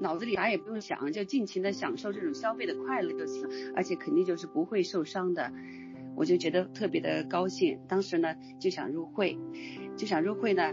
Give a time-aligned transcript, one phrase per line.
[0.00, 5.52] 脑子里啥也不用想，就尽情的享受这种消费的快乐就行，而且肯定就是不会受伤的。
[6.16, 9.38] 我就觉得特别的高兴，当时呢就想入会，
[9.96, 10.72] 就想入会呢，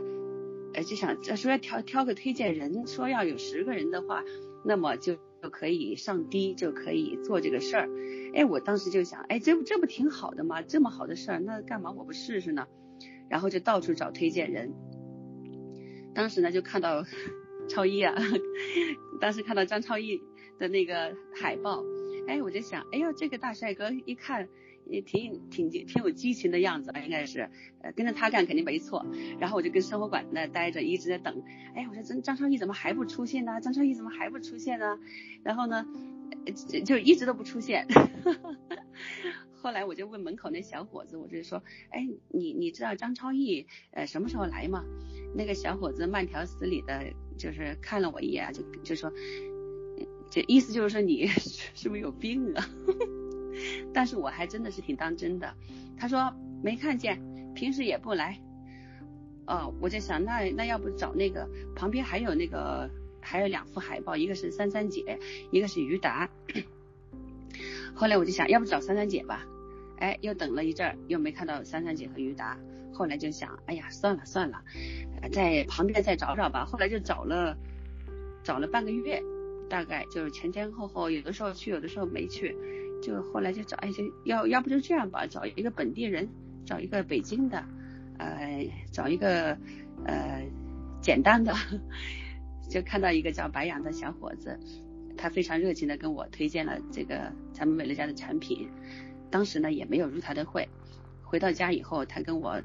[0.74, 4.24] 呃就想说要挑挑个推荐人，说要有十个人的话，
[4.66, 7.90] 那么就就可以上滴，就可以做这个事儿。
[8.34, 10.62] 哎，我当时就想，哎，这不这不挺好的吗？
[10.62, 12.66] 这么好的事儿，那干嘛我不试试呢？
[13.30, 14.74] 然后就到处找推荐人。
[16.14, 17.04] 当时呢就看到
[17.68, 18.16] 超一啊，
[19.20, 20.22] 当时看到张超一
[20.58, 21.84] 的那个海报，
[22.28, 24.48] 哎，我就想，哎呦，这个大帅哥一看。
[24.90, 27.50] 也挺挺挺有激情的样子，应该是，
[27.82, 29.06] 呃，跟着他干肯定没错。
[29.38, 31.44] 然后我就跟生活馆那待着，一直在等。
[31.76, 33.60] 哎，我说张张超一怎么还不出现呢？
[33.60, 34.98] 张超一怎么还不出现呢？
[35.44, 35.86] 然后呢，
[36.86, 37.86] 就一直都不出现。
[39.68, 44.86] 后来我就问门口那小伙子，我就说，哎，你你知道张超毅呃什么时候来吗？
[45.36, 47.04] 那个小伙子慢条斯理的，
[47.38, 49.12] 就是看了我一眼，就就说，
[50.30, 51.28] 这意思就是说你
[51.76, 52.66] 是不是有病啊？
[53.94, 55.54] 但是我还真的是挺当真的，
[55.98, 56.34] 他说
[56.64, 57.22] 没看见，
[57.54, 58.40] 平时也不来，
[59.48, 62.90] 哦，我在想那那要不找那个旁边还有那个
[63.20, 65.20] 还有两幅海报，一个是三三姐，
[65.52, 66.30] 一个是于达，
[67.94, 69.46] 后来我就想要不找三三姐吧，
[69.98, 72.58] 哎，又等了一阵儿又没看到三三姐和于达，
[72.94, 74.62] 后来就想，哎呀算了算了，
[75.32, 77.58] 在旁边再找找吧，后来就找了
[78.44, 79.22] 找了半个月，
[79.70, 82.56] 大概就是前前后后有的时候去有的时候没去。
[83.00, 86.28] 就后来就找，哎，就要要不就这样吧，找一个本地人，
[86.66, 87.64] 找一个北京的，
[88.18, 89.56] 呃，找一个
[90.04, 90.44] 呃
[91.00, 91.54] 简单的，
[92.68, 94.60] 就看到一个叫白杨的小伙子，
[95.16, 98.68] 他非常热情的跟我推荐了这个咱们美乐家的产品，
[99.30, 100.70] 当时呢也没有入他的会，
[101.24, 102.62] 回到家以后他跟我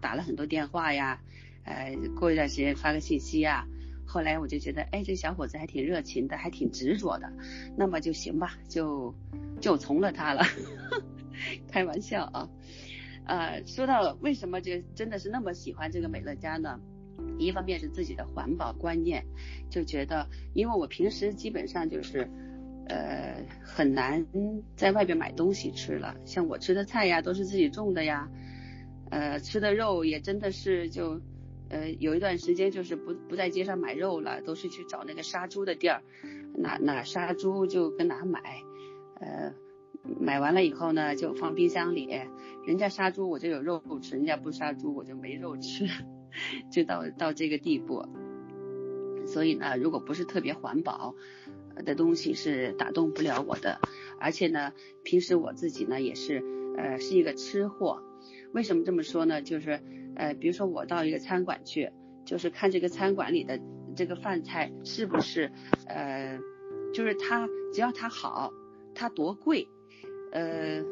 [0.00, 1.20] 打了很多电话呀，
[1.64, 3.66] 呃，过一段时间发个信息呀。
[4.06, 7.32] 后来我就觉得，哎，这小伙子还挺热情的，还挺执着的，
[7.76, 9.14] 那么就行吧，就
[9.60, 10.42] 就从了他了，
[11.70, 12.48] 开玩笑啊。
[13.26, 16.80] 呃，说到为什么就真的是那么喜欢这个美乐家呢？
[17.38, 19.24] 一方面是自己的环保观念，
[19.70, 22.28] 就觉得，因为我平时基本上就是，
[22.88, 24.26] 呃，很难
[24.76, 28.28] 在外边买东西吃了，像我吃的菜呀都是自己种的呀，
[29.10, 31.20] 呃，吃的肉也真的是就。
[31.72, 36.02] 呃，有一段时间就是不不在街上买肉了，都是去找那个杀猪的地儿，
[36.56, 38.40] 哪哪杀猪就跟哪买，
[39.20, 39.54] 呃，
[40.20, 42.08] 买完了以后呢，就放冰箱里，
[42.66, 45.86] 人家杀猪我就有肉吃，人家不杀猪我就没肉吃，
[46.72, 48.04] 就到到这个地步。
[49.28, 51.14] 所以呢，如果不是特别环保
[51.84, 53.80] 的东西是打动不了我的，
[54.18, 54.72] 而且呢，
[55.02, 56.42] 平时我自己呢也是
[56.76, 58.02] 呃是一个吃货，
[58.52, 59.42] 为什么这么说呢？
[59.42, 59.80] 就是。
[60.16, 61.92] 呃，比如说我到一个餐馆去，
[62.26, 63.60] 就是看这个餐馆里的
[63.94, 65.52] 这个饭菜是不是，
[65.86, 66.38] 呃，
[66.92, 68.52] 就是它只要它好，
[68.92, 69.68] 它多贵，
[70.32, 70.82] 呃，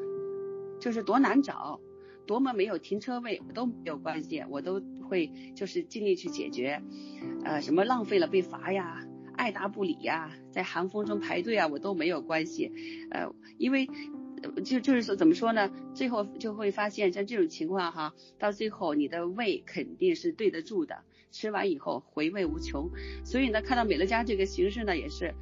[0.81, 1.81] 就是多难找，
[2.27, 6.81] 多么没有停车位都没有关系，我都会就是尽力去解决，
[7.45, 9.05] 呃，什么浪费了被罚呀，
[9.39, 12.71] 爱答不理呀，在寒风中排队啊，我都没有关系，
[13.11, 13.89] 呃，因为。
[14.65, 15.69] 就就是说怎么说呢？
[15.95, 22.89] 最后就会发现像这种情况哈，到最后你的胃肯定是对得住的，吃完以后回味无穷。
[23.25, 25.35] 所以呢，看到美乐家这个形式呢，也是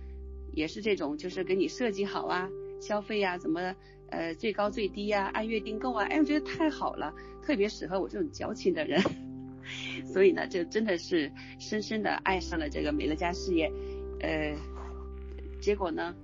[0.55, 2.49] 也是这种，就是给你设计好啊，
[2.81, 3.75] 消费呀、啊，怎么
[4.09, 8.99] 呃最高最低呀、按月订购啊，哎，我觉得太好了，特别适合我这种矫情的人。
[10.13, 13.73] 所以呢，就真的是深深的爱上了这个美乐家事业，
[14.21, 14.57] 呃，
[15.61, 16.15] 结果呢，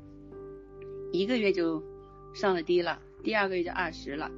[1.12, 1.82] 一个月就。
[2.34, 4.30] 上了滴了，第二个月就二十了，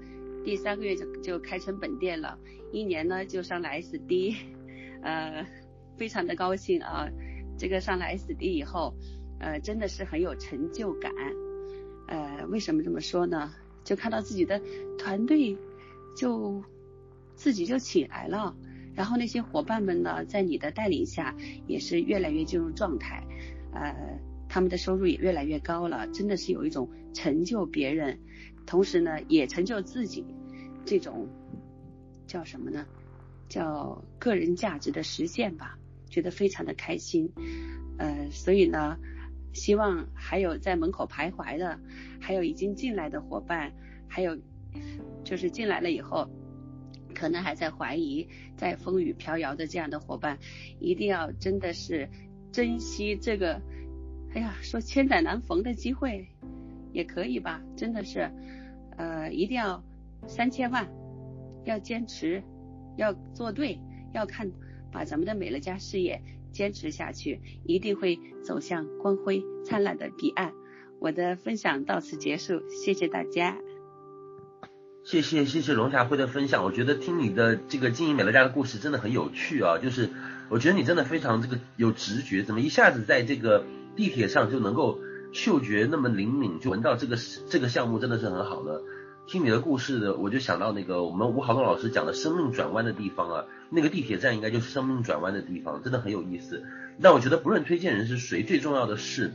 [0.45, 2.37] 第三个月就就开成本店了，
[2.73, 4.35] 一年呢就上了 SD，
[5.01, 5.47] 呃，
[5.97, 7.09] 非常的高兴啊，
[7.57, 8.93] 这个上了 SD 以后，
[9.39, 11.13] 呃，真的是很有成就感，
[12.09, 13.55] 呃，为什么这么说呢？
[13.85, 14.61] 就看到自己的
[14.99, 15.57] 团队
[16.17, 16.61] 就
[17.37, 18.57] 自己就起来了，
[18.95, 21.35] 然后那些伙伴们呢，在你的带领下
[21.67, 23.23] 也是越来越进入状态，
[23.73, 23.95] 呃。
[24.47, 28.21] 他们的收入也越来越高了，真的是有一种成就别人，
[28.67, 30.25] 同时呢也成就自己，
[30.85, 31.27] 这种
[32.29, 32.87] 叫什么呢？
[33.49, 35.77] 叫个人价值的实现吧，
[36.09, 37.33] 觉得非常的开心。
[37.99, 38.97] 呃，所以呢，
[39.53, 41.81] 希望还有在门口徘徊的，
[42.21, 43.73] 还有已经进来的伙伴，
[44.07, 44.39] 还有
[45.25, 46.31] 就是进来了以后，
[47.15, 50.39] 可能还在怀疑，在风雨飘摇的这样的伙伴，
[50.81, 52.09] 一定要真的是
[52.53, 53.63] 珍惜这个。
[54.35, 56.27] 哎呀，说千载难逢的机会，
[56.93, 57.63] 也可以吧？
[57.77, 58.29] 真的是，
[58.97, 59.85] 呃，一定要
[60.27, 60.89] 三千万，
[61.65, 62.43] 要坚持，
[62.97, 63.79] 要做对，
[64.13, 64.51] 要看，
[64.91, 66.21] 把咱们的美乐家事业
[66.51, 70.53] 坚持下去，一定会走向光辉灿烂的彼岸。
[70.99, 73.57] 我的分享到此结束，谢谢大家。
[75.05, 80.09] 谢谢谢谢龙霞辉的分享，我觉得听你的这个经营美乐家的故事真的很有趣啊，就是
[80.49, 83.67] 我觉得你真的非常这个有直觉，怎么一下子在这个
[83.97, 84.99] 地铁上就能够
[85.31, 87.19] 嗅觉那么灵敏，就闻到这个
[87.51, 88.81] 这个项目真的是很好的。
[89.27, 96.63] 听你的故事的，我就想到那个我们吴豪东老师讲的生命转弯的地方啊，那个地铁站应该就是生命转弯的地方，真的很有意思。
[97.03, 99.35] 但我觉得不论推荐人是谁，最重要的是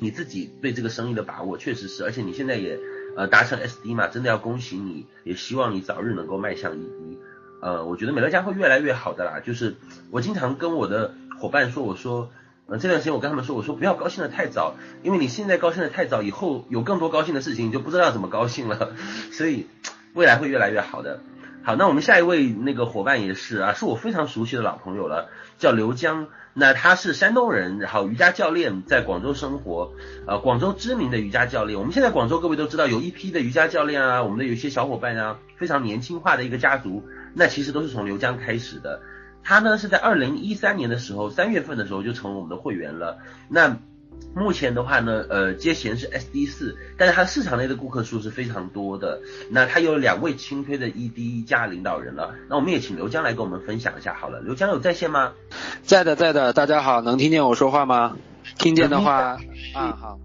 [0.00, 2.78] 你自己对这个生意的把握，确实是，而且你现在也。
[3.16, 7.18] 呃，达成 SD 嘛，真的要恭喜你，也希望你早日能够迈向一滴。
[7.60, 9.40] 呃，我觉得美乐家会越来越好的啦。
[9.40, 9.76] 就是
[10.10, 12.30] 我经常跟我的伙伴说，我说，
[12.66, 18.92] 呃，这段时间我跟他们说，我说不要高兴的太早，因为你现在高兴的太早，以后有更多高兴的事情，你就不知道怎么高兴了。
[19.30, 19.66] 所以
[20.14, 21.20] 未来会越来越好的。
[21.64, 25.28] 好，那我们下一位那个伙伴也是啊，是我非常熟悉的老朋友了，
[25.58, 26.28] 叫刘江。
[26.54, 29.92] 那他是山东人，然后瑜伽教练，在广州生活，
[30.26, 31.78] 呃，广州知名的瑜伽教练。
[31.78, 37.02] 我们现在广州各位都知道，有一批的瑜伽教练啊，我们的有一些小伙伴啊，非常年轻化的一个家族，
[37.34, 39.00] 那其实都是从刘江开始的。
[39.42, 43.18] 他呢是在二零一三年的时候，三月份的时候就成为我们的会员了。
[43.48, 43.78] 那
[44.34, 49.20] 目前的话呢，呃，接弦是 SD 四，但是它市场内的顾客数是非常多的。
[49.50, 52.34] 那它有两位轻推的 ED 加领导人了。
[52.48, 54.40] 那我们也请刘江来跟我们分享一下好了。
[54.40, 55.34] 刘江有在线吗？
[55.82, 56.52] 在的，在的。
[56.54, 58.16] 大家好，能听见我说话吗？
[58.58, 59.38] 听见的话，
[59.74, 60.18] 啊，好。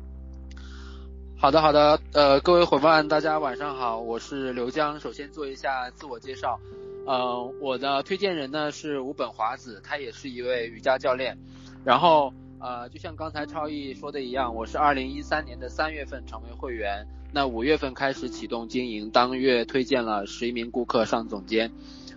[1.37, 1.99] 好的，好的。
[2.13, 4.99] 呃，各位伙伴，大家晚上好，我是刘江。
[4.99, 6.59] 首先做一下自我介绍。
[7.05, 11.37] 呃，我的推荐人呢是吴本华子，他也是一位瑜伽教练。
[11.83, 12.33] 然后。
[12.59, 21.71] 呃，就像刚才超毅说的一样，我是二零一三年的三月份成为会员，那五月份开始启动经营，当月推荐了十一名顾客上总监。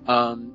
[0.07, 0.51] 嗯，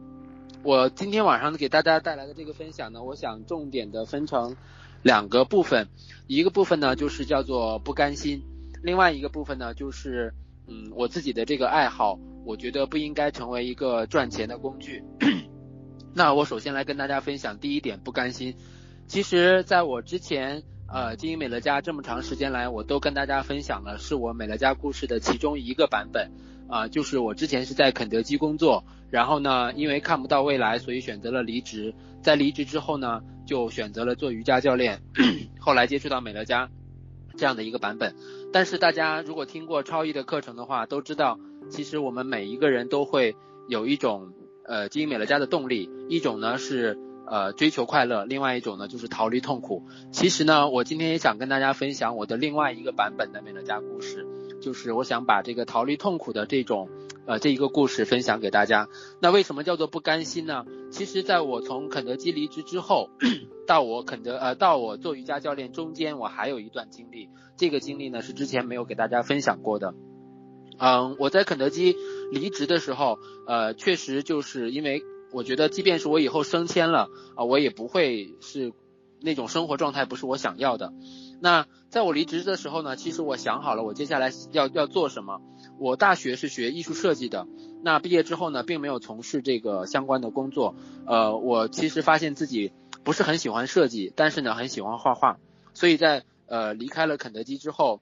[0.64, 4.58] 我今天晚上给大家带来的这个分享呢，我想重点的分成
[5.04, 5.88] 两个部分，
[6.26, 8.42] 一个部分呢就是叫做不甘心，
[8.82, 10.34] 另外一个部分呢就是
[10.68, 15.04] 嗯我自己的这个爱好，我觉得不应该成为一个赚钱的工具。
[16.16, 18.56] 那我首先来跟大家分享第一点，不甘心。
[19.08, 26.32] 其实，在我之前，呃，经营美乐家这么长时间来，我都跟大家分享了，是我美乐家故事的其中一个版本，
[26.68, 35.02] 啊、呃，就是我之前是在肯德基工作，然后呢，因为看不到未来，所以选择了离职，在离职之后呢，就选择了做瑜伽教练，
[35.62, 36.70] 后来接触到美乐家
[37.38, 38.16] 这样的一个版本。
[38.52, 43.36] 但是大家如果听过超毅的课程的话，都知道，其实我们每一个人都会
[43.70, 44.34] 有一种，
[44.66, 46.98] 呃，经营美乐家的动力，一种呢是。
[47.28, 49.84] 呃，追求快乐，另外一种呢就是逃离痛苦。
[50.12, 54.26] 其实呢，我今天也想跟大家分享我的另外一个版本的美乐家故事，
[54.62, 56.90] 就是我想把这个逃离痛苦的这种
[57.26, 58.88] 呃这一个故事分享给大家。
[59.20, 60.66] 那为什么叫做不甘心呢？
[60.92, 63.10] 其实在我从肯德基离职之后，
[63.66, 67.30] 到我肯德呃到我做瑜伽教练中间，我还有一段经历。
[67.58, 69.96] 这个经历呢是之前没有给大家分享过的。
[70.78, 71.96] 嗯，我在肯德基
[72.32, 73.18] 离职的时候，
[73.48, 75.02] 呃，确实就是因为。
[75.36, 78.72] 我觉得，即便是我以后升迁了啊，我也不会是
[79.20, 80.94] 那种生活状态，不是我想要的。
[81.42, 85.42] 那在我离职的时候呢，其实我想好了，我接下来要要做什么。
[85.78, 87.48] 我大学是学艺术设计的，
[87.84, 90.74] 那毕业之后呢，并没有从事这个相关的工作。
[91.06, 92.72] 呃，我其实发现自己
[93.04, 95.38] 不是很喜欢设计，但是呢，很喜欢画画。
[95.74, 98.00] 所以在呃离开了肯德基之后。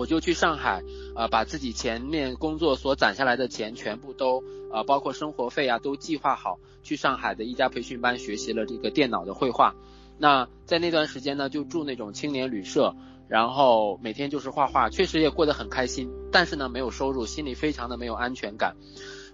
[0.00, 0.82] 我就去上海，
[1.14, 4.42] 呃，把自己前面工作所攒下来的钱全部都，
[4.72, 9.74] 呃，包括生活费啊，都计划好，去上海的一家培训班学习了这个电脑的绘画。
[10.16, 12.94] 那在那段时间呢，就住那种青年旅社，
[13.28, 16.10] 然后每天就是画画，确实也过得很开心。
[16.32, 18.76] 但是呢，没有收入，心里非常的没有安全感。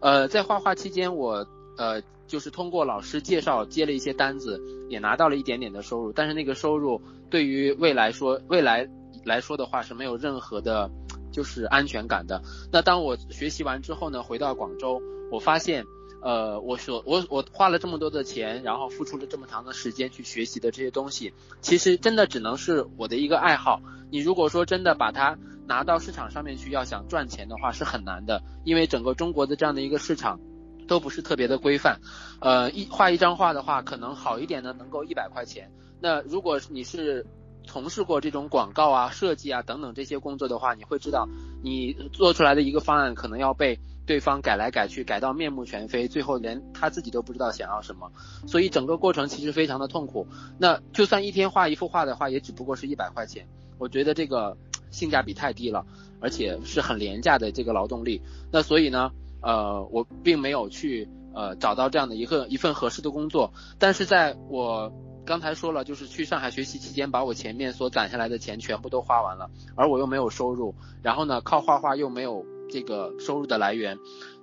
[0.01, 1.47] 呃，在画画期间，我
[1.79, 6.13] 呃就是通过老师介绍接了一些单子，也拿到了一点点的收入。
[6.13, 8.91] 但是那个收入对于未来说，未来。
[9.26, 10.88] 来说的话是没有任何的，
[11.33, 12.40] 就是安全感的。
[12.73, 15.02] 那当我学习完之后呢，回到广州，
[15.33, 15.85] 我发现，
[16.23, 23.80] 呃，我所我我花了这么多的钱，然后付出了这么长的时间去学习的这些东西，其实真的只能是我的一个爱好。
[24.11, 30.38] 你如果说真的把它拿到市场上面去，要想赚钱的话是很难的，因为整个中国的这样的一个市场
[30.87, 31.99] 都不是特别的规范。
[32.40, 35.68] 呃，一画一张画的话，可能好一点的能够一百块钱。
[36.00, 37.26] 那如果你是
[37.67, 41.29] 从事过这种广告啊、设计啊等等这些工作的话，你会知道，
[41.63, 48.11] 你做出来的一个方案可能要被对方改来改去，改到面目全非，最后连他自己都不知道想要什么，
[48.47, 50.27] 所以整个过程其实非常的痛苦。
[50.59, 53.47] 那就算一天画一幅画的话，也只不过是一百块钱，
[53.79, 54.57] 我觉得这个
[54.91, 55.85] 性价比太低了，
[56.21, 58.23] 而且是很廉价的这个劳动力。
[58.53, 59.11] 那所以呢，
[59.43, 64.93] 呃，我并没有去呃找到这样的一个一份合适的工作，但是在我。
[65.26, 73.99] 刚才说了，就是去上海学习期间，把我前面所攒下来的钱全部都花完了，而我又没有收入，然后呢，靠画画又没有这个收入的来源，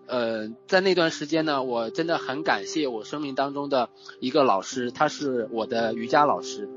[0.07, 6.69] 呃，在那段时间呢，我真的很感谢我生命当中的一个老师，他是我的瑜伽老师。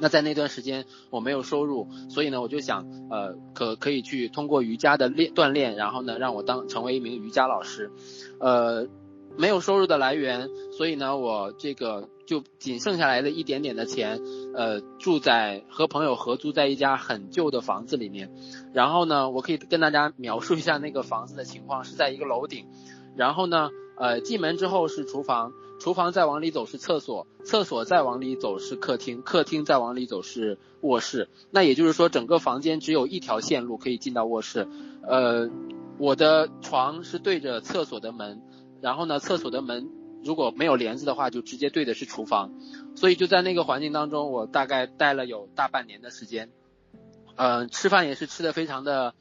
[0.00, 7.92] 那在那段时间我没有收入，所以呢，我就想，呃，可可以去通过瑜伽的练锻炼，然后呢，让我当成为一名瑜伽老师，
[8.40, 8.88] 呃。
[9.34, 14.20] 没有收入的来源，所以呢，我这个就仅剩下来的一点点的钱，
[14.54, 18.30] 呃，住在和朋友合租在一家很旧的房子里面。
[18.72, 22.66] 然后呢，我可以跟大家描述一下那个房子的情况，是在一个楼顶。
[23.16, 31.28] 然后呢，呃，进门之后是厨房，厨房再往里走是厕所，厕所再往里走是客厅，客厅再往里走是卧室。
[31.50, 34.66] 那也就是说，整个房间只有一条线路可以进到卧室。
[35.02, 35.50] 呃，
[35.98, 38.40] 我的床是对着厕所的门。
[38.80, 39.88] 然后呢，厕所的门
[40.24, 42.52] 如果没有帘子的话，就直接对的是厨房，
[42.94, 46.50] 所以就在那个环境当中，我大概待了有大半年的时间。
[47.34, 49.14] 嗯、吃饭也是吃的非常的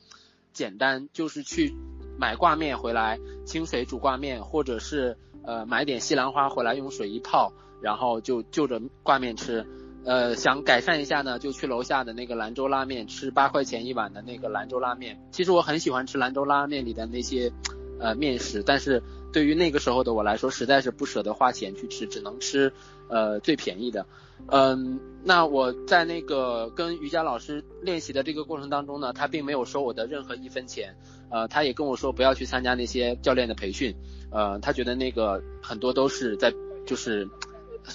[0.54, 1.74] 简单，就是去
[2.20, 9.66] 买挂面回来，清水煮挂面，或者是呃买点西兰花回来用水一泡，然后就就着挂面吃。
[10.04, 15.20] 呃，想改善一下呢，就去楼下的那个兰州拉面吃八块钱一碗的那个兰州拉面。
[15.32, 17.52] 其实我很喜欢吃兰州拉面里的那些
[18.00, 19.02] 呃面食，但是。
[19.32, 22.72] 对于那个时候的我来说，实在是不舍得花钱去吃，只能吃，
[23.08, 24.06] 呃，最便宜的。
[24.48, 30.96] 嗯，那我在那个跟瑜伽老师练习的这个过程当中呢，他并没有收我的任何一分钱，
[31.30, 33.96] 呃，他也跟我说不要去参加那些教练的培训，
[34.32, 36.54] 呃，他觉得那个很多都是在，
[36.86, 37.30] 就是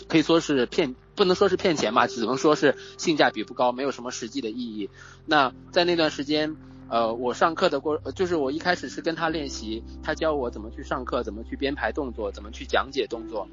[0.08, 4.88] 可以说是骗，不能说是骗钱吧，只能说是性价比不高，没有什么实际的意义。
[5.26, 6.56] 那在那段时间。
[6.88, 13.48] 呃，我上课的过，就是我一开始是跟他练习，他教我怎么去上课，怎么去编排动作，怎么去讲解动作。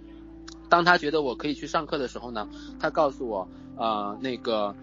[0.69, 2.47] 当他觉得我可以去上课的时候呢，
[2.79, 4.75] 他告诉我，呃，那个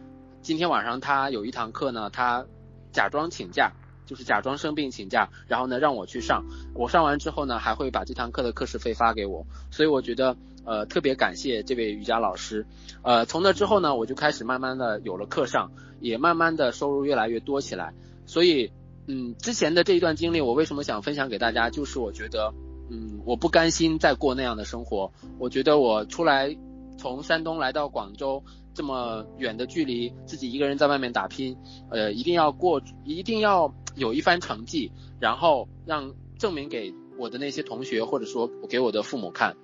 [0.43, 2.47] 今天晚上他有一堂课呢，他
[2.93, 3.73] 假装请假，
[4.05, 6.45] 就是假装生病请假，然后呢让我去上。
[6.75, 9.47] 我上完之后呢，还会把这堂课的课时费发给我。
[9.71, 12.67] 所以我觉得，呃，特别感谢这位瑜伽老师。
[13.03, 17.95] 呃，从那之后呢，我就开始慢慢的有了课上，也慢慢的收入越来越多起来。
[18.31, 18.71] 所以，
[19.09, 21.69] 嗯，之前的这一段经历，我为什么想分享给大家？
[21.69, 22.55] 就是我觉得，
[22.89, 25.13] 嗯，我不甘心再过那样的生活。
[25.41, 26.57] 我觉得我出来，
[26.97, 31.57] 从山东来到广州这么远的距离，自己一个人在外面打拼，
[31.91, 39.57] 呃，一定要过，一定要有一番成绩，然后让证明给我的那些同学，或者说给我的父母看。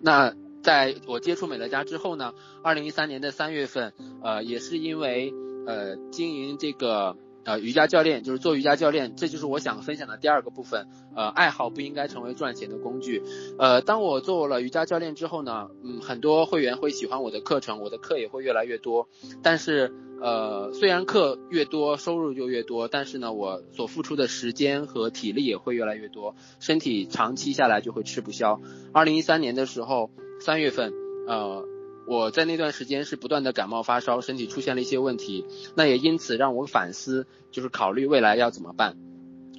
[0.00, 3.92] 那在我接触美乐家之后呢，二零一三年的三月份，
[4.24, 5.32] 呃，也是因为
[5.68, 7.16] 呃经营这个。
[7.44, 10.86] 呃，瑜伽教练就是做瑜伽教练，这就是我想分享的第二个部分。
[11.16, 13.22] 呃，爱好不应该成为赚钱的工具。
[13.58, 19.08] 呃，当我做了瑜伽教练之后呢，嗯，很多会员会喜欢我的课程，我的课也会越来越多。
[19.42, 28.60] 但是，呃，虽然课越多，收入就越多，但是呢，我所付出的时间和体力也会越来越多，身体长期下来就会吃不消。
[28.92, 30.92] 二零一三年的时候，三月份，
[31.26, 31.66] 呃。
[32.06, 35.44] 我在那段时间是不断的感冒发烧，身体出现了一些问题，
[35.76, 38.96] 那也因此让我反思，就是考虑未来要怎么办。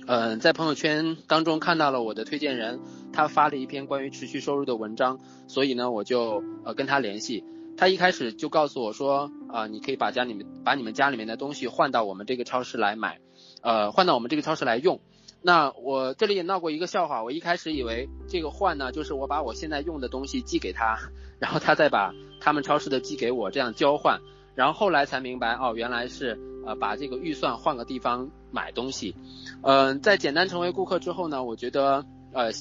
[0.06, 2.82] 嗯，在朋友圈当中看到了我的推荐人，
[3.14, 7.46] 他发了一篇关于持续收入的文章，所以呢，我就呃跟他联系。
[7.78, 13.20] 他一开始就告诉我说，啊、呃，你可以把家里面把你们家里面的东西换到我们这个超市来买，
[13.62, 15.00] 呃，换到我们这个超市来用。
[15.46, 20.98] 那我这里也闹过一个笑话，我一开始以为这个换呢，就是我把我现在用的东西寄给他，
[21.38, 24.22] 然后他再把他们超市的寄给我，这样交换。
[24.56, 29.16] 然后后来才明白，哦，原来是呃把这个预算换个地方买东西。
[29.64, 32.52] 嗯、在简单成为顾客之后呢，我觉得呃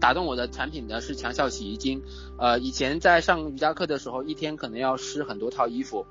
[0.00, 2.00] 打动我的产品呢是强效洗衣精。
[2.38, 6.06] 呃，以前在上瑜伽课的时候，一天可能要湿很多套衣服。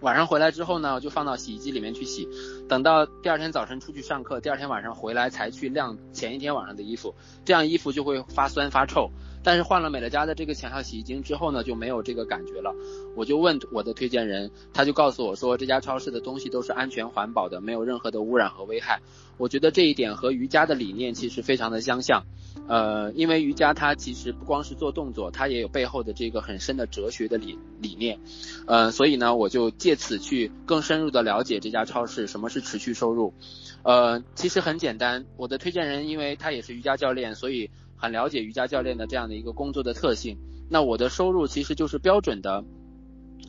[0.00, 2.28] 晚上回来之后呢，就放到洗衣机里面去洗，
[2.68, 7.14] 等到第二天早晨出去上课，第二天晚上回来才去晾前一天晚上的衣服，
[7.44, 9.10] 这样衣服就会发酸发臭。
[9.42, 12.74] 但是换了美乐家的这个强效洗衣精之后呢，就没有这个感觉了。
[13.16, 19.00] 我就问我的推荐人，他就告诉我说，这家超市的东西都是安全环保的，没有任何的污染和危害。
[19.38, 22.24] 我觉得这一点和瑜伽的理念其实非常的相像。
[22.68, 28.20] 呃，因为瑜伽它其实不光是做动作，它也有背后的这个很深的哲学的理理念。
[28.66, 33.32] 呃，所以呢，我就借此去更深入的了解这家超市，什么是持续收入。
[33.82, 37.70] 呃，其实很简单，我的推荐人因为他也是瑜伽教练，所以
[38.00, 40.38] 很了解瑜伽教练的这样的一个工作的特性。
[40.68, 42.64] 那我的收入其实就是标准的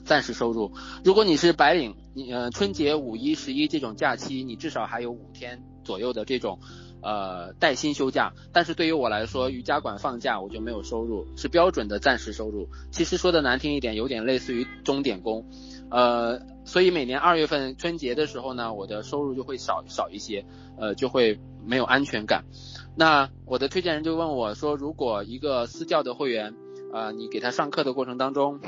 [0.06, 0.72] 暂时收入。
[1.04, 6.60] 如果你是白领，你呃春节、五一、十一这种假期，你至少还有五天左右的这种。
[7.04, 8.32] 呃带薪休假。
[8.54, 12.70] 但是对于我来说，瑜伽馆放假我就没有收入，是标准的暂时收入。
[12.92, 15.44] 其实说的难听一点，有点类似于钟点工。
[15.90, 20.46] 呃，所以每年二月份春节的时候呢，我的收入就会少少一些，
[20.78, 22.46] 呃，就会没有安全感。
[23.02, 26.54] 那我的推荐人就问我说，如果一个私教的会员，
[26.94, 28.60] 呃，你给他上课的过程当中，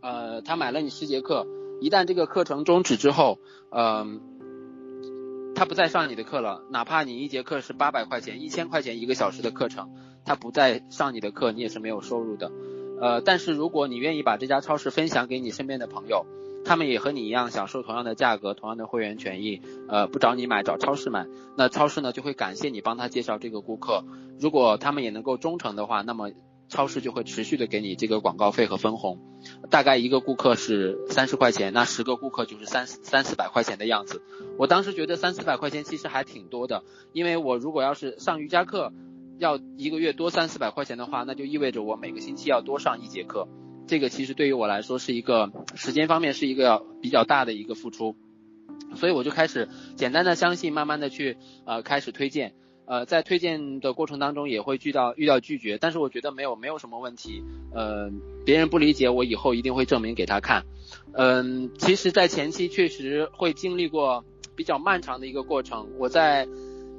[0.00, 1.44] 呃，他买了你十节课，
[1.80, 3.40] 一旦这个课程终止之后，
[3.72, 4.06] 嗯、呃，
[5.56, 9.90] 他不再上你的课了，哪怕你一节课是八百块钱、一千块钱一个小时的课程，
[10.24, 12.52] 他不再上你的课，你也是没有收入的。
[13.00, 16.26] 呃，但是如果你愿意把这家超市分享给你身边的朋友，
[16.68, 24.04] 他们也和你一样享受同样的价格、同样的会员权益，呃，不找你买，找超市买，那超市呢就会感谢你帮他介绍这个顾客。
[24.38, 26.30] 如果他们也能够忠诚的话，那么
[26.68, 29.18] 超市就会持续的给你这个广告费和分红。
[29.70, 34.20] 大概一个顾客是三十块钱，那十个顾客就是三三四百块钱的样子。
[34.58, 36.84] 我当时觉得三四百块钱其实还挺多的，
[37.14, 38.92] 因为我如果要是上瑜伽课，
[39.38, 43.48] 要一个月多三四百块钱的话，那就意味着我每个星期要多上一节课。
[43.88, 48.14] 这个其实对于我来说是一个时间方面是一个比较大的一个付出，
[48.94, 52.54] 所以我就开始简单的相信，慢慢的去呃开始推荐，
[52.84, 57.42] 呃在推荐的过程当中也会遇到遇到拒绝，但是我觉得没有没有什么问题，
[57.74, 58.10] 呃
[58.44, 60.64] 别人不理解我以后一定会证明给他看，
[61.14, 66.46] 嗯、其实，在前期确实会经历过比较漫长的一个过程，我在。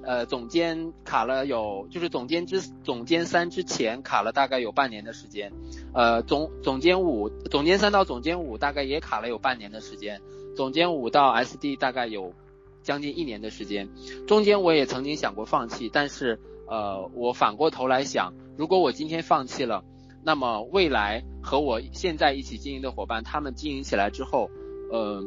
[0.10, 5.52] 呃，总监卡了有，就是总监之总监三之前卡了大概有半年的时间，
[5.94, 10.20] 呃，总总监五，总监三到总监五大概也卡了有半年的时间，
[10.56, 12.34] 总监五到 SD 大概有
[12.82, 13.88] 将近一年的时间，
[14.26, 19.84] 中间我也曾经想过放弃，但是呃，我反过头来想，如果我今天放弃了，
[20.24, 24.50] 那么未来和我现在一起经营的伙伴，他们经营起来之后，
[24.92, 25.24] 呃，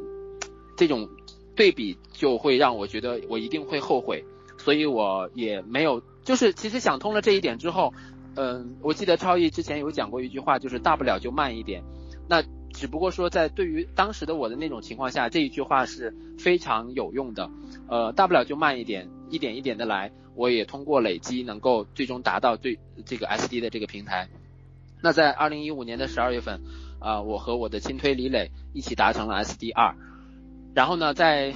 [0.77, 1.09] 这种
[1.55, 4.25] 对比就会让我觉得我一定会后悔。
[4.65, 7.93] 所以我也没有，就是其实想通了这一点之后，
[8.37, 11.83] 嗯，我记得超毅之前有讲过一句话，就是大不了就慢一点。
[12.29, 12.43] 那
[12.73, 17.51] 只不过说在对于当时的我的那种情况下，这一句话是非常有用的。
[17.89, 20.13] 呃，大不了就慢一点，一点一点的来。
[20.35, 24.29] 我也通过累积，能够最终达到对这个 SD 的这个平台。
[25.03, 26.63] 那在二零一五年的十二月份，
[27.01, 29.95] 啊、呃，我和我的亲推李磊一起达成了 SD 二。
[30.75, 31.53] 然后呢，在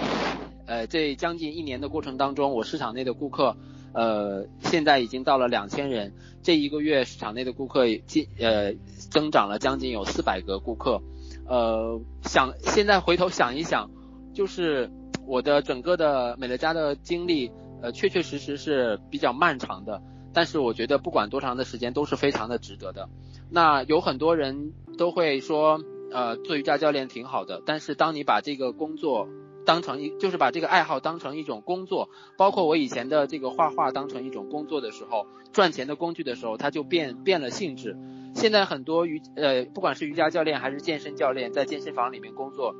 [0.67, 3.57] 呃，这将近一年的过程当中，我市场内的顾客，
[3.93, 6.13] 呃，现在已经到了两千人。
[6.43, 8.75] 这一个月市场内的顾客进呃
[9.11, 11.03] 增长了将近有四百个顾客。
[11.49, 13.91] 呃，想现在回头想一想，
[14.35, 14.91] 就是
[15.27, 17.51] 我的整个的美乐家的经历，
[17.81, 20.03] 呃，确确实实是比较漫长的。
[20.33, 23.09] 但是我觉得不管多长的时间都是非常的值得的。
[23.51, 25.81] 那有很多人都会说，
[26.13, 29.29] 呃，做瑜伽教练挺好的，但是当你把这个工作
[29.67, 37.99] 当成一，就是把这个爱好当成一种工作，包括我以前的这个画画当成一种工作的时候，赚钱的工具的时候，它就变变了性质。
[38.35, 42.75] 现在很多瑜呃，不管是瑜伽教练还是健身教练，在健身房里面工作，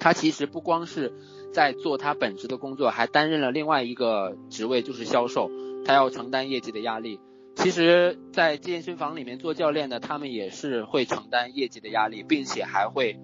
[0.00, 1.12] 他其实不光是
[1.52, 5.50] 在做他本职的工作，还担任了另外一个职位，就是销售，
[5.84, 7.20] 他要承担业绩的压力。
[7.54, 13.18] 其实，在健身房里面做教练的，他们也是会承担业绩的压力，并且还会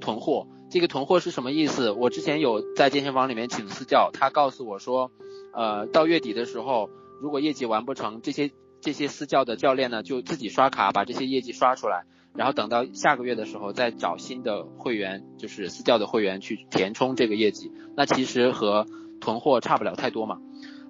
[0.00, 0.48] 囤货。
[0.70, 1.90] 这个囤货是什么意思？
[1.90, 5.10] 我之前有在健身房里面请私教，他告诉我说，
[5.54, 6.90] 呃，到月底的时候，
[7.22, 8.50] 如果业绩完不成，这些
[8.80, 12.04] 这些私教的教练呢，就自己刷卡把这些业绩刷出来，
[12.34, 17.72] 然后等到下个月的时候再找新的会员，就是私教的会员去填充这个业绩。
[17.96, 18.86] 那其实和
[19.20, 20.38] 囤货差不了太多嘛。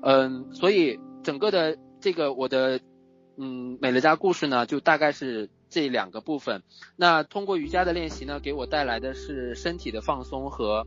[0.03, 2.81] 嗯，所以整个的这个我的
[3.37, 5.51] 嗯美乐家故事呢，就大概是。
[5.71, 6.63] 这两个部分，
[6.97, 10.87] 那通过瑜伽的练习呢，给我带来的是身体的放松和，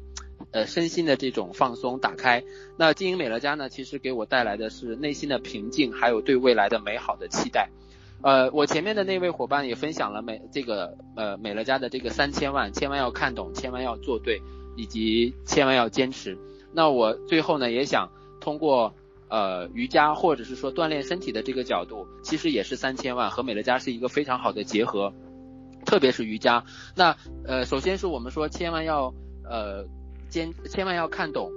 [0.51, 2.43] 呃，身心的这种放松打开。
[2.77, 7.69] 那经营美乐家呢，其实给我带来的是内心的平静，还有对未来的美好的期待。
[8.21, 14.41] 呃，我前面的那位伙伴也分享了美这个呃美乐家的这个三千万，千万要看懂，千万要做对，
[14.75, 16.37] 以及千万要坚持。
[16.73, 18.93] 那我最后呢，也想通过。
[19.31, 25.13] 呃，瑜伽或者是说锻炼身体的这个角度，其实也是三千万和美乐家是一个非常好的结合，
[25.85, 26.65] 特别是瑜伽。
[26.97, 27.15] 那
[27.45, 29.13] 呃，首先是我们说千万要
[29.45, 29.85] 呃
[30.29, 31.49] 坚，千万要看懂，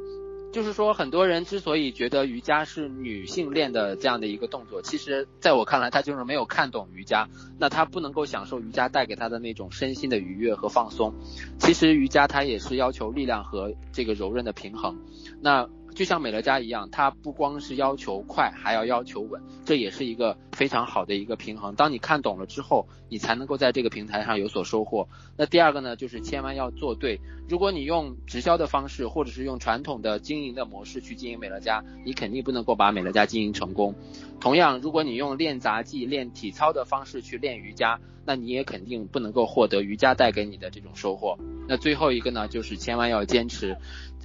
[0.53, 11.13] 就是说很多人之所以觉得瑜伽是女性练的这样的一个动作，其实在我看来，他就是没有看懂瑜伽，那他不能够享受瑜伽带给他的那种身心的愉悦和放松。
[11.59, 14.97] 其实瑜伽它也是要求力量和这个柔韧的平衡。
[15.41, 21.75] 那就像美乐家一样，它不光是要求快，还要要求稳，这也是一个非常好的一个平衡。
[21.77, 25.09] 当你看懂了之后，你才能够在这个平台上有所收获。
[25.37, 27.21] 那第二个呢，就是千万要做对。
[27.49, 33.95] 如果你用直销的方式，或者是用传统的经营的模式去经营美乐家，你肯定不能够把美乐家经营成功。
[34.41, 41.39] 同样，如果你用练杂技、练体操的方式去练瑜伽，那你也肯定不能够获得瑜伽带给你的这种收获。
[41.69, 43.77] 那最后一个呢，就是千万要坚持。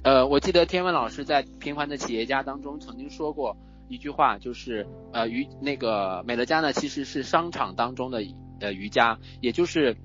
[0.02, 3.58] 呃，我记得天文老师在《平凡的企业家》当中曾经说过
[3.88, 8.22] 一句话，就是呃，瑜那个美乐家呢，其实是商场当中的
[8.60, 9.96] 呃瑜伽，也就是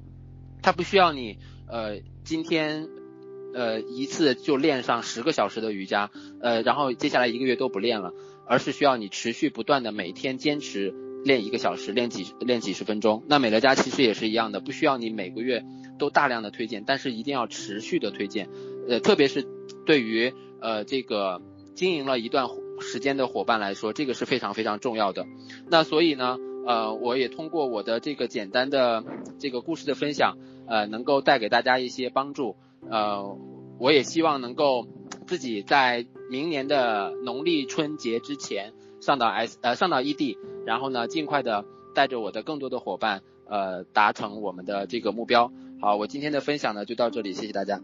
[0.62, 1.38] 它不需要你
[1.70, 2.90] 呃今天
[3.54, 8.12] 呃一次就练上十个小时的瑜伽，呃，然后接下来一个月都不练了，
[8.46, 13.24] 而是需要你持续不断的每天坚持练一个小时，练几练几十分钟。
[13.30, 15.64] 那美乐家其实也是一样的，不需要你每个月
[15.98, 18.50] 都大量的推荐，但是一定要持续的推荐，
[18.90, 19.55] 呃，特别是。
[19.86, 21.42] 对于呃这个
[21.74, 22.48] 经营了一段
[22.80, 25.26] 时间的伙伴来说，这个是非常非常重要的。
[25.70, 29.04] 那所以呢，呃，我也通过我的这个简单的
[29.40, 32.56] 这个故事的分享，呃，能够带给大家一些帮助。
[32.90, 33.38] 呃，
[33.80, 34.88] 我也希望能够
[35.26, 45.52] 自己在明年的农历春节之前上到 S 呃上到 ED，然后呢，尽快的带着我的更多的伙伴呃达成我们的这个目标。
[45.82, 47.82] 好，我今天的分享呢就到这里，谢谢大家。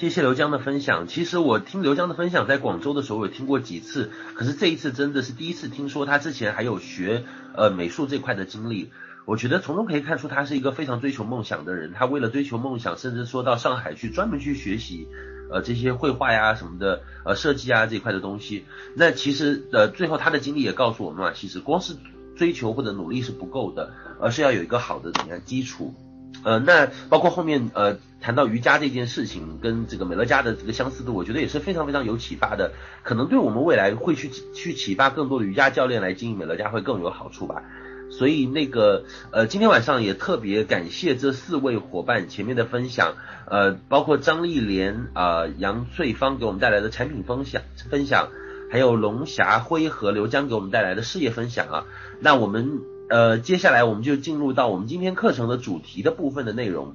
[0.00, 1.06] 谢谢刘江的分享。
[1.08, 8.90] 其实我听刘江的分享，在广州的时候有听过几次，可是这一次真的是第一次听说他之前还有学呃美术这块的经历。
[9.26, 11.92] 我觉得从中可以看出他是一个非常追求梦想的人。
[11.92, 15.06] 他为了追求梦想，甚至说到上海去专门去学习
[15.52, 18.64] 呃这些绘画呀什么的呃设计啊这一块的东西。
[18.94, 21.94] 那其实呃最后他的经历也告诉我们啊，其实光是
[22.36, 25.94] 追求或者努力是不够的，而是要有一个好的怎么样基础。
[26.42, 37.62] 呃，那包括后面呃谈到瑜伽这件事情，跟这个美乐家的这个相似度，我觉得也是非常非常有启发的，可能对我们未来会去去启发更多的瑜伽教练来经营美乐家会更有好处吧。
[38.10, 43.14] 所以那个呃今天晚上也特别感谢这四位伙伴前面的分享，
[43.46, 48.28] 呃包括张丽莲啊、呃、杨翠芳给我们带来的产品分享分享，
[48.70, 51.84] 还有龙霞辉和刘江给我们带来的事业分享啊，
[52.20, 52.80] 那我们。
[53.12, 56.94] 呃，接下来我们就进入到我们今天课程的主题的部分的内容。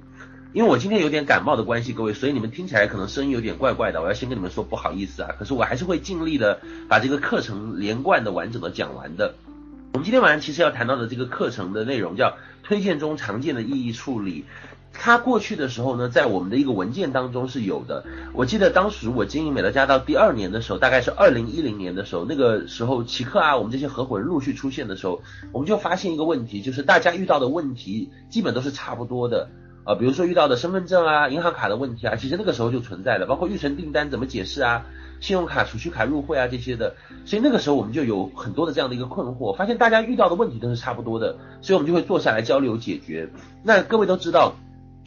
[0.56, 5.36] 因为我今天有点感冒的关系，各位，所以你们听起来可能声音有点怪怪的，我要先跟你们说不好意思啊。
[5.38, 9.36] 可是我还是会尽力的把这个课程连贯的完整的讲完的。
[9.92, 14.46] 我们今天晚上其实要谈到的这个课程的内容叫推荐中常见的意义处理。
[14.94, 18.06] 它过去的时候呢，在我们的一个文件当中是有的。
[18.32, 29.50] 我记得当时我经营美乐家到第二年的时候，大概是二零一零年的时候，那个时候奇克啊，我们这些合伙人陆续出现的时候，我们就发现一个问题，就是大家遇到的问题基本都是差不多的
[29.86, 34.86] 啊、比如说遇到的身份证啊、银行卡的问题啊，其实那个时候就存在了，包括预存订单怎么解释啊、
[35.22, 36.96] 信用卡、储蓄卡入会啊这些的。
[37.26, 43.30] 所以那个时候我们就有很多的这样的一个困惑，发现大家遇到的问题都是差不多的，所以我们就会坐下来交流解决。
[43.64, 44.56] 那各位都知道。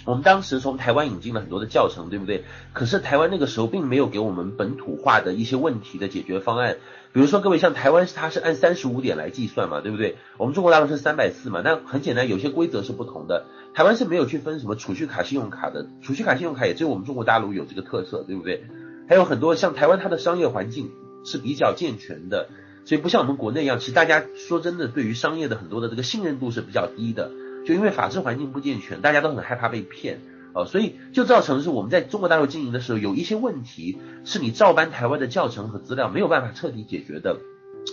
[0.04, 2.44] 我们当时从台湾引进了很多的教程，对不对？
[2.72, 6.76] 可是台湾那个时候并没有给我们本土化的一些问题的解决方案。
[7.12, 10.16] 比如说，各位像台湾，它是按三十五点来计算嘛，对不对？
[10.38, 13.44] 我们中国大陆是三百四嘛，那很简单，有些规则是不同的。
[13.78, 18.64] 台湾是没有去分什么储蓄卡、信用卡的，储蓄卡、信用卡也只有我们中国大陆有这个特色，对不对？
[19.08, 20.90] 还有很多像台湾，它的商业环境
[21.24, 22.48] 是比较健全的，
[22.84, 27.30] 所以不像我们国内一样，其实大家说真的，对于商业的很多的这个信任度是比较低的。
[27.64, 30.22] 就因为法治环境不健全，大家都很害怕被骗，
[30.54, 37.38] 呃，所以就造成是我们在中国大陆经营的时候，有一些问题是你照搬台湾的教程和资料没有办法彻底解决的。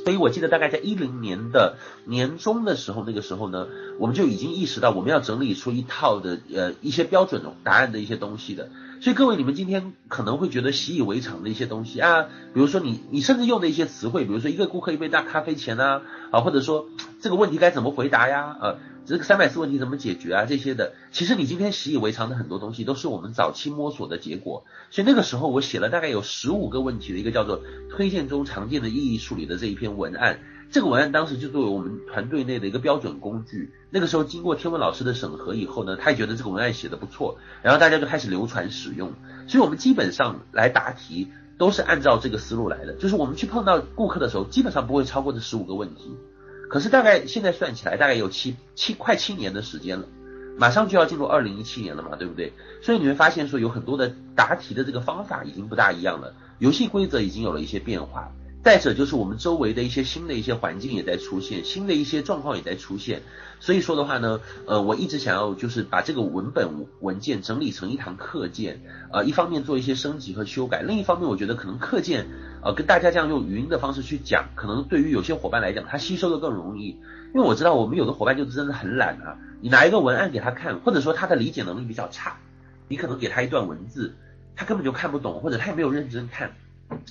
[0.03, 3.67] 所以我记得大概在一零年的年中的时候，那个时候呢，
[3.99, 8.69] 我们就已经意识到我们要整理出一套的呃一些标准答案的一些东西的。
[9.01, 16.87] 所以各位，你们今天可能会觉得习以为常的一些东西啊，比如说你你甚至用的一些词汇，比如说一个顾客一杯大咖啡钱啊，啊，或者说
[17.21, 18.77] 这个问题该怎么回答呀，呃。
[19.05, 20.45] 这个三百四问题怎么解决啊？
[20.45, 24.65] 这些的，其实你今天习以为常的很多东西，都是我们早期摸索的结果。
[24.89, 30.39] 所以那个时候，我写了大概有十五个问题的一个叫做推荐中常见的意义处理的这一篇文案。
[30.71, 33.71] 这个文案当时就作为我们团队内的一个标准工具。
[33.91, 39.13] 那个时候经过天文老师的审核以后呢，他也觉得这个文案写得不错，然后大家就开始流传使用。
[39.47, 41.27] 所以我们基本上来答题
[41.59, 46.17] 都是按照这个思路来的，就是我们去碰到顾客的时候，基本上不会超过这十五个问题。
[46.69, 50.07] 可是大概现在算起来，大概有七七快七年的时间了，
[50.57, 52.53] 马上就要进入二零一七年了嘛，对不对？
[52.81, 58.31] 所以你会发现说有很多的答题的这个方法已经不大一样了，游戏规则已经有了一些变化，
[58.65, 63.21] 再者就是我们周围的一些新的一些环境也在出现，新的一些状况也在出现。
[63.59, 68.81] 所以说的话呢，呃，我一直想要就是把这个文本文件整理成一堂课件，
[69.13, 72.25] 呃，一方面做一些升级和修改，另一方面我觉得可能课件，
[72.63, 76.99] 呃，跟大家这样用语音的方式去讲，可能对于有些伙伴来讲，他吸收的更容易。
[77.35, 82.39] 因为我知道我们有的伙伴就真的很懒啊，你拿一个文案给他看，或者说他的理解能力比较差，
[82.87, 84.15] 你可能给他一段文字，
[84.55, 86.55] 他根本就看不懂，或者他也没有认真看。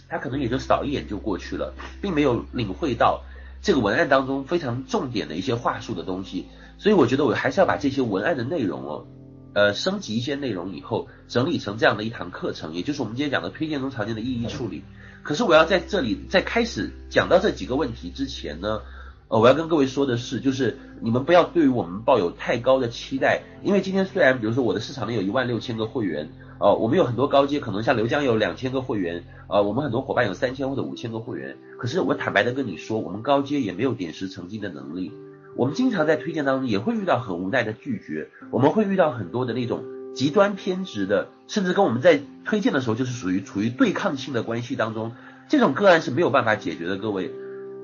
[0.08, 3.22] 他可能也就扫一眼就过去了，并没有领会到
[3.60, 6.46] 这个文案当中非常重点的一些话术的东西，
[6.78, 9.06] 所以我觉得我还是要把这些文案的内容哦，
[9.52, 14.84] 呃，升级一些内容以后，整理成这样的一堂课程，也就是我们今天讲的推荐中常见的意义处理。
[15.22, 18.82] 可是我要在这里在开始讲到这几个问题之前呢，
[19.28, 26.30] 呃，我要跟各位说的是，就是你们不要对于我们抱有太高的期待，因为今天虽然比如说我的市场里有一万六千个会员。
[26.64, 31.58] 哦，我们有很多高阶，可能像刘江有两千个会员，呃，我们很多伙伴有三千或者五千个会员。
[31.78, 35.12] 可是我坦白的跟你说，我们高阶也没有点石成金的能力。
[35.56, 45.12] 我们经常在推荐当中也会遇到很无奈的拒绝，我们会遇到很多的那种极端偏执的，甚至跟我们在推荐的时候就是属于处于对抗性的关系当中，
[45.50, 46.96] 这种个案是没有办法解决的。
[46.96, 47.30] 各位，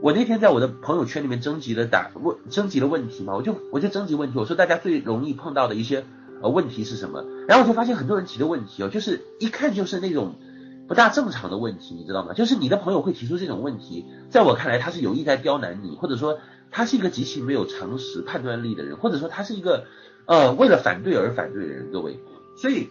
[0.00, 6.06] 我那天在我的朋友圈里面征集了打问征集了问题嘛，我就我就征集问题，我说大家最容易碰到的一些。
[6.42, 7.24] 呃，问题是什么？
[7.48, 10.34] 然后我就发现很多人提的问题哦，就是一看就是那种
[10.88, 12.32] 不大正常的问题，你知道吗？
[12.32, 16.38] 就是你的朋友会提出这种问题，在我看来他是有意在刁难你，或者说
[16.70, 19.84] 他是一个极其没有常识判断力的人，或者说他是一个
[20.26, 22.18] 呃为了反对而反对的人，各位。
[22.56, 22.88] 所以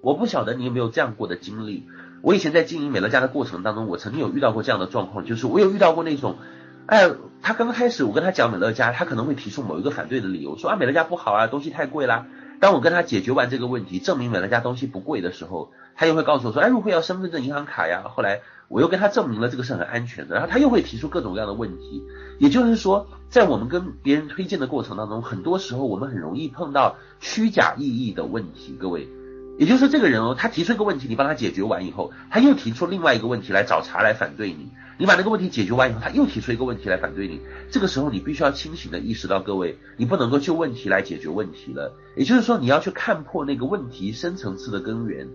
[0.00, 1.84] 我不晓得你有没有这样过的经历。
[2.22, 6.36] 我以前在经营美乐家的过程当中，我曾经有遇到过这样的状况，就是我有遇到过那种，
[6.86, 7.10] 哎，
[7.42, 12.26] 他刚开始我跟他讲美乐家，他可能会提出某一个反对的理由，说啊美乐家不好啊，东西太贵啦。
[12.60, 22.02] 当我跟他解决完这个问题，证明美乐家东西不贵的时候，他又会告诉我说：“哎，入会要身份证、银行卡呀。”后来我又跟他证明了这个是很安全的，然后他又会提出各种各样的问题。
[22.38, 28.76] 也就是说，在我们跟别人推荐的过程当中，很多时候我们很容易碰到虚假意义的问题。
[28.80, 29.08] 各位，
[29.58, 34.68] 也就是说，这个人哦，他提出一个问题，你帮他解决完以后，他又提出另外一个问题来找茬来反对你。
[34.98, 37.40] 你把那个问题解决完以后，他又提出一个问题来反对你。
[37.70, 41.94] 这个时候，你必须要清醒地意识到，各位，你不能够就问题来解决问题了。
[42.16, 45.28] 也就是说，你要去看破那个问题深层次的根源。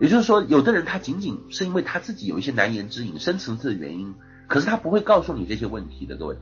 [0.00, 4.14] 也就是说，有的人他仅仅是因为他自己有一些难言之隐、深层次的原因，
[4.46, 6.36] 可是他不会告诉你这些问题的，各位。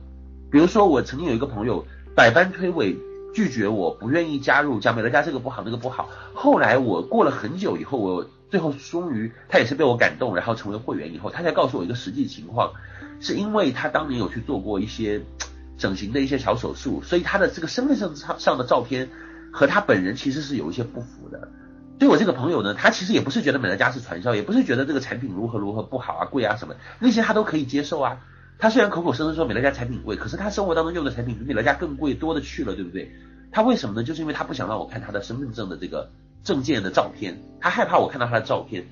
[0.51, 2.95] 比如说，我曾经有一个朋友，百般推诿。
[3.35, 6.09] 拒绝我，不愿意加入，讲美乐家这个不好，那个不好。
[6.33, 12.71] 后来我过了很久以后，我最后终于他也是被我感动，然后成为会员以后，他才告诉我一个实际情况，
[13.19, 15.21] 是因为他当年有去做过一些
[15.77, 19.09] 整形的一些小手术，所以他的这个身份证上上的照片
[19.51, 21.49] 和他本人其实是有一些不符的。
[21.99, 28.17] 所以我这个朋友呢，他其实也不是觉得美乐家是传销，也不是觉得这个产品如何如何不好啊、贵啊什么，那些他都可以接受啊。
[28.57, 33.11] 他虽然口口声声说美乐家产品贵，可是他生活当中用的产品比美乐家更贵多的去了，对不对？
[33.51, 34.03] 他为什么呢？
[34.03, 36.09] 就是因为他不想让我看他的身份证的这个
[36.43, 38.85] 证件的照片，他害怕我看到他的照片。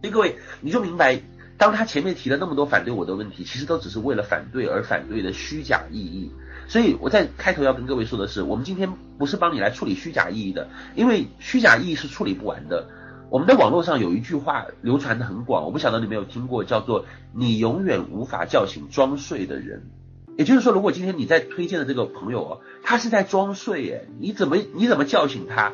[0.00, 1.20] 所以各位，你就明白，
[1.56, 6.30] 当他前面提了那么多反对我的问题，其实都只是为了反对而反对的虚假意义。
[6.66, 12.88] 所以我在开头要跟各位说的是，我们今天不是帮你来处理虚假意义的，因为虚假意义是处理不完的。
[13.30, 19.90] 我们的网络上有一句话流传的很广，我不晓得你没有听过，叫做“你永远无法叫醒装睡的人”。
[20.36, 25.72] 也就是说，如果今天你在推荐的这个朋友哦，他是在装睡耶，你怎么你怎么叫醒他，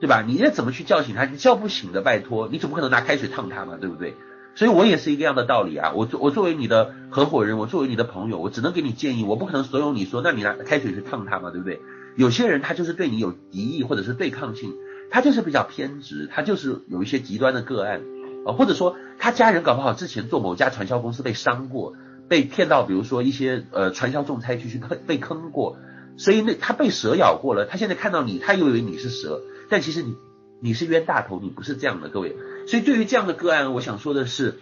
[0.00, 0.22] 对吧？
[0.22, 1.24] 你要怎么去叫醒他？
[1.24, 4.14] 你叫不醒的，拜托，你总不可能拿开水烫他嘛，对不对？
[4.54, 5.92] 所以我也是一个样的道理啊。
[5.94, 11.80] 我我作为你的合伙人，我作为你的朋友，我只能给你建议，我不可能怂恿你说，那你拿开水去烫他嘛，对不对？
[12.16, 14.74] 有些人他就是对你有敌意或者是对抗性。
[15.12, 18.00] 他就是比较偏执，他就是有一些极端的个案
[18.46, 21.94] 啊，或者说他家人搞不好之前做某家传销公司被伤过，
[22.28, 25.76] 被骗到，比如说一些呃传销重灾区去坑被坑过，
[26.16, 30.16] 所以那他被蛇咬过了，他现在看到你，他又以为你是蛇，但其实你
[30.60, 32.34] 你是冤大头，你不是这样的，各位。
[32.66, 34.60] 所以对于这样的个案，我想说的是，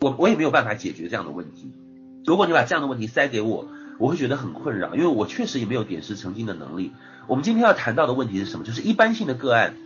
[0.00, 1.70] 我我也没有办法解决这样的问题。
[2.24, 6.92] 如果你把这样的问题塞给我，我会觉得很困扰，因为我确实也没有点石成金的能力。
[7.28, 8.64] 我们今天要谈到的问题是什么？
[8.64, 9.76] 就是一般性的个案。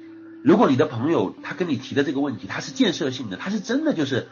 [0.43, 4.29] 如果你的朋友他跟你提的这个问题，他是建设性的，他是真的就是，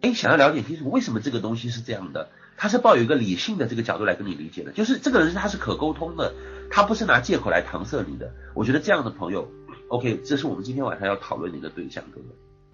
[0.00, 6.34] 哎，想要了解清楚为什么这个东西是这样的，他是抱有一个理性的这个角度来跟你理解的，就是这个人他是可沟通的，
[6.70, 8.32] 他不是拿借口来搪塞你的。
[8.54, 9.48] 我觉得这样的朋友
[9.88, 12.26] ，OK，这是我们今天晚上要讨论的一个对象，各位？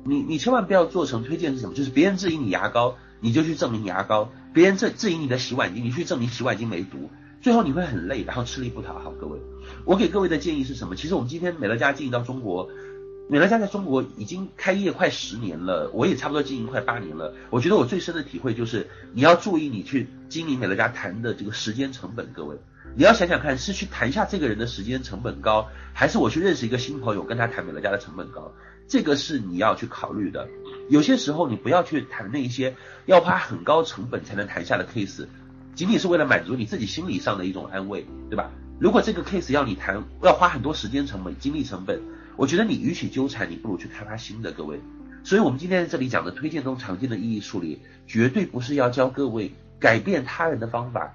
[0.04, 1.74] 你你千万不要做成推荐是什么？
[1.74, 7.10] 就是别人质疑你牙膏，你就去证明牙膏；别人质质疑你的洗碗巾，你去证明洗碗巾没毒。
[7.40, 9.10] 最后你会很累，然后吃力不讨好。
[9.12, 9.38] 各位，
[9.84, 10.96] 我给各位的建议是什么？
[10.96, 12.68] 其实我们今天美乐家进到中国，
[13.28, 17.34] 美乐家在中国已经开业快十年了，我也差不多经营快八年了。
[17.50, 22.32] 我觉得我最深的体会就是，你要注意你去经营美乐家谈的这个时间成本。
[22.32, 22.56] 各位，
[22.96, 28.52] 你要想想看，是去谈下这个人的时间成本高，还是我去认识一个新朋友跟他谈美乐家的成本高？
[28.88, 30.48] 这个是你要去考虑的。
[30.88, 35.26] 有些时候你不要去谈那些要花很高成本才能谈下的 case，
[35.74, 38.50] 仅仅是为了满足你自己心理上的一种安慰，对吧？
[38.80, 42.00] 如果这个 case 要你谈，要花很多时间成本、精力成本。
[42.36, 44.80] 我觉得你与其纠缠，你不如去开发新的，各位。
[45.24, 51.12] 所以，我们今天在这里讲的推荐中常见的意义梳理，绝对不是要教各位改变他人的方法，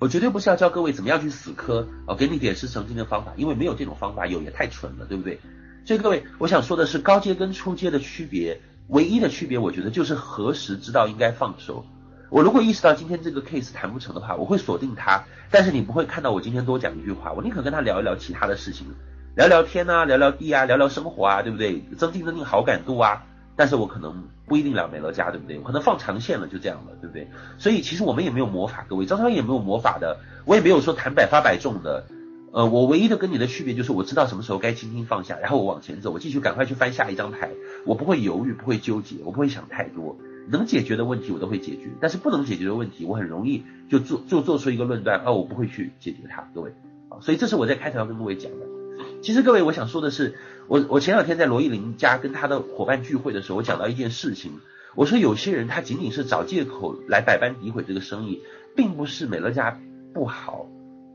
[0.00, 5.40] 我绝对不是要教各位怎么样去死磕哦，给你点石成金的方法，因为没有这种方法，有也太蠢了，对不对？
[5.86, 11.86] 所以，各位，我想说的是高阶跟初阶的区别，唯一的区别，我觉得就是何时知道应该放手。
[12.30, 18.86] 我如果意识到今天这个 case 谈不成的话，我会锁定他，但是你不会看到我今天多讲一句话，我宁可跟他聊一聊其他的事情。
[19.34, 21.80] 聊聊天呐、啊，聊聊地啊，聊聊生活啊，对不对？
[21.96, 23.24] 增进增进好感度啊。
[23.56, 25.58] 但是我可能不一定聊美乐家，对不对？
[25.58, 27.28] 我可能放长线了，就这样了，对不对？
[27.56, 32.04] 所以其实我们也没有魔法，各位，张超也没有魔法的，我也没有说谈百发百中的。
[32.52, 37.50] 呃，我唯一的跟你的区别就是我知道什么时候该轻轻放下，然后我往前走，我继续赶快去翻下一张牌，
[37.84, 40.16] 我不会犹豫，不会纠结，我不会想太多。
[40.50, 46.72] 能解决的问题我都会解决，但是不能解决的问题，我很容易就做就做出一个论断，哦，我不会去解决它，各位。
[47.10, 48.66] 啊，所以这是我在开头要跟各位讲的。
[49.22, 54.52] 其实各位，我想说的是，我我前两天在罗艺林家跟他的伙伴聚会的时候，我讲到一件事情，
[54.94, 58.42] 我说有些人他仅仅是找借口来百般诋毁这个生意，
[58.76, 59.78] 并不是美乐家
[60.12, 60.66] 不好。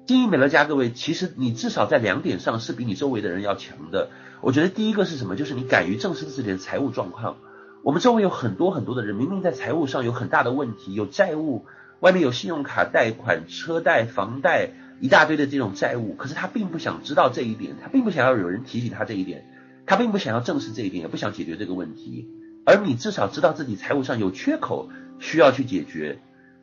[0.06, 4.10] 经营美乐家，各位，其实你至少在两点上是比你周围的人要强的。
[4.42, 5.36] 我觉得第一个是什么？
[5.36, 7.38] 就是你敢于正视自己的财务状况。
[7.84, 11.66] 我们周围有很多很多的人，明明在财务上有很大的问题，有债务，
[12.00, 14.72] 外面有信用卡贷款、车贷、房贷。
[15.02, 19.44] 一大堆的这种债务，可是他并不想知道这一点，他并不想要有人提醒他这一点，
[19.86, 22.30] 他并不想要正视这一点，也不想解决这个问题。
[22.66, 24.88] 而你至少知道自己财务上有缺口，
[25.20, 26.20] 需要去解决。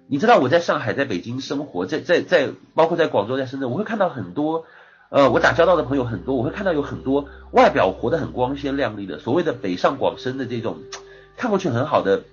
[0.06, 4.64] 你知道我在上海、在北京生活，在在在，包括在广州、在深圳，我会看到很多，
[5.11, 10.78] 呃，我打交道的朋友很多，我会看到有很多外表活得很光鲜亮丽的，所谓的北上广深的这种
[11.40, 12.24] 看过去很好的，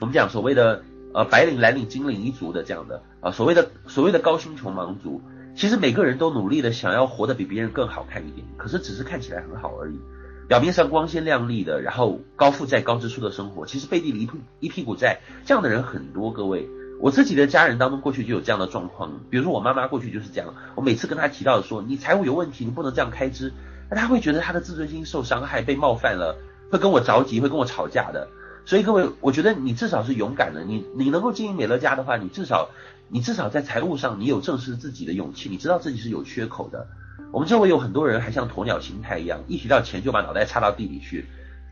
[0.00, 5.20] 我们讲所谓的呃白领、蓝领、金领一族的这样的啊，所谓的所谓的高薪穷忙族。
[5.54, 10.00] 其实每个人都努力的想要活得比别人更好看一点，可是只是看起来很好而已。
[10.48, 15.20] 表面上光鲜亮丽的，然后高负债高支出的生活，其实背地里一屁一屁股债。
[15.44, 16.66] 这样的人很多，各位，
[16.98, 19.20] 我自己的家人当中过去就有这样的状况。
[19.28, 23.52] 比如说我妈妈过去就是这样，我每次跟她提到说你财务有问题，你不能这样开支，
[23.90, 26.38] 那她会觉得她的自尊心受伤害，被冒犯了，
[26.70, 28.28] 会跟我着急，会跟我吵架的。
[28.66, 32.68] 所以各位，我觉得你至少是勇敢的，你你能够经营美乐家的话，你至少。
[33.08, 36.88] 你至少在财务上，你有正视自己的勇气，你知道自己是有缺口的。
[37.30, 41.24] 我们周围有很多人还像鸵鸟心态一样，一提到钱就把脑袋插到地里去，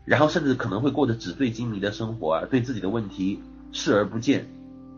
[0.05, 3.41] 然后甚至可能会过着纸醉金迷的生活啊，对自己的问题
[3.73, 4.47] 视而不见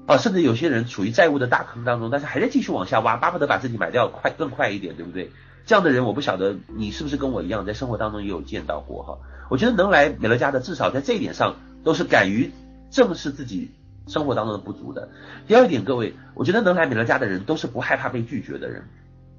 [0.05, 5.31] 啊，甚至有些人处于债务的大坑当中，但是还在继续往下挖，巴不得把自己买掉快更快一点，对不对？
[5.65, 9.17] 这样的人我不晓得你是不是跟我一样，在生活当中也有见到过哈。
[9.49, 11.55] 我觉得能来美乐家的，至少在这一点上
[11.87, 12.51] 都是敢于
[12.91, 13.71] 正视自己。
[14.07, 15.09] 生活当中的不足的。
[15.47, 18.83] 第二点，各位，我觉得能来美乐家的人都是不害怕被拒绝的人。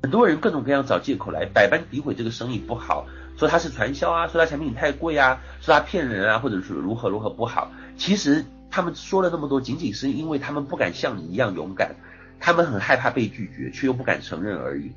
[0.02, 3.06] 很多人各种各样找借口来百般诋毁这个生意不好，
[3.36, 7.70] 说他是传销啊，说他产品太贵啊，说他骗人啊，或者是如何如何不好。
[7.96, 11.96] 其实他们说了那么多，仅仅是因为他们不敢像你一样勇敢，
[12.38, 14.92] 他们很害怕被拒绝，却又不敢承认而已。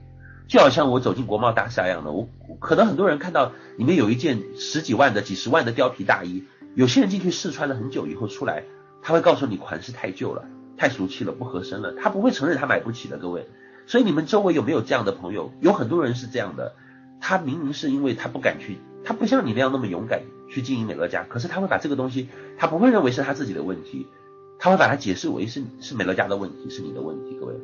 [0.50, 2.28] 就好像我走进国贸大厦一样的，我
[2.60, 6.44] 可能很多人看到里面有一件十几万的、几十万的貂皮大衣，
[6.76, 8.64] 有些人进去试穿了很久以后出来。
[9.04, 10.46] 他会告诉你款式太旧了，
[10.78, 11.92] 太俗气了，不合身了。
[11.94, 13.48] 他不会承认他买不起的，各位。
[13.88, 15.52] 所以你们周围有没有这样的朋友？
[15.60, 16.76] 有很多人是这样的，
[17.20, 22.30] 他明明是因为他不敢去，他不像你那样那么勇敢去经营美乐家，可是他会把这个东西，
[22.60, 24.06] 他不会认为是他自己的问题，
[24.60, 27.56] 他会把它解释为是是美乐家的问题，是你的问题，各位。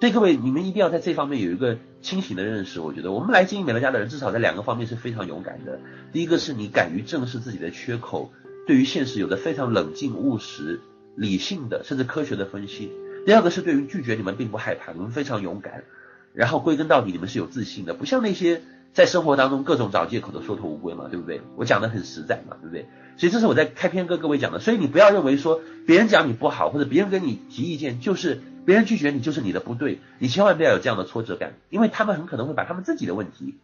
[0.00, 2.78] 所以各位，你们一定要在这方面有一个清醒的认识。
[2.78, 5.80] 我觉得我们来经营美乐家的人，至少在两个方面是非常勇敢的。
[6.12, 8.30] 第一个是你敢于正视自己的缺口。
[8.66, 10.80] 对于现实有着非常冷静、务实、
[11.16, 12.90] 理性的，甚至科学的分析。
[13.26, 15.84] 第二个是对于拒绝，你们并不害怕，你们非常勇敢。
[16.32, 18.60] 然后归根到底，你们是有自信的，不像那些
[18.92, 21.40] 在生活当中各种找借口的缩头乌龟嘛，对不对？
[21.56, 22.86] 我讲的很实在嘛，对不对？
[23.16, 24.58] 所以这是我在开篇跟各位讲的。
[24.58, 30.00] 所以你不要认为说别人讲你不好，或者别人跟你提意见，就是别人拒绝你就是你的不对。
[30.18, 33.54] 你千万不要有这样的挫折感，因为他们很可能会把他们自己的问题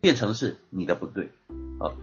[0.00, 1.30] 变成是你的不对
[1.78, 1.94] 啊。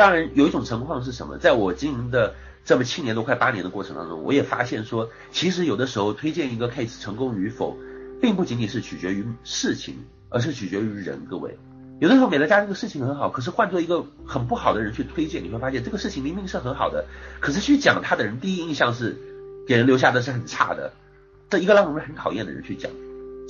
[0.00, 1.36] 当然，有一种情况是什么？
[1.36, 2.34] 在我经营的
[2.64, 7.76] 这么七年多、快八年的过程当中，我也发现说，其实有的时候推荐一个 case 成功与否，
[8.18, 9.96] 并不仅仅是取决于事情，
[10.30, 11.26] 而是取决于人。
[11.28, 11.58] 各位，
[11.98, 17.04] 有的时候美乐家这个事情很好，可是换做一个很不好的人去推荐，你会发现这个事情明明是很好的，
[17.38, 19.18] 可是去讲他的人第一印象是
[19.68, 20.94] 给人留下的是很差的，
[21.50, 22.90] 这一个让我们很讨厌的人去讲，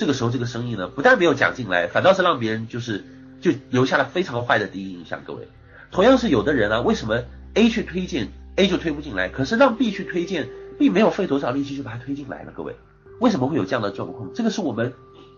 [0.01, 3.05] 这个时候这个生意呢，不但没有讲进来，反倒是让别人就是
[3.41, 5.21] 就留下了非常坏的第一印象。
[5.25, 5.47] 各位，
[5.91, 7.25] 同样是有的人啊，为什么
[7.55, 12.53] A 去推荐 A 就推不进来，可是让 B 去推荐，并没有费多少力气就把他推进来了？
[12.53, 12.77] 各位，
[13.21, 14.31] 为什么会有这样的状况？
[14.35, 14.93] 这个是我们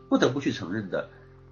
[0.08, 1.08] 不得不去承认的。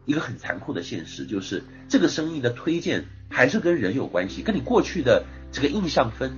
[0.06, 6.32] 一个很残酷的现实就是，这个生意的推荐还是跟人有关系，跟你过去的这个印象分，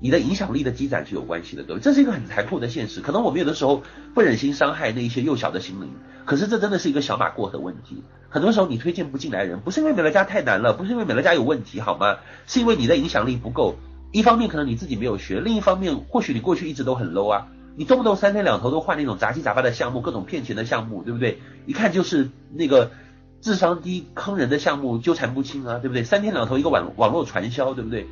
[0.00, 3.00] 你的影响力的积攒是有关系的，各位，这是一个很残酷的现实。
[3.00, 3.82] 可能我们有的时候
[4.14, 5.90] 不忍心伤害那一些幼小的心灵，
[6.24, 8.02] 可是这真的是一个小马过河问题。
[8.28, 12.16] 很多时候你推荐不进来人，不是因为美乐家太难了，不是因为美乐家有问题，好吗？
[12.46, 13.76] 是因为你的影响力不够。
[14.12, 17.48] 一方面可能你自己没有学，另一方面或许你过去一直都很 low 啊。
[17.76, 21.40] 你动不动三天两头都换那种杂七杂八的项目，各种骗钱的项目，对不对？
[21.66, 22.92] 一看就是那个
[23.40, 26.04] 智商低、坑人的项目，纠缠不清啊，对不对？
[26.04, 28.06] 三天两头一个网网络传销，对不对？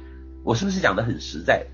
[0.45, 1.67] 我是不是讲的很实在？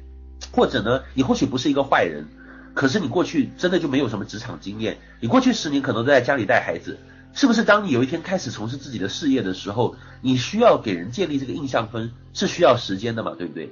[0.52, 2.26] 或者呢，你或许不是一个坏人，
[2.74, 6.98] 可是你过去真的就没有什么职场经验，你过去十年可能都在家里带孩子，
[7.34, 7.64] 是不是？
[7.64, 13.70] 当你有一天开始从事自己的事业的时候，你需要给人建立这个印象分，是需要时间的嘛，对不对？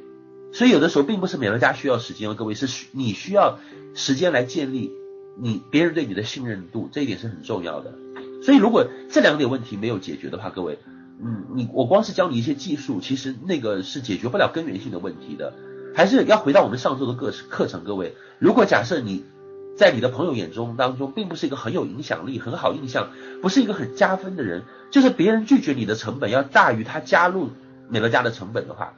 [0.53, 3.59] 所以有的时候并不是美乐家需要时间，各位是需你需要
[3.95, 4.91] 时间来建立
[5.39, 7.93] 你别人对你的信任度，这一点是很重要的。
[8.43, 10.79] 所以如果这两点问题没有解决的话，各位，
[11.23, 15.53] 嗯，你我光是教你一些技术，其实那个是解决不了根源性的问题的。
[15.95, 19.25] 还是要回到我们上周的课课程，各位，如果假设你
[19.79, 23.11] 在你的朋友眼中当中并不是一个很有影响力、很好印象，
[23.41, 27.51] 不是一个很加分的人，就是别人拒绝你的成本要大于他加入
[27.89, 28.93] 美乐家的成本的话。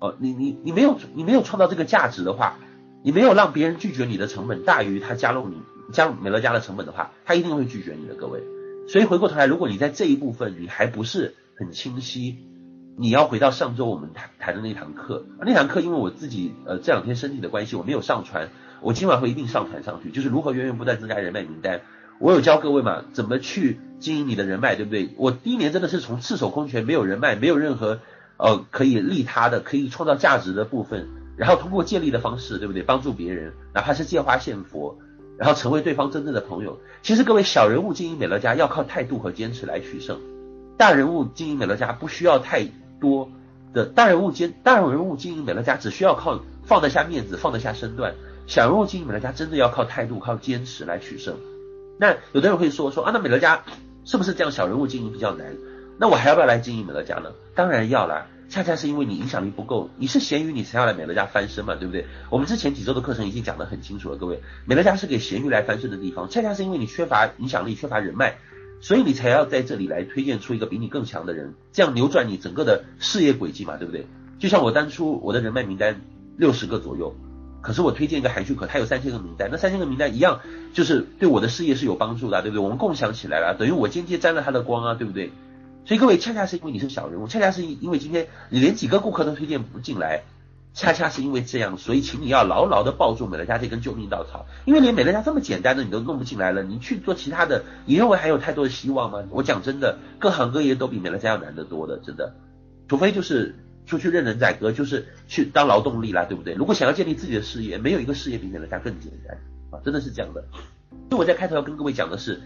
[0.00, 2.56] 哦，你你你没有你没有创造这个价值的话，
[3.02, 5.56] 你没有让别人拒绝你的成本大于他加入你
[5.92, 8.42] 加入美乐家的成本的话，他一定会拒绝你的，各位。
[8.88, 12.36] 所以回过头来，如果你在这一部分你还不是很清晰，
[12.96, 18.48] 你要回到上周我们谈谈的那堂课，那堂课因为我自己呃这两天身体的关系，我没有上传，
[18.80, 21.80] 我今晚会一定上传上去，就是如何源源不断增加人脉名单。
[22.20, 25.10] 我有教各位嘛，怎么去经营你的人脉，对不对？
[25.16, 28.00] 我第一年真的是从赤手空拳，没有人脉，没有任何。
[28.40, 32.84] 呃，可以利他的，可以创造价值的部分，然后通过借力的方式，对不对？
[32.84, 34.96] 帮助别人，哪怕是借花献佛，
[35.36, 36.78] 然后成为对方真正的朋友。
[37.02, 40.20] 其实各位小人物经营美乐家要靠态度和坚持来取胜，
[40.78, 42.66] 大人物经营美乐家不需要太
[43.00, 43.28] 多
[43.74, 48.14] 的，大人物经大人物经营美乐家只需要靠放得下面子，放得下身段。
[48.46, 51.36] 小人物经营美乐家真的要靠态度、靠坚持来取胜。
[51.98, 53.64] 那有的人会说说啊，那美乐家
[54.04, 54.52] 是不是这样？
[54.52, 55.56] 小人物经营比较难？
[55.98, 57.32] 那我还要不要来经营美乐家呢？
[57.56, 62.06] 当然要啦，恰恰是因为你影响力不够，你是咸鱼，你才要来美乐家翻身嘛，对不对？
[62.30, 68.38] 我们之前几周的课程已经讲得很清楚了，各位，美乐家是给咸鱼来翻身的地方，恰恰是因为你缺乏影响力、缺乏人脉，
[68.80, 74.06] 所以你才要在这里来推荐出一个比你更强的人，这样扭转你整个的事业轨迹嘛，对不对？
[74.38, 76.00] 就像我当初我的人脉名单
[76.36, 77.14] 六十个左右，
[77.60, 80.40] 可是我推荐一个韩旭可，他有三千个名单，那三千个名单一样
[80.72, 82.62] 就是对我的事业是有帮助的，对不对？
[82.62, 85.32] 我们共享起来了，等于我间接沾了他的光啊，对不对？
[85.84, 90.22] 所以各位，恰恰是因为你是小人物，恰恰是因为今天你连几个顾客都推荐不进来，
[90.74, 94.46] 恰恰是因为这样，所以请你要牢牢的抱住美乐家这根救命稻草。
[94.64, 99.24] 因为连美乐家这么简单的你都弄不进来了，你去做其他的，你认为还有太多的希望吗？
[99.30, 102.32] 我讲真的，各行各业都比美乐家要难得多的，真的。
[102.88, 103.56] 除非就是
[103.86, 106.54] 出去任人宰割，就是去当劳动力啦，对不对？
[106.54, 109.36] 如果想要建立自己的事业，没有一个事业比美乐家更简单
[109.70, 110.44] 啊，真的是这样的。
[111.10, 112.40] 所以我在开头要跟各位讲的是，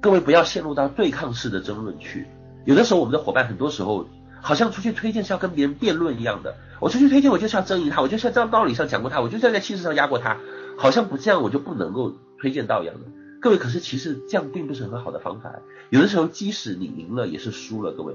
[0.00, 2.26] 各位不要陷入到对抗式的争论去。
[2.64, 4.06] 有的时候，我们的伙伴很多时候
[4.42, 6.54] 好像出去推荐是要跟别人辩论一样的。
[6.80, 10.38] 我出去推荐，我就是要争赢他，我就是要在道理上讲过他，我就是要在气势上压过他，
[10.78, 13.00] 好像不这样我就不能够推荐到一样的。
[13.40, 15.60] 各位，可是其实这样并不是很好的方法。
[15.90, 17.92] 有的时候，即使你赢了，也是输了。
[17.92, 18.14] 各位，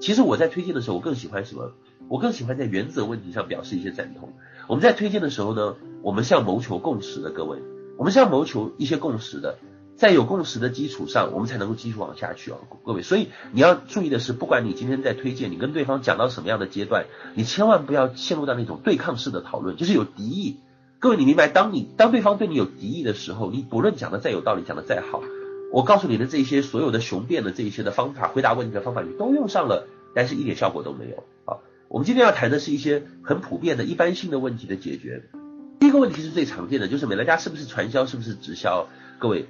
[0.00, 1.72] 其实我在推荐的时候，我更喜欢什么？
[2.08, 4.32] 我更喜欢在原则问题上表示一些赞同。
[4.68, 7.30] 我们在推荐的时候呢，我们是要谋求共识的。
[7.30, 7.58] 各位，
[7.96, 9.56] 我们是要谋求一些共识的。
[10.02, 13.02] 在有共识的基础上，我们才能够继续往下去啊，各位。
[13.02, 20.56] 所以你要注意的是，不管你今天在推荐，你跟对方讲到什么样的阶段，你千万不要陷入到那种对抗式的讨论，就是有敌意。
[20.98, 25.22] 各位，你明白，当你当对方对你有敌意的时候，你不论讲的再有道理，讲的再好，
[25.72, 29.86] 我告诉你的这些所有的雄辩的这一些的方法，回答问题的方法，你都用上了，
[30.16, 31.18] 但是一点效果都没有。
[31.44, 35.22] 啊，我们今天要谈的是一些很普遍的一般性的问题的解决。
[35.78, 38.88] 第一个问题是最常见的，就是美乐家是不是传销，是不是直销？
[39.20, 39.46] 各位。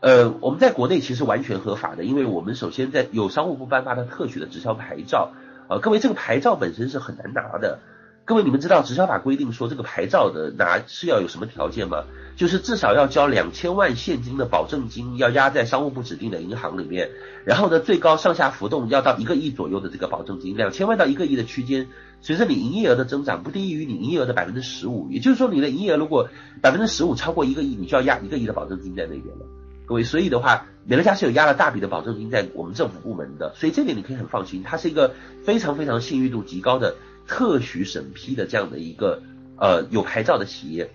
[0.00, 5.32] 呃，我们在国内其实完全合法的，因为我们首先在有商务部颁发的特许的直销牌照，
[5.68, 7.80] 呃，各位这个牌照本身是很难拿的，
[8.26, 12.04] 各位，你们知道直销法规定说这个牌照的拿是要有什么条件吗？
[12.36, 17.08] 就是至少要交两千万现金的保证金，要压在商务部指定的银行里面。
[17.44, 21.88] 然后呢，最高上下浮动要到一个亿左右的这个保证金，两千万到一个亿的区间，
[22.20, 25.08] 随着你营业额的增长，不低于你营业额的百分之十五。
[25.10, 26.28] 也就是说，你的营业额如果
[26.60, 29.46] 百分之十五超过一个亿，你就要压一个亿的保证金在那边了。
[29.86, 35.14] 各位，所以的话，美乐家是有压了大笔的保证金在我们政府部门的，所以这点你可以很放心，它是一个
[35.44, 36.96] 非常非常信誉度极高的。
[37.28, 39.20] 特许审批的这样的一个
[39.58, 40.92] 呃有牌照的企业，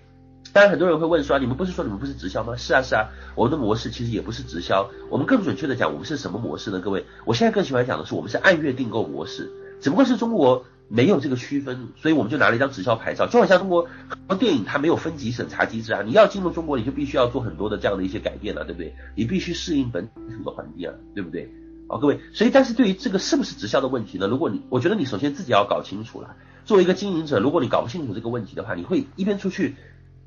[0.54, 2.56] 当然很多人会问说，你们不是说你们不是直销吗？
[2.56, 6.80] 是啊是啊，我们的模式其实也不是直销，我们更准确的讲，我们是什么模式呢？
[6.80, 18.94] 各位，我现在更喜欢讲的是我们是按月订购模式，只不过是中国没有这个区分，所以我们就拿了一张直销牌照，就好像中国很多电影它没有分级审查机制啊，你要进入中国你就必须要做很多的这样的一些改变了，对不对？
[19.14, 21.50] 你必须适应本土的环境啊，对不对？
[21.88, 24.26] 好，各位，所以但是对于这个是不是直销的问题呢？
[24.26, 26.36] 如果你，我觉得你首先自己要搞清楚了。
[26.64, 29.74] 作为一个经营者，如果你搞不清楚这个问题的话，你会一边出去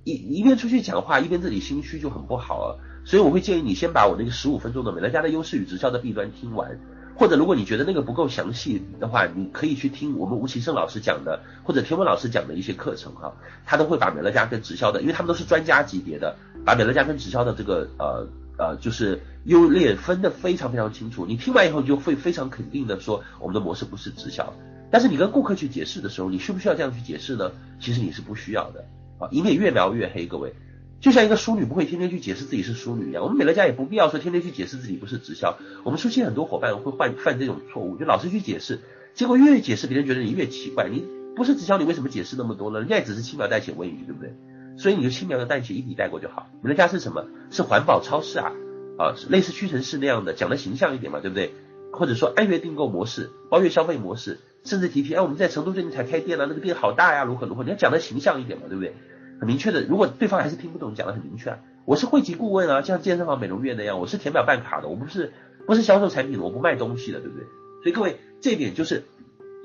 [0.03, 2.69] 一一边出去讲话，一边自己心虚就很不好啊。
[3.05, 6.79] 所以我会建议你先把我那个十五分钟的美乐家的优势与直销的弊端听完，
[7.15, 13.33] 或者如果你觉得那个不够详细的话，你可以去听我们吴奇胜老师讲的，或者天文老师讲的一些课程哈，
[13.65, 16.35] 他都会把美乐家跟直销的，因为他们都是专家级别的，
[16.65, 18.27] 把美乐家跟直销的这个呃。
[18.57, 21.25] 呃，就是优劣分得非常非常清楚。
[21.25, 24.53] 你听完以后，就会非常肯定的说，我们的模式不是直销。
[24.89, 27.51] 但是你跟顾客去解释的时候，你需不需要这样去解释呢？
[27.81, 28.85] 其实你是不需要的
[29.19, 30.25] 啊，以免越描越黑。
[30.25, 30.53] 各位，
[31.01, 35.57] 就像一个淑女不会天天去解释自己是淑女一样，我们美乐家也不必要说天天去解释自己不是直销。
[35.83, 38.79] 我们初期很多伙伴会犯犯这种错误，就老是去解释，
[39.13, 40.89] 结果越解释，别人觉得你越奇怪。
[40.89, 42.79] 你不是直销，你为什么解释那么多呢？
[42.79, 44.33] 人家也只是轻描淡写问一句，对不对？
[44.77, 46.47] 所以你就轻描淡写一笔带过就好。
[46.61, 47.25] 美乐家是什么？
[47.51, 48.51] 是环保超市啊，
[48.97, 51.53] 啊，类似屈臣氏那样的，讲的形象一点嘛，对不对？
[51.91, 57.63] 或者说按月订购模式、包月消费模式，甚至提提，哎，我们在成都最近才开店了，那个店好大呀，如何如何？
[57.63, 58.95] 你要讲的形象一点嘛，对不对？
[59.39, 65.33] 很明确的，如果对方还是听不懂，讲的很明确啊，我是会籍顾问啊，像健身房、美容院那样，我是填表办卡的，我不是
[65.65, 67.45] 不是销售产品的，我不卖东西的，对不对？
[67.83, 69.03] 所以各位，这一点就是，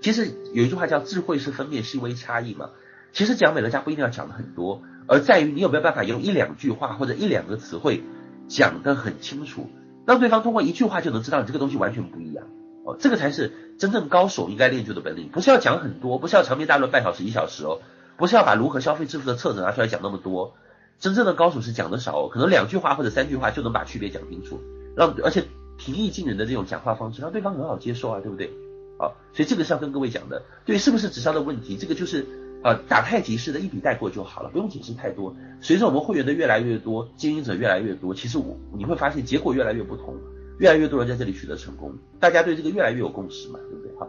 [0.02, 2.70] 其实有一句话叫智慧是分辨细微差异嘛。
[3.12, 4.82] 其实讲美乐家不一定要讲的很多。
[5.06, 8.04] 而在于你有没有办法用一两句话或者一两个词汇
[8.46, 9.68] 讲得很清楚，
[10.06, 12.46] 让对方通过一句话就能知道你这个东西完全不一样
[12.84, 17.80] 哦，这个才是真正高手应该练就的本领，不是要讲很多，不是要长篇大论半小时一小时哦，
[18.20, 20.54] 不是要把如何消费致富的册子拿出来讲那么多，
[21.00, 24.60] 真正的高手是讲的少，可能两句话或者三句话就能把区别讲清楚，
[24.94, 25.42] 让而且
[25.78, 28.50] 平易近人的这种讲话方式让对方很好接受啊，对不对？
[28.98, 31.76] 好，所以这个是要跟各位讲的，对，是不是直销的问题？
[31.76, 32.26] 这个就是。
[32.62, 35.34] 呃，打太极式的一笔带过就好了，不用解释太多。
[35.62, 40.14] 随着我们会员的越来越多，经营者越来越多，其实我你会发现结果越来越不同，
[40.58, 43.96] 越来越多人在这里取得成功，大家对这个越来越有共识嘛，对不对？
[43.96, 44.06] 哈，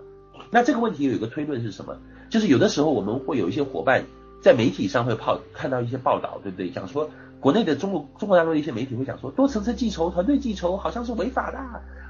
[0.51, 1.97] 那这个问题有一个推论是什么？
[2.31, 4.05] 就是有的时候我们会有一些伙伴
[4.41, 6.71] 在媒体上会泡看到一些报道，对不对？
[6.71, 11.59] 讲说国内的中国中国大陆的一些媒体会讲说多层次计酬、团队计酬好像是违法的，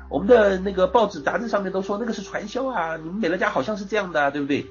[0.10, 4.62] 我们的那个报纸杂志上面都说那个是传销啊，你们美乐家好像是这样的，对不对？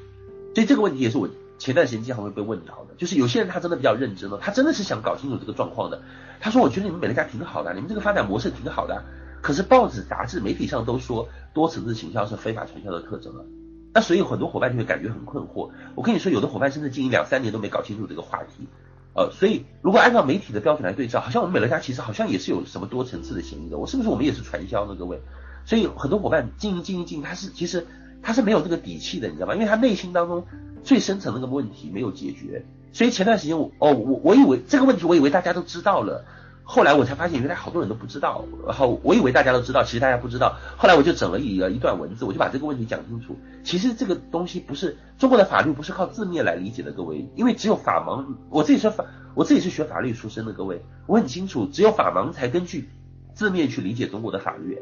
[0.54, 1.28] 所以这个问题也是我。
[1.60, 6.00] 前段时间经常会被问到的，就是有些人他真的比较认真了，他真的是想搞清楚这个状况的。
[6.40, 9.04] 他说：“我觉得你们美乐家挺好的，你们这个发展模式挺好的，
[9.42, 13.44] 可是报纸、杂志、媒体上都说多层次行销是非法传销的特征了。”
[13.92, 15.70] 那所以很多伙伴就会感觉很困惑。
[15.94, 18.68] 我跟你说，有的伙伴甚至经营两三年都没搞清楚这个话题。
[19.14, 23.78] 呃，所以如果按照媒体的标准来对照，好像我们美乐家其实好像也是有什么多层次的嫌疑的。
[23.78, 24.94] 我是不是我们也是传销呢？
[24.94, 25.20] 各位，
[25.64, 27.86] 所以很多伙伴经营经营经营，他是其实
[28.22, 29.54] 他是没有这个底气的，你知道吗？
[29.54, 30.44] 因为他内心当中。
[30.82, 32.64] 最深层的那个问题没有解决，
[32.94, 36.24] 所以前段时间我哦我我以为这个问题我以为大家都知道了，
[36.72, 43.36] 后来我才发现原来好多人都不知道，然后我以为大家都知道，其实大家不知道，后来我就整了一一段文字，我就把这个问题讲清楚。
[43.64, 49.04] 其实这个东西不是中国的法律不是靠字面来理解的，各位，因为只有法盲，我自己是法
[49.34, 52.88] 我自己是学法律出身的，各位，我很清楚，只有法盲才根据
[53.34, 54.78] 字面去理解中国的法律。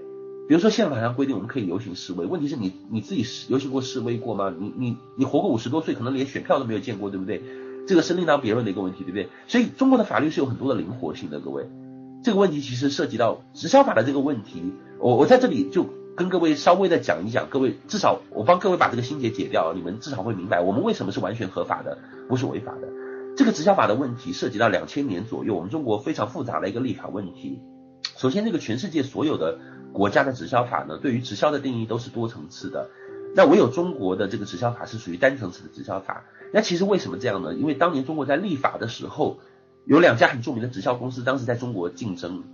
[0.47, 4.55] 比如说宪法上规定我们可以游行示威，问题是你你自己游行过示威过吗？
[4.59, 7.43] 你你你活过五十多岁，可能连选票都没有见过，对不对？
[7.89, 9.28] 这个是另当别论的一个问题，对不对？
[9.49, 11.66] 所以中国的法律是有很多的灵活性的，各位。
[12.22, 22.89] 这个问题其实涉及到直销法的这个问题，我我在这里就跟各位稍微的讲一讲，各位至少我帮各位把这个心结解掉，你们至少会明白我们为什么是完全合法的，不是违法的。
[23.36, 27.61] 这个直销法的问题涉及到两千年左右，我们中国非常复杂的一个立法问题。
[28.16, 29.59] 首先，这个全世界所有的。
[29.91, 32.91] 国家的直销法呢，对于直销的定义都是多层次的，
[33.34, 36.24] 那唯有中国的这个直销法是属于单层次的直销法。
[36.53, 37.55] 那其实为什么这样呢？
[37.55, 39.38] 因为当年中国在立法的时候，
[39.84, 42.44] 有两家很著名的直销公司，当时在中国竞争，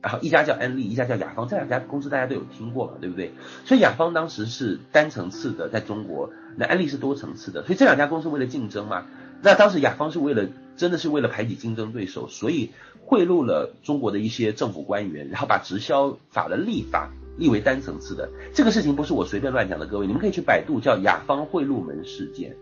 [0.00, 3.32] 然后一家叫安利，一家叫雅芳，这两家公司大家都有听过嘛，对不对？
[3.64, 9.06] 所以雅芳当时是单层次的，在中国，那安利是多层次的，所以这两家公司为了竞争嘛，
[9.42, 10.46] 那当时雅芳是为了
[10.76, 12.70] 真的是为了排挤竞争对手，所以
[13.04, 18.28] 贿赂了中国的一些政府官员，然后把直销法的立法立为单层次的。
[18.54, 22.56] 这个事情不是我随便乱讲的，各位，你们可以去百度叫雅芳贿赂门事件，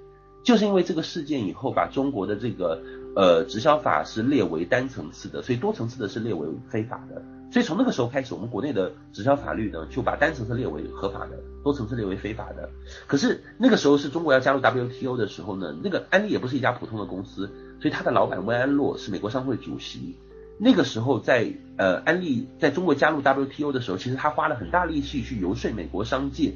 [0.47, 2.81] 就是因为这个事件以后，把中国的这个。
[3.17, 7.23] 呃，直销法是列为单层次的，所以多层次的是列为非法的。
[7.51, 12.69] 所以从那个时候开始，我们国内的直销法律呢，就把单层次列为合法的，多层次列为非法的。
[13.07, 20.15] 可是那个时候是中国要加入 WTO 的时候呢，那个安利也不是一家普通的公司，所以他的老板温安洛是美国商会主席。
[20.59, 26.53] 那个时候在呃安利在中国加入 WTO 的时候，其实他花了很大力气去游说美国商界，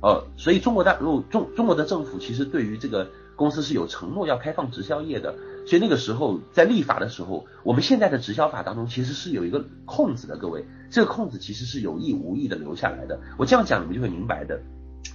[0.00, 5.34] 呃，所以中国大陆中中国的政府其实对于这个公司是有承诺要开放直销业的。
[5.66, 13.18] 所以那个时候在立法的时候，我们现在的直销法当中其实是有一个空子的，各位，这个空子其实是有意无意的留下来的。
[13.38, 14.60] 我这样讲你们就会明白的。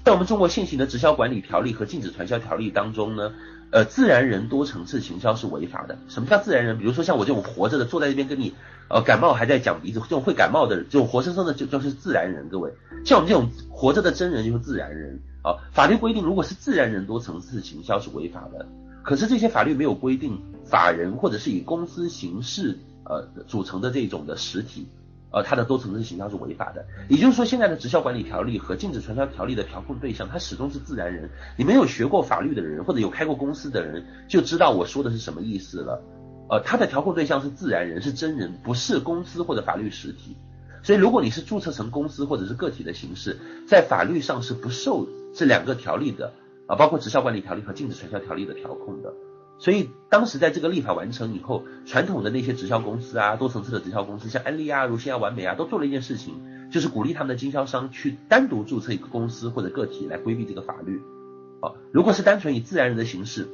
[0.04, 3.32] 在我们中国现行的直销管理条例和禁止传销条例当中呢，
[3.72, 5.98] 呃，自然人多层次行销是违法的。
[6.08, 6.80] 什么叫自然人？
[6.80, 8.54] 比如说像我这种活着的，坐在这边跟你，
[8.88, 12.50] 呃，感冒还在讲鼻子，这种会感冒的人，这种活生生的就就是自然人。
[12.50, 12.72] 各位，
[13.06, 15.58] 像我们这种活着的真人就是自然人啊。
[15.72, 18.66] 法律规定，如果是自然人多层次行销是违法的。
[19.02, 24.88] 可是这些法律没有规定法人或者是以公司形式呃组成的这种的实体，
[25.32, 26.86] 呃，它的多层次行销是违法的。
[27.08, 31.30] 也就是说，现在的直销管理条例和禁止传销条例的调控对象，它始终是自然人。
[31.58, 36.04] 你没有学过法律的人或者有开过公司的人就知道我说的是什么意思了。
[36.50, 40.36] 呃，它的调控对象是自然人，是真人，不是公司或者法律实体。
[40.84, 43.38] 所以，如果你是注册成公司或者是个体的形式，
[43.68, 46.34] 在法律上是不受这两个条例的。
[46.68, 49.12] 啊，包括直销管理条例和禁止传销条例的调控的，
[49.58, 56.36] 所以当时在这个立法完成以后，传统的那些直销公司啊，多层次的直销公司，像安利啊、如新啊、完美啊，都做了一件事情，
[56.72, 61.02] 就是鼓励他们的经销商去单独注册一个公司或者个体来规避这个法律。
[61.60, 63.48] 啊，如果是单纯以自然人的形式，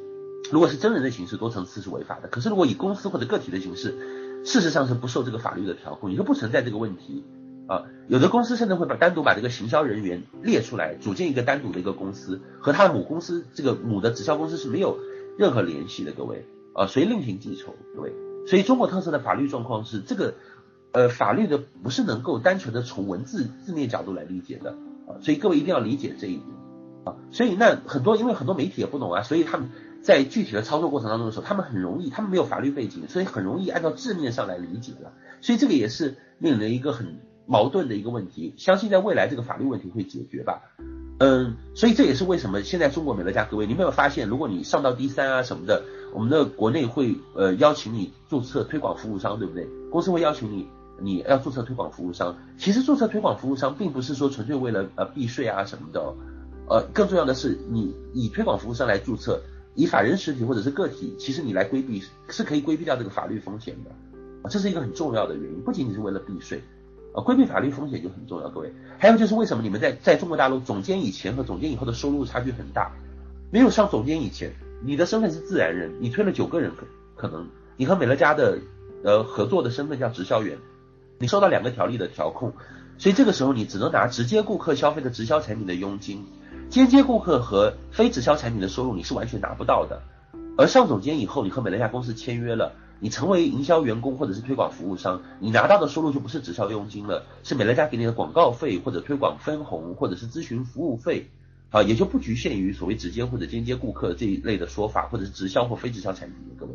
[0.52, 2.28] 如果是真人的形式，多层次是违法的。
[2.28, 7.24] 可是如果以公司或者个体的形式，事实上是不受这个法律的调控，也就不存在这个问题。
[7.68, 15.00] 啊，有的公司甚至会把单独把这个行销人员列出来，组建一个单独的一个公司，和他的母公司这个母的直销公司是没有
[15.38, 18.14] 任何联系的，各位啊，所以另行计酬，各位。
[18.48, 20.36] 所以中国特色的法律状况是这个，
[20.92, 26.46] 呃，法律的不是能够单纯的从文字字面角度来理解的啊，所以各位一定要理解这一点
[27.04, 27.16] 啊。
[27.32, 29.72] 所以那很多因为很多媒体也不懂啊，所以他们
[30.04, 35.14] 在具体的操作过程当中的时候，他们很容易，他们没有法律背景，所以很容易按照字面上来理解了。
[35.42, 37.18] 所以这个也是令人一个很。
[37.48, 40.62] 矛盾的一个问题，相信在未来这个法律问题会解决吧。
[41.18, 45.84] 嗯，所以这也是为什么现在中国美乐家各位，你没有发现，如果你上到 D 三啊什么的，
[46.14, 49.66] 我们的国内会呃邀请你注册推广服务商，对不对？
[49.90, 50.68] 公司会邀请你，
[51.00, 52.36] 你要注册推广服务商。
[52.58, 56.14] 其实注册推广服务商并不是说纯粹为了呃避税啊什么的，
[56.68, 59.42] 呃，更重要的是你以推广服务商来注册，
[59.74, 66.62] 以法人实体或者是个体，其实你来规避是可以规避掉这个法律风险的，这是一个很重要的原因，不仅仅是为了避税。
[67.16, 68.74] 呃，规避法律风险就很重要，各位。
[69.00, 72.92] 还有就是为什么你们在在中国大陆总监以前和总监以后的收入差距很大？
[73.52, 74.54] 没有上总监以前，
[74.84, 76.86] 你的身份是自然人，你推了九个人可
[77.16, 77.48] 可能，
[77.78, 78.60] 你和美乐家的
[79.06, 80.58] 呃合作的身份叫直销员，
[81.18, 82.52] 你受到两个条例的调控，
[82.98, 86.26] 所以这个时候你只能拿直接顾客消费的直销产品的佣金，
[86.70, 90.02] 间接顾客和非直销产品的收入你是完全拿不到的。
[90.58, 92.74] 而上总监以后，你和美乐家公司签约了。
[93.00, 101.30] 你成为营销员工或者是推广服务商，你拿到的收入就不是直销佣金了，是美乐家给你的广告费或者推广分红或者是咨询服务费，
[101.72, 106.72] 啊，也就不局限于所谓直接或者间接顾客这一类的说法，或者是直销或非直销产品各位，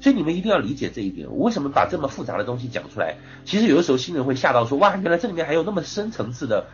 [0.00, 1.28] 所以你们一定要理解这一点。
[1.30, 3.16] 我为什么把这么复杂的东西讲出来？
[3.44, 6.66] 其实有的时候新人会吓到说，哇，原来这里面还有那么深层次的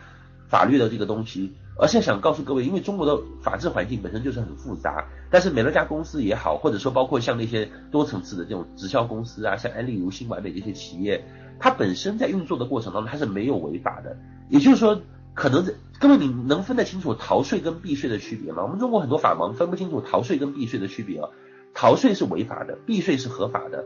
[0.47, 1.53] 法律的这个东西。
[1.77, 11.25] 而且想告诉各位，因为中国的法治环境本身就是很复杂，但是美乐家公司也好，或者说包括像那些多层次的这种直销公司啊，像安利、如新、完美这些企业，
[11.59, 14.15] 它本身在运作的过程当中它是没有违法的。
[14.49, 15.01] 也就是说，
[15.33, 15.65] 可能
[15.99, 18.63] 各位你能分得清楚逃税跟避税的区别吗？
[18.63, 21.29] 我们中国很多法盲分不清楚逃税跟避税的区别啊。
[21.73, 23.83] 逃税是违法的，避税是合法的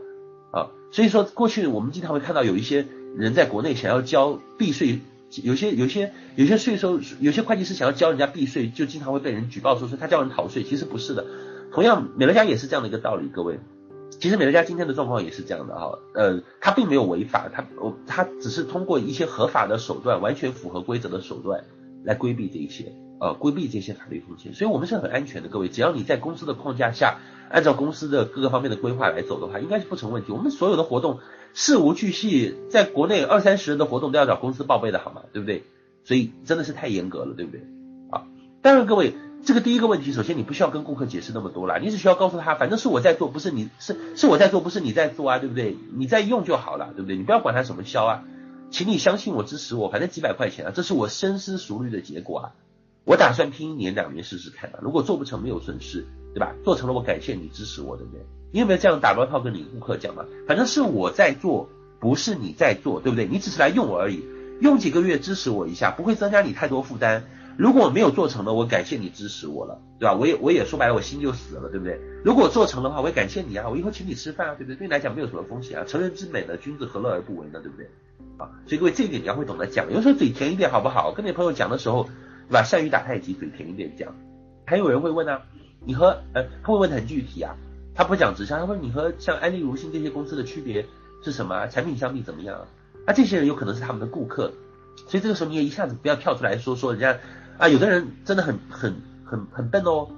[0.52, 0.70] 啊。
[0.92, 2.86] 所以说，过去我们经常会看到有一些
[3.16, 5.00] 人在国内想要交避税。
[5.44, 11.24] 有些有些有些税收，有些会计师想要教人家避税，就经常会被人举报说说他教人逃税，其实不是的。
[11.72, 13.60] 同样，美乐家也是这样的一个道理，各位。
[14.18, 21.64] 其实美乐家今天的状况也是这样的哈，呃，他并没有违法，他我他只是通过一些合法的手段，完全符合规则的手段
[22.02, 24.52] 来规避这一些，呃，规避这些法律风险。
[24.52, 27.18] 所以我们是很安全的，各位，只要你在公司的框架下，
[27.48, 30.32] 按照公司的各个方面的规划来走的话，应该是不成问题。
[30.32, 31.20] 我们所有的活动。
[31.52, 35.22] 事无巨细，在国内二三十人的活动都要找公司报备的好吗？
[35.32, 35.64] 对不对？
[36.04, 37.60] 所以真的是太严格了，对不对？
[38.10, 38.26] 啊，
[38.62, 45.76] 当然各位，这个第一个问题，首先你不需要跟顾客解释那么多啦，你只需要告诉他，反正是我在做，不是你是是我在做，不是你在做啊，对不对？
[45.94, 47.16] 你在用就好了，对不对？
[47.16, 48.24] 你不要管他什么销啊，
[48.70, 52.52] 请你相信我，支持我，反正几百块钱啊，这是我深思熟虑的结果啊，
[53.04, 56.54] 我打算拼一年两年试试看啊，如果做不成没有损失，对吧？
[56.64, 58.24] 做成了我感谢你支持我，对不对？
[58.52, 60.24] 你有没有这样打包套跟你顾客讲嘛？
[60.46, 61.68] 反正是我在做，
[62.00, 63.26] 不是你在做，对不对？
[63.26, 64.24] 你只是来用而已。
[64.60, 67.24] 用几个月支持我一下，不会增加你太多负担。
[67.56, 70.14] 如果没有做成呢，我感谢你支持我了，对吧？
[70.14, 72.00] 我也我也说白了，我心就死了，对不对？
[72.24, 74.76] 如果做成的话，我也感谢你啊，我以后请你吃饭啊，对不对？
[74.76, 75.84] 对你来讲没有什么风险啊。
[75.86, 77.88] 成人之美呢，君子何乐而不为呢，对不对？
[78.38, 81.12] 啊，所以各位这一点你要会懂得讲，有时候嘴甜一点好不好？
[81.12, 82.04] 跟你朋友讲的时候，
[82.48, 82.62] 对吧？
[82.62, 84.14] 善于打太极，嘴甜一点讲。
[84.66, 85.42] 还有人会问啊，
[85.84, 87.54] 你和呃，他会问的很具体啊，
[88.00, 90.86] 他不讲直销，他说你和像安利如新这些公司的区别
[91.22, 91.66] 是什么啊？
[91.66, 92.66] 产品相比怎么样啊？
[93.06, 94.54] 那这些人有可能是他们的顾客，
[95.06, 97.18] 所以这个时候你也一下子不要跳出来说说人家
[97.58, 100.08] 啊，有的人真的很很很很笨哦，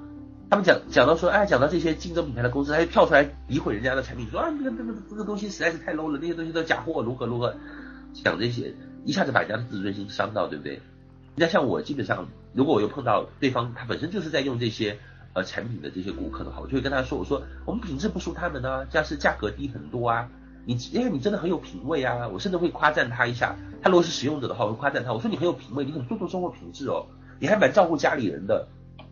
[0.49, 7.53] 他们讲讲到说，哎，讲到这些竞争品牌的公司，他就跳出来诋毁人家的产品，说啊，这个这个这个东西实在是太 low 了，那些东西都假货，如何如何，
[8.15, 10.75] 讲这些，一下子把人家的自尊心伤到，对不对？
[10.75, 15.01] 人家像我，基本上如果我又碰到对方，他本身就是在用这些
[15.35, 20.29] 呃产品的这些顾客的话，我就会跟他说，我说我们品质不输他们呢、啊，但是价格低很多啊。
[20.65, 23.57] 你因为你真的很有品味啊，我甚至会夸赞他一下。
[23.83, 25.13] 他如果是使用者的话，我会夸赞他。
[25.13, 27.07] 我说你很有品味，你很注重生活品质哦，
[27.41, 28.69] 你还蛮照顾家里人的。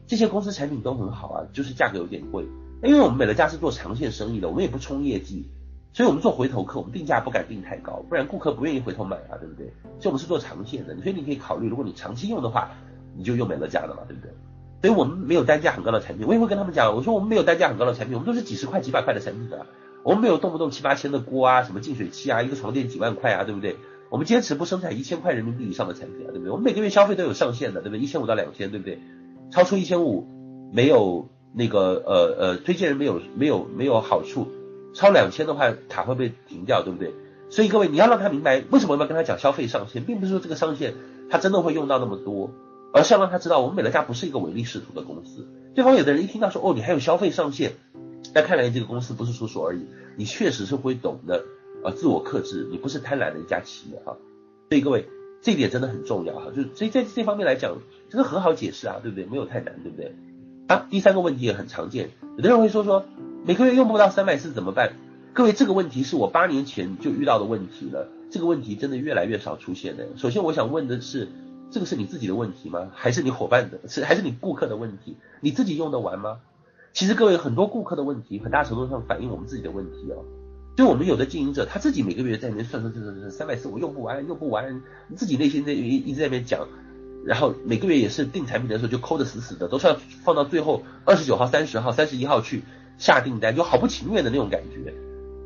[0.07, 2.45] 这些公司产品都很好啊，就是价格有点贵。
[2.83, 5.45] 因为我们美乐家是做长线生意的，我们也不冲业绩，
[5.93, 9.67] 所以我们做回头客，我们定价不敢定太高，不然顾客不愿意回头买啊，对不对？
[9.99, 12.71] 所以我们是做长线的，所以你可以考虑，如果你长期用的话，
[13.17, 14.33] 你就用美乐家的嘛，对不对？
[14.81, 19.67] 所以我们没有单价很高的产品，我也会跟他们讲，我说我们没有单价很高的产品，我们都是几十块、几百块的产品的。
[20.03, 23.77] 我们没有动不动七八千的锅啊，什么净水器啊，一个床垫几万块啊，对不对？
[24.09, 26.51] 我们坚持不生产一千块人民币以上的产品啊，对不对？
[26.51, 28.01] 我们每个月消费都有上限的，对不对？
[28.01, 28.99] 一千五到两千，对不对？
[29.51, 30.27] 超出一千五
[30.73, 34.49] 没有那个呃呃推荐人没有没有没有好处，
[34.95, 37.13] 超两千的话卡会被停掉，对不对？
[37.51, 40.95] 所以各位你要让他明白为什么要跟他讲消费上限，并不是说这个上限
[41.29, 42.51] 他真的会用到那么多，
[42.93, 45.47] 而是要让他知道我们美乐家不是一个唯利是图的公司。
[45.75, 47.73] 对方有的人一听到说哦你还有消费上限。
[48.35, 49.87] 那看来这个公司不是说说而已，
[50.17, 51.45] 你确实是会懂得
[51.83, 54.17] 呃自我克制，你不是贪婪的一家企业哈。
[54.69, 55.09] 所以各位
[55.43, 57.77] 这一点真的很重要哈，就所以在这方面来讲，
[58.09, 59.25] 这个很好解释啊，对不对？
[59.25, 60.15] 没有太难，对不对？
[60.69, 63.05] 啊，第三个问题也很常见，有的人会说说
[63.45, 64.93] 每个月用不到三百四怎么办？
[65.33, 70.07] 各位这个问题是我八年前就遇到的问题了，这个问题真的越来越少出现的。
[70.17, 71.29] 首先我想问的是，
[71.71, 72.91] 这个是你自己的问题吗？
[72.95, 73.79] 还是你伙伴的？
[73.89, 75.17] 是还是你顾客的问题？
[75.41, 76.39] 你自己用得完吗？
[76.93, 80.25] 其实各位很多顾客的问题，很大程度上反映我们自己的问题哦。
[80.77, 84.83] 就我们有的经营者，他自己每个月在那边算算算算算，三百四我用不完，用不完，
[85.15, 86.67] 自己内心在一一直在那边讲，
[87.25, 92.63] 然后每个月也是订产品的时候就抠得死死的，都是要放到最后二十九号、三十号、三十一号去
[92.99, 94.95] 下订单，就好不情愿的那种感觉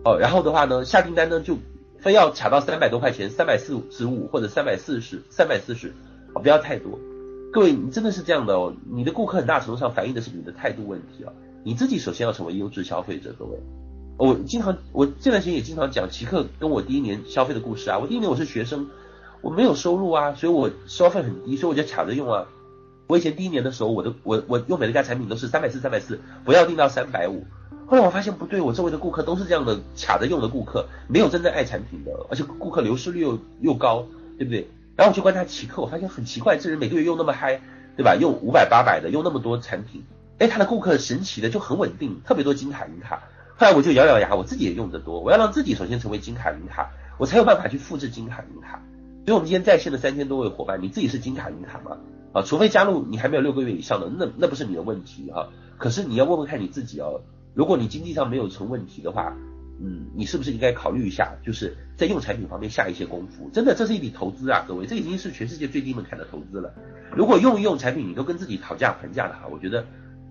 [0.05, 0.18] 哦。
[0.18, 1.59] 然后的话呢，下订单呢就
[1.99, 5.93] 非要卡到三百多块钱，三百四十五或者三百四十、三百四十，
[6.43, 6.99] 不要太多。
[7.53, 8.74] 各位，你真的是这样的哦。
[8.91, 11.32] 你的顾客很大程度上反映的是你的态度问题啊。
[11.62, 13.35] 你自己首先要成为优质消费者。
[13.39, 13.59] 各位，
[14.18, 17.99] 我经常，我这段时间也经常讲奇克跟我第一年消费的故事啊。
[17.99, 18.89] 我第一年我是学生，
[19.41, 22.47] 我没有收入啊，所以我消费很低，所以我就卡着用啊。
[23.07, 27.45] 我以前第一年的时候，我的我我用美乐家产品都是三百四三百四，不要定到三百五。
[27.87, 34.07] 后来我发现不对，我周围的顾客都是这样的卡着用的顾客，没有真正爱产品的，而且顾客流失率又又高，
[34.39, 34.66] 对不对？
[34.97, 37.61] 然后我去观察奇客，我发现很奇怪，这人每个月用那么嗨，
[37.97, 38.14] 对吧？
[38.14, 40.05] 用五百八百的，用那么多产品，
[40.38, 43.24] 哎，他的顾客神奇的就很稳定，特别多金卡银卡。
[43.57, 48.80] 后来我就咬咬牙，我自己也用得多，我要让自己首先成为金卡银卡，我才有办法去复制金卡银卡。
[49.24, 51.97] 所以我们今天在线的三千多位伙伴，你自己是金卡银卡吗？
[52.32, 55.49] 啊，除非加入你还没有六个月以上的，那那不是你的问题哈。
[55.76, 57.20] 可是你要问问看你自己哦，
[57.53, 59.34] 如果你经济上没有成问题的话。
[59.81, 63.51] 嗯，你是不是应该考虑一下，就是在用产品方面下一些功夫？
[63.53, 66.72] 真的，这是一笔投资啊，各位，这已经是全世界最低门槛的投资了。
[67.16, 69.85] 如果用一用产品，你都跟自己讨价还价的哈，我觉得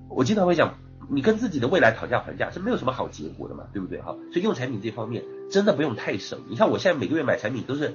[0.10, 0.76] 我经常会讲，
[1.10, 4.16] 你跟自己的未来讨价还价是没有什么好结果的嘛，对不对哈？
[4.32, 6.40] 所以用产品这方面真的不用太省。
[6.50, 7.94] 你看我现在每个月买产品都是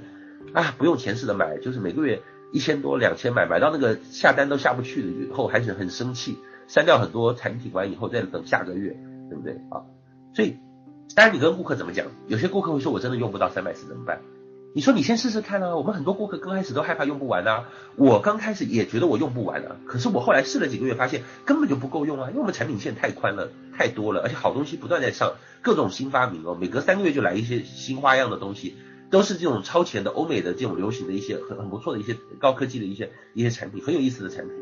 [0.53, 2.21] 啊，不用钱似的买，就是每个月
[2.53, 6.37] 一千多、两千买，买到那个下单都下不去了以后，还是很生气，
[6.67, 8.97] 删掉很多产品完以后再等下个月，
[9.31, 9.83] 对不对啊？
[10.35, 10.57] 所以。
[11.19, 12.07] 当然，你跟顾客怎么讲？
[12.29, 14.21] 有些顾客会说：“我真的用不到三百次怎么办？”
[14.73, 28.77] 你说你先试试看啊，我们很多顾客刚开始都害怕用不完啊，我刚开始也觉得我用不完啊，可是我后来试了几个月，发现根本就不够用啊，因为我们产品线太宽了，太多了，而且好东西不断在上，各种新发明哦，每隔三个月就来一些新花样的东西，
[29.11, 34.55] 都是这种超前的欧美的这种流行的一些很很不错的一些高科技的一些一些产品，很有意思的产品，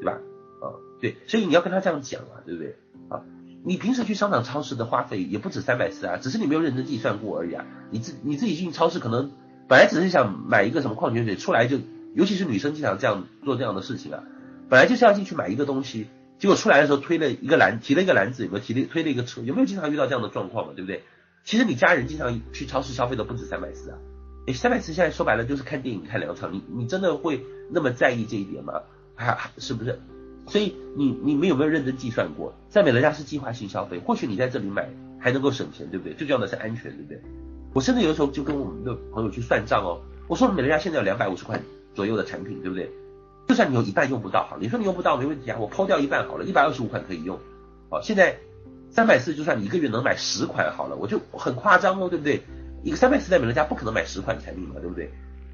[0.00, 0.18] 对吧？
[0.60, 2.74] 啊，对，所以你要跟他这样讲啊，对不对？
[3.08, 3.22] 啊。
[3.62, 7.66] 你平时去商场、超市的花费也不止三百四啊，只是你没有认真计算过而已啊。
[7.90, 9.32] 你自你自己进超市，可能
[9.68, 11.78] 本来只是想买一个什么矿泉水，出来就，
[12.14, 14.22] 尤其是女生经常这样做这样的事情啊。
[14.68, 16.06] 本来就是要进去买一个东西，
[16.38, 19.42] 结果出来的时候推了一个篮，提了一个篮子，有没有提了推了一个车？
[19.42, 20.72] 有没有经常遇到这样的状况嘛？
[20.74, 21.02] 对不对？
[21.44, 23.98] 其实你家人经常去超市消费的不止三百四啊。
[24.46, 28.80] 诶，三百四现在说白了就是看电影、看两场，你你真的会那么在意这一点吗？
[29.14, 30.00] 还是不是？
[30.46, 34.88] 所以你你们有没有认真计算过，在美乐家是计划性消费，或许你在这里买
[35.18, 36.14] 还能够省钱，对不对？
[36.14, 37.20] 最重要的是安全，对不对？
[37.72, 41.60] 我甚至有的时候就跟我们的朋友去算账哦，我说美乐家现在有两百五十块
[41.94, 42.90] 左右的产品，对不对？
[43.46, 47.38] 就算你有一半用不到，好，你说你用不到没问题啊，我抛掉一半好了，一百二十五款可以用，
[47.88, 48.36] 好，现在
[48.90, 52.42] 三百四就算你一个月能买十款好了，我就很夸张哦，对不对？
[52.82, 55.10] 一个三百四在美乐家不可能买十款产品嘛，对不对？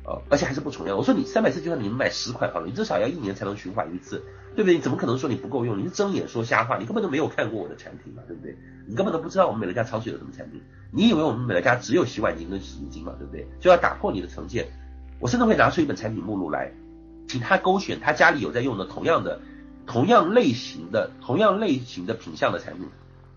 [0.06, 0.96] 哦，而且还是不重样。
[0.96, 4.22] 我说你三百四就算你们买十款好了，你至少要一年才能循环一次，
[4.54, 4.74] 对不对？
[4.74, 5.76] 你怎么可能说你不够用？
[5.78, 8.56] 你是睁眼说瞎话，你根本都没有看过我的产品嘛，对不对？
[8.86, 13.48] 你根本都不知道我们美乐家超市有什么产品，你以为我们美乐家只有洗碗巾跟洗衣精嘛，对不对？
[13.58, 14.68] 就要打破你的成见。
[15.18, 16.70] 我甚至会拿出一本产品目录来，
[17.26, 19.40] 请他勾选他家里有在用的同样的、
[19.86, 22.86] 同样类型的、同样类型的品相的产品。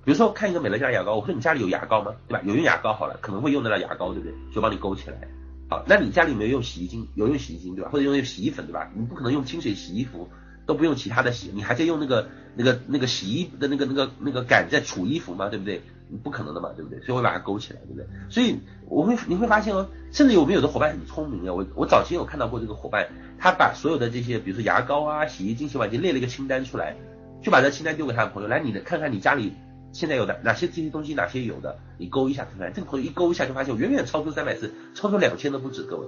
[0.06, 2.14] 比如说看一个美乐家牙膏，我说你家里有牙膏吗？
[2.28, 2.42] 对吧？
[2.46, 4.34] 有用牙膏好了，可能会用得到牙膏，对不对？
[4.54, 5.28] 就帮你勾起来。
[5.70, 7.92] 好，那你家里没有用洗衣精，有用洗衣精对吧？
[7.92, 8.92] 或者用那个洗衣粉对吧？
[8.96, 10.28] 你不可能用清水洗衣服，
[10.66, 15.48] 都不用其他的洗，你还在用那个那个那个洗衣的那个那个那个杆在杵衣服吗？
[15.48, 15.82] 对不对？
[16.24, 17.00] 不可能的嘛，对不对？
[17.02, 18.08] 所以会把它勾起来，对不对？
[18.32, 23.08] 所以我会你会发现哦，甚至有没有的伙伴很聪明啊，我我早期有看到过这个伙伴，
[23.38, 26.96] 他把所有的这些，比如说牙膏啊、洗衣精、洗碗精列了一个清单出来，
[27.44, 29.54] 就把这清单丢给他的朋友，来你的看看你家里。
[29.92, 32.72] 现在有的哪些这些东西哪些有的，你勾一下看看。
[32.74, 35.84] 这个朋友一勾一下就发现我远远超出三百四，超出两千都不止。
[35.84, 36.08] 各位，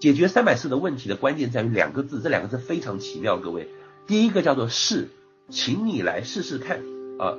[0.00, 3.38] 解决三百四的问题的关键在于两个字，这两个字非常奇妙。
[3.38, 3.68] 各位，
[4.06, 5.08] 第一个叫做试，
[5.48, 6.80] 请你来试试看
[7.18, 7.38] 啊。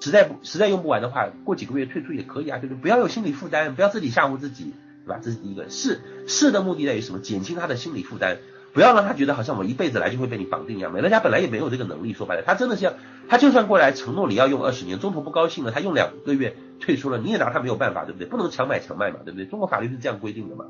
[0.00, 2.74] 实在不实在用不完的话，过几个月退出也可以啊，就是？
[2.74, 4.72] 不要有心理负担，不要自己吓唬自己，
[5.04, 5.20] 对吧？
[5.22, 5.68] 这是第一个。
[5.68, 7.18] 试试的目的在于什么？
[7.18, 8.38] 减轻他的心理负担。
[8.72, 10.92] 不要让他觉得好像我一辈子来就会被你绑定一样。
[10.92, 12.92] 美乐家本来也没有这个能力，说白了，他真的是要，
[13.28, 18.26] 他就算过来承诺你要用二十年，中途不高兴了，他用两个月退出了，你也拿他没有办法，对不对？
[18.26, 19.46] 不能强买强卖嘛，对不对？
[19.46, 20.66] 中国法律是这样规定的嘛，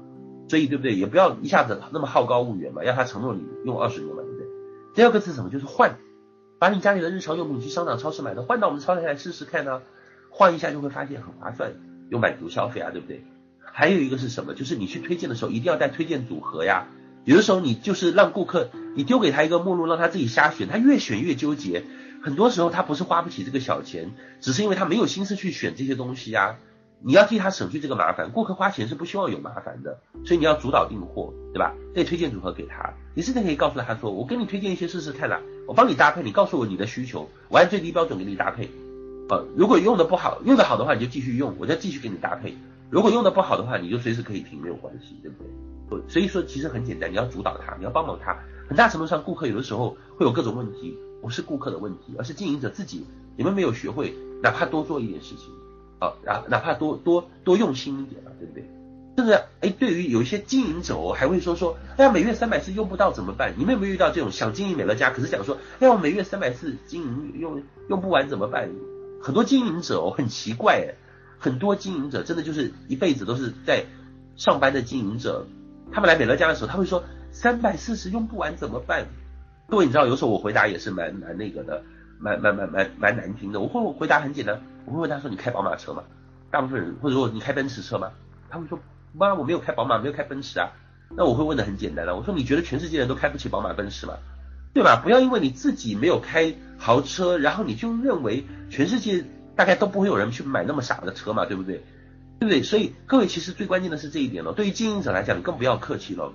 [0.49, 0.95] 所以对不对？
[0.95, 4.47] 也不要一下子那么好高骛远嘛，要他承诺你用二十年嘛，对不对？
[4.95, 5.51] 第二个是什么？
[5.51, 5.97] 就是换，
[6.59, 9.83] 把你家里的日常用品去商场、超市买的换到我们超市来试试看呢、啊，
[10.31, 11.73] 换一下就会发现很划算，
[12.09, 13.25] 有满足消费啊，对不对？
[13.61, 14.55] 还有一个是什么？
[14.55, 16.87] 就是你去推荐的时候一定要带推荐组合呀。
[17.25, 21.85] 有的时候你就是让顾客，你丢给他一个目录，让他自己瞎选，他越选越纠结。
[22.23, 26.57] 很多时候他不是花不起这个小钱，只是因为他没有心思去选这些东西啊。
[27.01, 31.73] 你要替他省去这个麻烦，顾客花钱是不希望有麻烦的，所以你要主导订货，对吧？
[31.95, 38.69] 这推荐组合给他，你甚至可以告诉他说，我给你推荐一些试试看啦，我帮你搭配，你告诉我你的需求，我按最低标准给你搭配。
[39.29, 42.57] 呃，如果用的不好，用的好的话你就继续用，我再继续给你搭配。
[42.91, 45.47] 如果用的不好的话，你就随时可以停，没有关系，对不对？
[46.09, 48.37] 所以说其实很简单，你要主导他，你要帮忙他。
[48.69, 55.53] 很大程度上，顾客有的时候会有各种问题，不是顾客的问题，而是经营者自己，你们没有学会，哪怕多做一点事情，
[56.01, 58.69] 啊，然哪怕多多多用心一点嘛，对不对？
[59.17, 59.33] 甚至
[59.63, 63.55] 哎，对于有一些经营者我，还会说说，哎呀，每月三百次用不到怎么办？
[63.57, 68.69] 你们有没有遇到这种想经营美乐家，可是讲说，哎呀，我每月三百次经营用用不完怎么办？
[69.23, 70.95] 很多经营者哦，很奇怪哎，
[71.39, 73.87] 很多经营者真的就是一辈子都是在
[74.37, 75.47] 上班的经营者。
[75.93, 79.07] 他们来美乐家的时候，他会说三百四十用不完怎么办？
[79.69, 81.83] 各位你知道，有时候我回答也是蛮蛮那个的，
[82.19, 83.61] 蛮蛮蛮蛮蛮难听的。
[83.61, 86.03] 我会回答很简单，我会问他说：“你开宝马车吗？”
[86.51, 88.11] 大部分人或者说你开奔驰车吗？
[88.49, 88.79] 他会说
[89.13, 90.73] ：“妈，我没有开宝马，没有开奔驰啊。”
[91.17, 94.15] 那我会问的很简单了，我说：“你觉得全世界人都开不起宝马奔驰吗？
[94.75, 95.01] 对吧？
[95.03, 99.25] 不要因为你自己没有开豪车，然后你就认为全世界
[99.57, 101.85] 大概都不会有人去买那么傻的车嘛，对不对？”
[102.39, 102.63] 对不对？
[102.63, 104.53] 所以各位其实最关键的是这一点了。
[104.53, 106.33] 对于经营者来讲，你更不要客气了。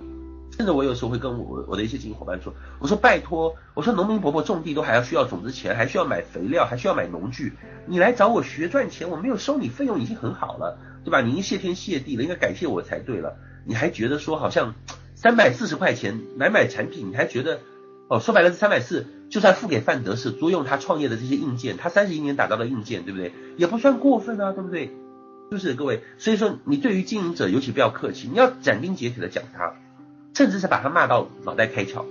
[0.56, 7.54] 甚至我有时候会跟我我的一些经营伙伴说：“我说拜托，我说农民伯伯种地都还要需要种子钱，还需要买肥料，还需要买农具。
[7.86, 11.22] 你来找我学赚钱，我没有收你费用已经很好了，对吧？
[11.22, 13.36] 你应谢天谢地了，应该感谢我才对了。
[13.64, 14.76] 你还觉得说好像
[15.16, 17.58] 三百四十块钱买买产品，你还觉得
[18.06, 18.20] 哦？
[18.20, 23.32] 说白了，这三百四就算付给范德士租用他创业的这些硬件，他三十一年打造的硬件，对不对？
[23.56, 24.94] 也不算过分啊，对不对？”
[25.50, 26.02] 是不是各位？
[26.18, 29.74] 所以说你对于经营者尤其不要客气，你要斩钉截铁的讲他，
[30.34, 32.04] 甚至是把他骂到脑袋开窍，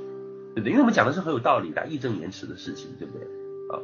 [0.56, 0.70] 对不对？
[0.70, 3.28] 因为我们讲的是很有道理的，义正言辞的事情，对不对？
[3.76, 3.82] 啊，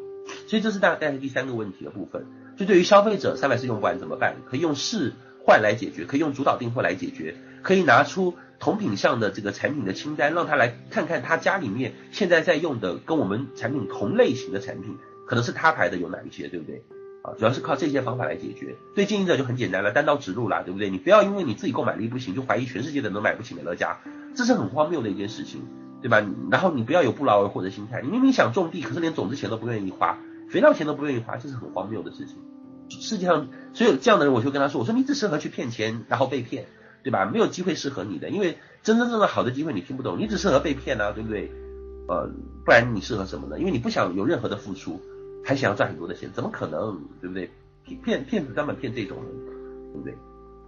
[0.47, 2.25] 所以这是大概是第三个问题的部分。
[2.57, 4.35] 就对于消费者三百四用不完怎么办？
[4.49, 5.13] 可以用试
[5.45, 16.83] 换来解决，可以用主导订货来解决，可以拿出同品项的这个产品的清单，让他来看看他家里面现在在用的跟我们产品同类型的产品，可能是他牌的有哪一些，对不对？
[17.37, 18.77] 主要是靠这些方法来解决。
[18.95, 20.89] 对经营者就很简单了，单刀直入啦，对不对？
[20.89, 23.97] 你不要因为你自己购买力不行，就怀疑全世界的人买不起美乐家，
[24.35, 25.61] 这是很荒谬的一件事情，
[26.01, 26.25] 对吧？
[26.49, 30.17] 然后你不要有不劳而获的心态，你明明想种地，可是连种子钱都不愿意花，
[30.49, 32.37] 肥料钱都不愿意花，这是很荒谬的事情。
[32.89, 36.65] 世界上所有这样的人，我就跟他说，我说你只适合去骗钱，然后被骗，
[37.03, 37.25] 对吧？
[37.25, 41.51] 没有机会适合你的，因为真真正正好的机会你听不懂，你只适合被骗啊，对不对？
[42.07, 42.27] 呃，
[42.65, 43.59] 不然你适合什么呢？
[43.59, 44.99] 因为你不想有任何的付出。
[45.43, 47.01] 还想要赚很多的钱，怎么可能？
[47.21, 47.49] 对不对？
[48.03, 49.25] 骗骗子专门骗这种人，
[49.93, 50.13] 对不对？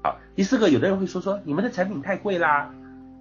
[0.04, 2.74] 好，第四个，有的人会说说你们的产品太贵啦，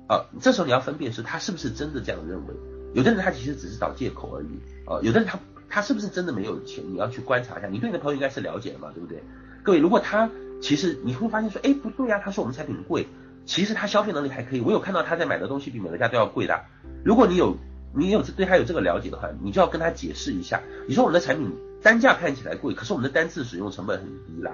[0.09, 2.55] 啊，这时候你要分辨是他是不是真的这样认为。
[2.95, 5.39] 有的人他其实只是找借口而已，啊，有的人他
[5.69, 6.83] 他是不是真的没有钱？
[6.89, 7.69] 你要去观察一下。
[7.69, 9.23] 你对你的朋友应该是了解的嘛，对不对？
[9.63, 10.31] 各位，如果他
[10.63, 13.07] 其实你会发现说，哎，不对呀，他说我们产品贵，
[13.45, 14.63] 其实他消费能力还可以。
[14.63, 16.59] 我有看到他在买的东西比美乐家都要贵的。
[17.05, 17.55] 如果你有。
[17.95, 20.61] 你有对他有这个了解的话，你就要跟他解释一下。
[20.87, 24.53] 你说我们的产品单价看起来贵，可是我们的单次使用成本很低啦。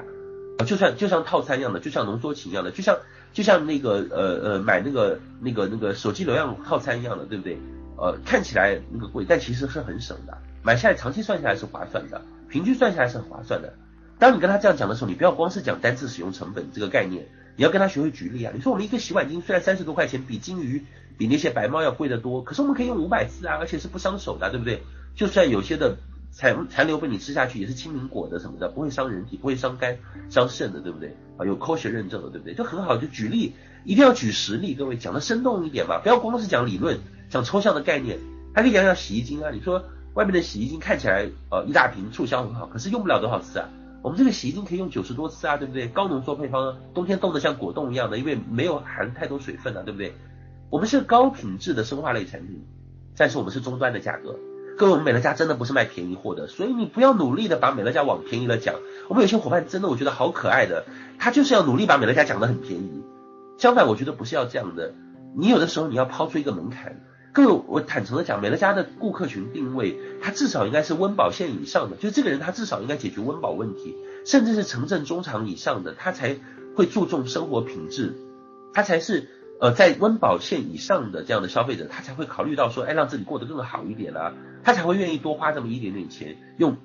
[0.58, 2.98] 啊，就像就像套餐一样的，就像浓缩琴一样的，就像
[3.34, 7.58] 就像那个呃呃买那个那个那个手机流量套餐一样的，对不对？
[7.98, 10.36] 呃，看起来那个贵，但其实是很省的。
[10.62, 13.74] 买下来长期算下来是划算的，平均算下来是很划算的。
[14.18, 17.26] 当你跟他这样讲的时候，你不要光是讲单次使用成本这个概念，
[17.56, 18.52] 你要跟他学会举例啊。
[18.54, 20.84] 你说我们一个洗碗巾虽然三十多块钱，比金鱼。
[21.18, 24.82] 比那些白猫要贵得多，可是我们可以用五百次啊，而且是不伤手的，对不对？
[25.14, 25.96] 就算有些的
[26.30, 29.98] 残残留被你吃下去，也是青苹果的什么的，不会伤人体，不会伤肝
[30.28, 31.16] 伤肾的，对不对？
[31.38, 32.54] 啊，有科学认证的，对不对？
[32.54, 33.54] 就很好，就举例，
[33.84, 36.98] 一定要举实例，各位讲的生动一点嘛，不要光是讲理论，
[37.30, 38.18] 讲抽象的概念，
[38.54, 39.50] 还可以讲讲洗衣精啊。
[39.50, 43.68] 你说外面的洗衣精看起来呃一大瓶促销很好，可是用不了多少次啊？
[44.02, 45.88] 我们这个洗衣精可以用九十多次啊，对不对？
[45.88, 50.14] 高浓缩配方，冬天冻得像果冻一样的，因为没有含太多水分啊，对不对？
[50.68, 52.64] 我们是高品质的生化类产品，
[53.16, 54.36] 但是我们是终端的价格。
[54.76, 58.74] 各位，我们美乐家真的不是卖便宜货的，所以你不要努力的把美乐家往便宜了讲。
[59.08, 60.84] 我们有些伙伴真的我觉得好可爱的，
[61.18, 63.02] 他就是要努力把美乐家讲得很便宜。
[63.58, 64.92] 相反，我觉得不是要这样的。
[65.36, 67.00] 你有的时候你要抛出一个门槛。
[67.32, 73.94] 各位，我坦诚的讲，美乐家的顾客群定位，他至少应该是温饱线以上的，就这个人他至少应该解决温饱问题，
[74.26, 76.36] 甚至是城镇中产以上的，他才
[76.74, 78.14] 会注重生活品质，
[78.74, 79.30] 他才是。
[79.58, 86.76] 呃，在温饱线以上的这样的消费者，他才会考虑到说，哎，让自己过得更好一点啦，他才会愿意多花这么一点点钱用，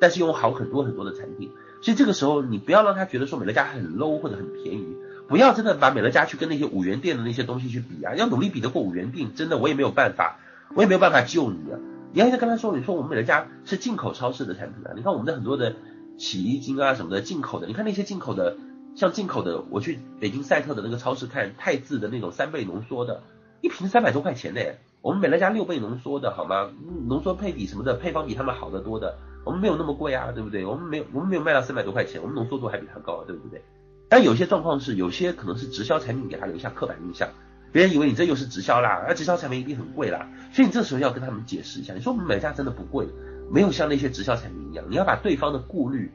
[0.00, 1.50] 但是用好很多很多的产品。
[1.82, 4.96] 所以这个时候，你不要让他觉得说美乐家很 low 或者很便宜，
[5.28, 10.40] 不要真的把美乐家去跟那些五元店的那些东西去比啊，要努力比得过五元店，真的我也没有办法，
[10.74, 11.78] 我也没有办法救你啊。
[12.12, 15.76] 你要跟他说，你说我们美乐家是进口超市的产品啊，你看我们的很多的
[16.18, 18.56] 洗衣精啊什么的进口的，你看那些进口的。
[18.96, 23.22] 像进口的，我去北京赛特的那个超市看汰字的那种三倍浓缩的，
[23.60, 24.60] 一瓶三百多块钱呢。
[25.02, 26.70] 我们美乐家六倍浓缩的好吗？
[27.06, 30.64] 浓缩配比什么的配方比他们好得多的，我们没有那么贵啊，对不对？
[30.64, 33.62] 我们没有，我们没有卖到三百多块钱，我们浓缩度还比他高，对不对？
[34.08, 37.28] 但有些状况是，有些可能是直销产品给他留下刻板印象，
[37.70, 43.06] 别人以为你这又是直销啦，而直销产品一定很贵啦，所以你这时候要跟他们解释一下，你说我们美乐家真的不贵，
[43.52, 46.10] 没有像那些直销产品一样，你要把对方的顾虑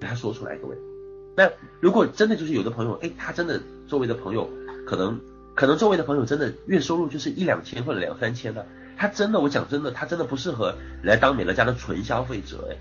[0.00, 0.76] 给他说出来，各位。
[1.40, 4.50] 那如果真的就是有的朋友，哎，他真的周围的朋友
[4.86, 5.18] 可能
[5.54, 8.66] 可能周围的朋友真的月收入就是一两千或者两三千的，
[8.98, 12.76] 他真的我讲真的，他真的不适合来当美乐家的纯消费者哎。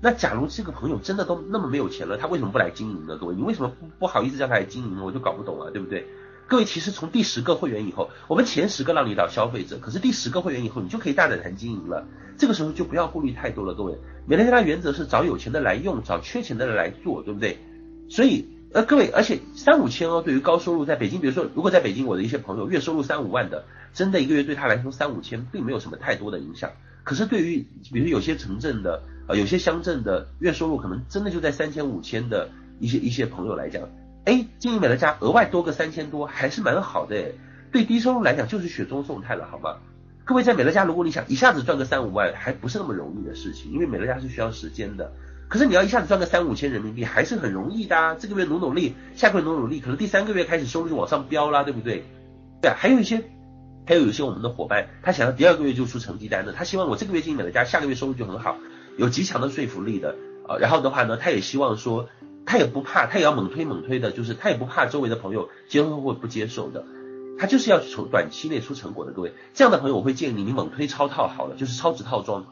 [0.00, 3.18] 那假如这个朋友真的都那么没有钱了，他为什么不来经营呢？
[3.18, 5.02] 各位，你为什么不不好意思叫他来经营呢？
[5.04, 6.06] 我就搞不懂了，对不对？
[6.46, 12.06] 各位，其实从第十个会员以后，我们前十个让你当消费者，可是第十个会员以后，你就可以大胆谈经营了。
[12.38, 13.98] 这个时候就不要顾虑太多了，各位。
[14.24, 17.58] 美乐家的原则是找有钱的来用，找缺钱的人来做，对不对？
[18.08, 26.70] 所以，呃，各位，而且三五千哦，对于高收入在北京，比如说，如果在北京，我的一些朋友月收入三五万的，真的一个月对他来说三五千并没有什么太多的影响。
[27.02, 32.50] 可是对于，比如有些城镇的，呃，有些乡镇的月收入可能真的就在三千五千的
[32.80, 33.82] 一些一些朋友来讲，
[34.24, 37.32] 哎，经营美乐家额外多个三千多还是蛮好的，
[37.72, 39.76] 对低收入来讲就是雪中送炭了，好吗？
[40.24, 45.12] 各位在美乐家，如果你想一下子赚个三五万，还不是那么容易的事情，因为美乐家是需要时间的。
[45.48, 52.04] 可是你要一下子赚个三五千人民币还是很容易的啊，这个月努努力，下个月努努力，可能第三个月开始收入就往上飙啦，对不对？
[52.60, 53.22] 对啊，还有一些，
[53.86, 58.56] 还有一些我们的伙伴，他想要第二个月就出成绩单的，他希望我这个月经营美乐家，下个月收入就很好，
[58.96, 60.16] 有极强的说服力的
[60.48, 60.56] 啊。
[60.56, 62.08] 然后的话呢，他也希望说，
[62.46, 66.84] 他也不怕，他也要猛推猛推的，就是他也不怕周围的朋友接受或不接受的，
[67.38, 69.12] 他就是要从短期内出成果的。
[69.12, 72.46] 各位，这样的朋友我会建议你，你猛推超套好了，就是超值套装。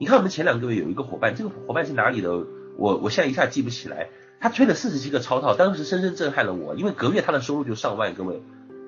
[0.00, 2.32] 你看我们前两个月有一个伙伴，这个伙伴是哪里的？
[2.78, 4.08] 我我现在一下记不起来。
[4.40, 8.14] 他推了四十七个超套，当时深深震撼了我，因为隔月他的收入就上万。
[8.14, 8.40] 各位，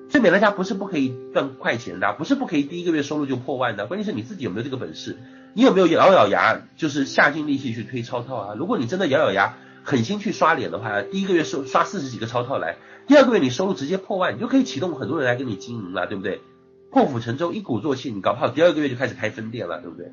[0.09, 5.19] 所以美乐家不是不可以赚快钱的，不是不可以第一个月收入就破万的，关键是你自己有没有这个本事，
[5.53, 8.55] 你有没有咬咬牙，就是下尽力气去推超套啊？
[8.57, 9.53] 如果你真的咬咬牙，
[9.83, 16.41] 狠心去刷脸的话，第一个月收刷四十几个超套来，第二个月你收入直接破万，你就可以启动很多人来跟你经营了，对不对？
[16.89, 20.11] 破釜沉舟，一鼓作气，你搞不好第二个月就开始开分店了，对不对？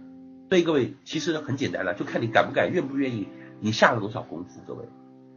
[0.51, 3.29] 所以各位其实很简单了，就看你敢不敢，愿不愿意，
[3.61, 4.81] 你下了多少功夫，各位。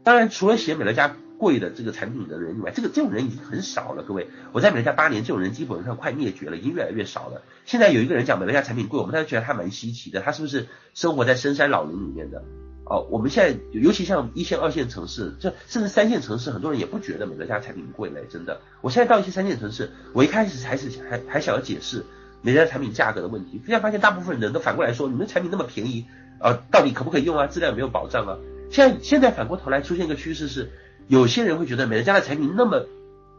[0.03, 4.27] 当然，除了写美乐家贵的这个产品的人以外，这个这种人已经很少了，各位。
[4.53, 7.43] 我在美乐家八年，这种人基本上快灭绝了，已经越来越少了。
[7.63, 12.43] 现在有一个人讲美乐家产品贵，我们大家觉得他蛮稀奇的，他是不是生活在深山老林里面的？
[12.85, 18.61] 哦，我们现在尤其像一线、二线城市，这甚至三线城市，很多人也不觉得美乐家产品贵嘞，真的。
[18.81, 22.03] 我现在到一些三线城市，我一开始还是还还想要解释
[22.43, 26.05] 美家产品价格的问题，现在发现大部分人都反过来说，你们产品那么便宜，
[26.39, 27.47] 呃，到底可不可以用啊？
[27.47, 28.37] 质量有没有保障啊？
[28.69, 30.69] 现在现在反过头来出现一个趋势是，
[31.07, 32.85] 有些人会觉得美乐家的产品那么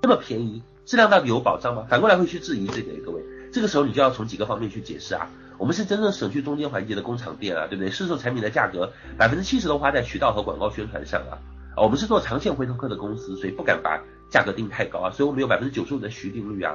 [0.02, 1.86] 那么便宜，质量到底有保障吗？
[1.88, 5.28] 反过来会去质疑这个，各位，这个时候你就要从几个方面去解释啊。
[5.58, 7.90] 我们是真正省去中间环节的工厂店啊，对不对？
[7.90, 11.38] 市售产品的价格百分之七十都花在渠道和广告宣传上啊。
[11.76, 14.00] 啊，我们是做长线回头客的公司，所以不敢把
[14.30, 15.10] 价格定太高啊。
[15.10, 16.74] 所以我们有百分之九十五的续订率啊。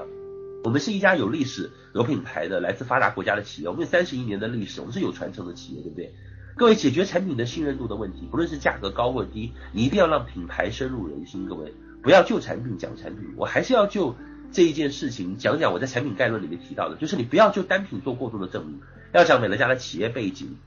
[0.64, 6.14] 我们是一家有历史、有品牌的来自发达国家的企业，我们有三十一年的历史，我们是有传承的企业，对不对？
[6.58, 11.48] 各位，解决产品的信任度的问题，不论是价格高或低，你一定要让品牌深入人心。
[11.48, 14.16] 各位，不要就产品讲产品，我还是要就
[14.52, 18.82] 这一件事情讲讲我在产品概论里面提到的，就是你不要就单品做过度的证明。
[19.14, 20.58] 要讲美乐家的企业背景，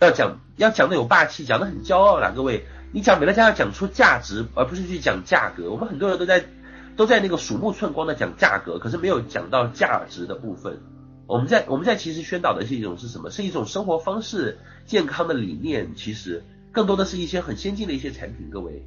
[0.00, 2.32] 要讲要讲的有霸气，讲的很骄傲啦。
[2.34, 5.70] 各位，你讲美乐家要讲出价值，而不是去讲价格。
[5.70, 6.44] 我们很多人都在
[6.96, 10.80] 都在那个鼠目寸光的讲价格，可是没有讲到价值的部分。
[11.26, 13.30] 我们在我们在其实宣导的是一种是什么？
[13.30, 15.94] 是一种生活方式、健康的理念。
[15.96, 16.42] 其实
[16.72, 18.48] 更多的是一些很先进的一些产品。
[18.48, 18.84] 各位，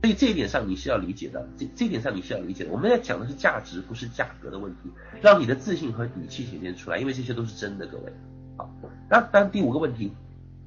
[0.00, 1.48] 所以这一点上你是要理解的。
[1.58, 2.70] 这这一点上你是要理解的。
[2.70, 4.90] 我们在讲的是价值，不是价格的问题。
[5.20, 7.86] 让你的自信和底气显现出来，因为这些都是真的。
[7.86, 8.12] 各位。
[8.56, 8.70] 好
[9.08, 10.12] 那当，第五个问题，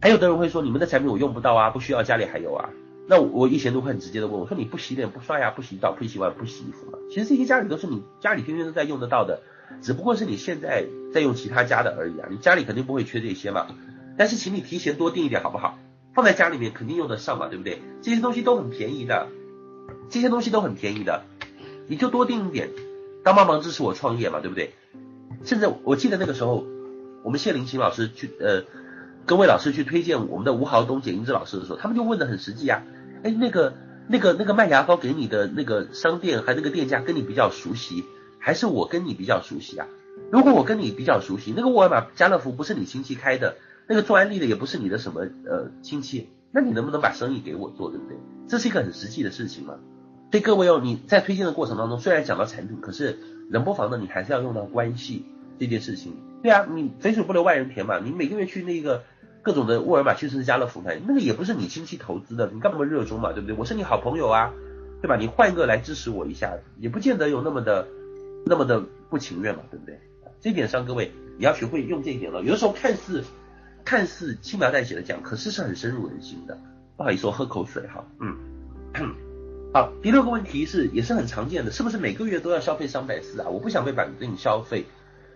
[0.01, 2.69] 还有的人会说，你们的产品我用不到啊，不需要，家里还有啊。
[3.07, 6.97] 那我以前都会很直接的问我说，你不洗脸、不刷牙、不洗澡、不洗碗、不洗衣服吗？
[7.09, 9.41] 其实这些家里都是你家里天天都在用得到的，
[9.81, 12.27] 只不过是你现在在用其他家的而已啊。
[12.31, 13.67] 你家里肯定不会缺这些嘛。
[14.17, 15.77] 但是请你提前多订一点好不好？
[16.13, 17.81] 放在家里面肯定用得上嘛，对不对？
[18.01, 19.27] 这些东西都很便宜的，
[20.09, 21.23] 这些东西都很便宜的，
[21.87, 22.69] 你就多订一点，
[23.23, 24.73] 当帮忙支持我创业嘛，对不对？
[25.43, 26.65] 甚至我记得那个时候。
[27.23, 28.65] 我们谢林琴老师去呃，
[29.25, 32.83] 各位老师去推荐我们的吴豪东、简英之老师的时候，他们就问的很实际啊，
[33.23, 33.73] 哎，那个
[34.07, 38.03] 那个那个卖牙膏给你的那个商店还那个店家跟你比较熟悉，
[38.39, 39.87] 还是我跟你比较熟悉啊？
[40.31, 43.55] 如果我跟你比较熟悉，那个沃尔玛、家乐福不是你亲戚开的，
[43.87, 48.17] 那个做安利的也不是你的什么呃亲戚，那你能不能把生意给我做，对不对？
[48.47, 49.75] 这是一个很实际的事情嘛。
[50.31, 53.19] 所以各位哦，你在推荐的过程当中，虽然讲到产品，可是
[53.49, 55.25] 冷不防的你还是要用到关系
[55.59, 56.13] 这件事情。
[56.41, 59.03] 对啊，你肥水不流外人田嘛，你每个月去那个
[59.43, 63.55] 各种的沃尔玛，其实是家乐福买，那个也不是你亲戚投资的，你干嘛热衷嘛，对不对？
[63.55, 64.53] 我是你好朋友啊，
[65.01, 65.17] 对吧？
[65.17, 67.85] 你换一个来支持我一下，也不见得有那么的
[68.45, 69.99] 那么的不情愿嘛，对不对？
[70.39, 72.41] 这点上各位你要学会用这一点了。
[72.41, 73.23] 有的时候看似
[73.83, 76.57] 看似轻描淡写的讲，可是是很深入人心的。
[76.95, 78.37] 不好意思，我喝口水哈，嗯，
[79.73, 83.49] 好，第六个问题是也是很常见的，是不是每个月都要消费三百四啊？
[83.49, 84.85] 我不想被绑定消费。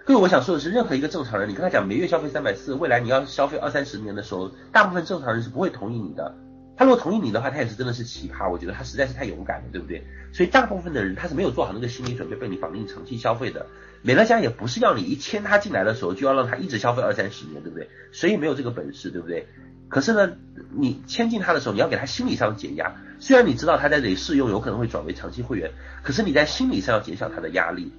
[0.08, 6.34] 所以我想说的是，任何一个正常人，你跟他讲每月消费三百四，未来你要消费二三十年的时候，大部分正常人是不会同意你的。
[6.78, 10.08] 他如果同意你的话，他也是真的是奇葩，我觉得他实在是太勇敢了，对不对？
[10.32, 13.66] 所以大部分的人他是没有做好那个心理准备，被你绑定长期消费的。
[14.01, 17.89] 美乐家也不是要你一签他进来的时候就要让他一直消费二三十年，对不对？
[18.14, 19.45] 谁也没有这个本事，对不对？
[19.89, 20.32] 可是呢，
[20.72, 22.95] 你签进他的时候，你要给他心理上减压。
[23.20, 27.91] 虽然你知道他在这里试用有可能会转为长期会员，可是你在心理上要减小他的压力。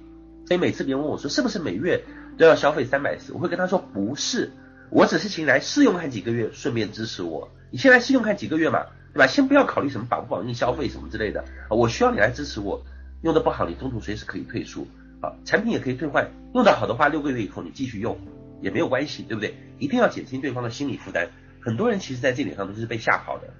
[0.49, 2.03] 所以每次别人问我说是不是每月
[2.39, 4.49] 都要消费三百四，我会跟他说不是，
[4.89, 7.51] 我只是请来试用看几个月，顺便支持我。
[7.69, 9.27] 你先来试用看几个月嘛，对吧？
[9.27, 12.83] 先不要考虑什么绑不绑定消费什么之类的，我需要你来支持我。
[13.21, 14.87] 用的不好，你中途随时可以退出，
[15.21, 16.27] 啊，产品也可以退换。
[16.55, 18.17] 用的好的话，六个月以后你继续用
[18.59, 19.55] 也没有关系，对不对？
[19.77, 21.29] 一定要减轻对方的心理负担。
[21.61, 23.53] 很多人其实在这点上都是被吓跑的。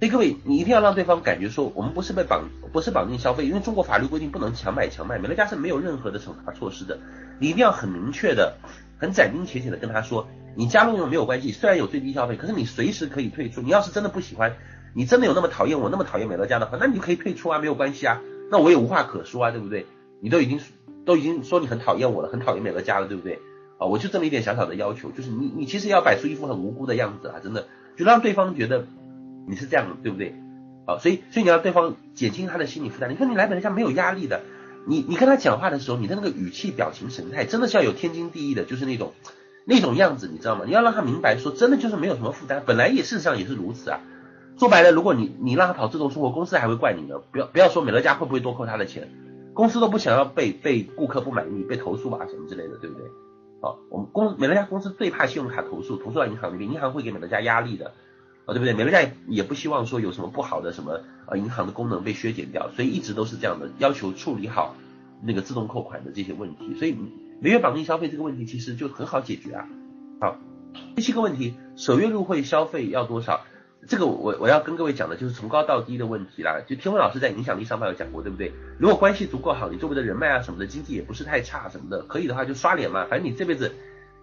[0.00, 6.98] 所以各位，你一定要让对方感觉说，我们不是被绑，不是绑定消费，因为中国法律规定不能强买强卖，美乐家是没有任何的惩罚措施的。
[7.38, 8.58] 你一定要很明确的、
[8.98, 13.62] 很斩钉截铁的跟他说，你加入用没有关系，虽然有最低消费，可是你随时可以退出。
[13.62, 14.56] 你要是真的不喜欢，
[14.94, 19.86] 你真的有那么讨厌我，那么讨厌美乐家的话，那你就可以退出啊，没有关系啊，那我也无话可说啊，对不对？
[20.20, 20.60] 你都已经
[21.06, 23.38] 都已经说你很讨厌我了，很讨厌美乐家了，对不对？
[23.78, 27.66] 啊，我就这么一点小小的要求，就是你你其实要摆出一副很无辜的样子啊，真的，
[27.96, 28.86] 就让对方觉得
[29.46, 30.34] 你是这样，对不对？
[30.86, 33.10] 啊，所以所以你要对方减轻他的心理负担。
[33.10, 34.42] 你看你来美乐家没有压力的，
[34.86, 39.12] 你你跟他讲话的时候，你的那个语气、表情、神态，真的是要有天经地义的，就是那种
[39.64, 40.64] 那种样子，你知道吗？
[40.66, 44.00] 你要让他明白说，真的就是没有什么负担，本来也事实上也是如此啊。
[44.58, 47.18] 说白了，如果你你让他跑自动送货，公司还会怪你呢。
[47.32, 49.08] 不要不要说美乐家会不会多扣他的钱，
[49.52, 53.08] 公司都不想要被被顾客不满意、被投诉啊什么之类的，对不对？
[53.60, 57.94] 好，我们公美乐家公司最怕信用卡投诉，投诉到银行里面，银行会给美乐家压力的，
[58.46, 58.74] 啊，对不对？
[58.74, 64.74] 美乐家也不希望说有什么不好的什么呃银行的功能被削减掉，所以一直都是这样的，要求处理好
[65.22, 66.74] 那个自动扣款的这些问题。
[66.78, 66.96] 所以
[67.40, 69.68] 每月绑定消费这个问题其实就很好解决啊。
[70.20, 70.36] 好，
[70.94, 73.40] 第七个问题，首月入会消费要多少？
[73.86, 76.60] 这个我我要跟各位讲的就是从高到低的问题啦。
[76.66, 78.50] 就天文老师在影响力上方有讲过，对不对？
[78.78, 83.04] 如果关系足够好，你周围的人脉啊什么的，经济也不是太差什么的，可以的话就刷脸嘛。
[83.10, 83.74] 反正你这辈子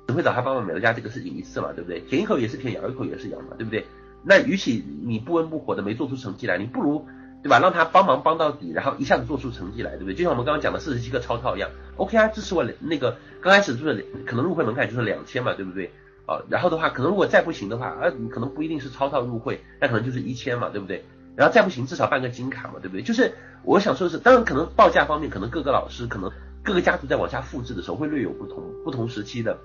[0.08, 2.00] 只会找他帮忙美乐家这个事情一次嘛，对不对？
[2.02, 3.86] 舔一口也是舔，咬一口也是咬嘛，对不对？
[4.24, 7.06] 那与其你不温不火的没做出成绩来，你不如
[7.44, 7.60] 对吧？
[7.60, 10.14] 让他帮忙帮到底，然后一下子做出成绩来，对不对？
[10.14, 15.92] 就像我们刚刚讲的四十七个超套一样，OK 啊，支持我那个刚开始就是可能入会门槛就是两千嘛，对不对？
[16.28, 21.04] 啊，然后的话，可能如果再不行的话，啊，你可能不一定是超套入会，那可能就是一千嘛，对不对？
[21.36, 23.02] 然后再不行，至少办个金卡嘛，对不对？
[23.02, 23.34] 就是
[23.64, 26.32] 我想说的是，当然可能报价方面，可能各个老师，可能
[26.64, 29.58] 各个家族在往下复制的时候会略有不同，不同时期的，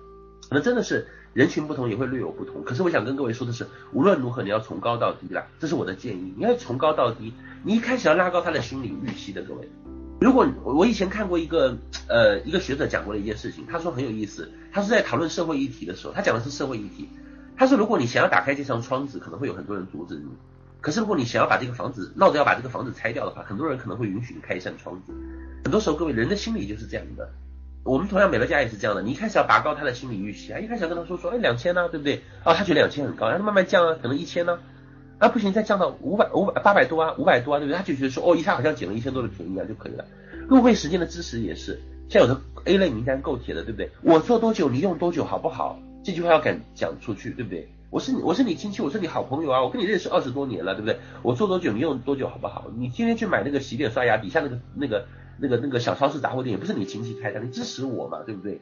[0.48, 2.62] 可能真的是人群不同，也会略有不同。
[2.64, 7.32] 可是我想跟各位说的是，无论如何，你要从高到低啦，这是我的建议，你要从高到低，
[7.64, 9.68] 你一开始要拉高他的心理预期的，各位。
[10.18, 11.76] 如果我以前看过一个
[12.08, 17.08] 呃一个学者讲过的一件事情，他说很有意思，他是在讨论社会议题的时候，他讲的是社会议题。
[17.58, 20.30] 他说如果你想要打开这扇窗子，可能会有很多人阻止你；
[20.80, 25.12] 可是如果你想要把这个房子闹着要把这个房子拆掉的话，很多人可能会允许你开一扇窗子。
[25.64, 27.30] 很多时候各位人的心理就是这样的，
[27.86, 32.20] 我们同样美乐家也是这样的，你一开始要拔高他的心理预期啊，一开始要跟他说说，哎两千呢，对不对？
[32.44, 34.58] 哦他觉得两千很高，让他慢慢降啊，可能一千呢。
[35.18, 37.76] 啊不行，再降到五百五百八百多啊，五百多啊，对不对？
[37.78, 40.04] 他就觉得说，哦，一下好像捡了一千多的便宜啊，就可以了。
[40.48, 41.80] 入会时间的支持也是，
[42.10, 43.90] 像有的 A 类名单够铁的，对不对？
[44.02, 45.78] 我做多久，你用多久，好不好？
[46.04, 47.68] 这句话要敢讲出去，对不对？
[47.88, 50.98] 我是你，我是你亲戚，我是你好朋友啊，我跟你认识二十多年了，对不对？
[51.22, 52.66] 我做多久，你用多久，好不好？
[52.76, 55.06] 你今天去买那个洗脸刷牙底下那个那个
[55.38, 58.60] 那个那个小超市杂货店，也不是你亲戚开的，你支持我嘛，对不对？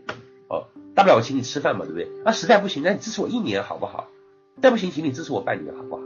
[0.49, 2.09] 哦，大不了我请你吃饭嘛，对不对？
[2.25, 4.09] 那实在不行，那你支持我一年好不好？
[4.61, 6.03] 再不行，请你支持我半年好不好？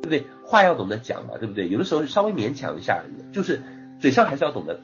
[0.00, 0.24] 对不对？
[0.44, 1.68] 话要懂得讲嘛，对不对？
[1.68, 3.62] 有的时候稍微勉强一下，就是
[4.00, 4.80] 嘴上还是要懂得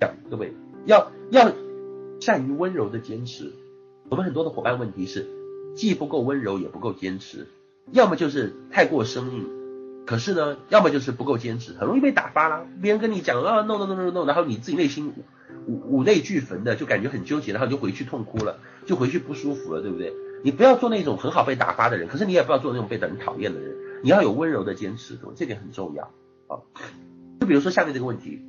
[0.00, 0.14] 讲。
[0.30, 0.52] 各位
[0.84, 1.52] 要要
[2.20, 3.52] 善于温柔的坚持。
[4.08, 5.26] 我们很多的伙伴问题是，
[5.76, 7.46] 既不够温柔，也不够坚持，
[7.92, 9.48] 要么就是太过生硬，
[10.06, 12.62] 可是呢，要么就是不够坚持，很容易被打发啦。
[12.82, 15.12] 别人跟你讲啊，no no no no no，然后你自己内心
[15.66, 20.12] 五五内俱焚的，就感觉很纠结，然后就回去痛哭了，就回去不舒服了，对不对？
[20.42, 23.76] 你不要做那种很好被打发的人，可是你也不要做那种被人讨厌的人。
[24.02, 26.04] 你要有温柔的坚持，这点很重要
[26.48, 26.64] 啊。
[27.38, 28.40] 就比如说下面这个问题，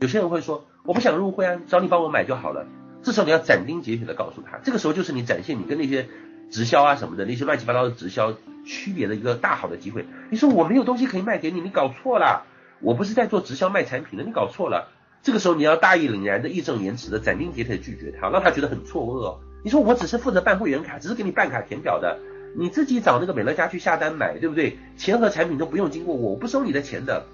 [0.00, 2.66] 有些人会说我不想入会啊，找你帮我买就好了。
[3.02, 6.08] 这时候你要斩钉截铁的告诉他，这个时候就是你展现你跟那些
[6.50, 8.34] 直销啊什么的那些乱七八糟的直销
[8.68, 10.06] 区别的一个大好的机会。
[10.30, 12.44] 你说我没有东西可以卖给你，你搞错了，
[12.80, 14.90] 我不是在做直销卖产品的，你搞错了。
[15.22, 19.38] 这个时候你要大义凛然的义正言辞的斩钉截铁的拒绝他，让他觉得很错愕。
[19.64, 22.18] 你说我只是负责办会员卡，只是给你办卡填表的。
[22.56, 24.78] 你自己找那个美乐家去下单买，对不对？
[24.96, 27.26] 钱和产品都不用经过我，我不收你的钱的，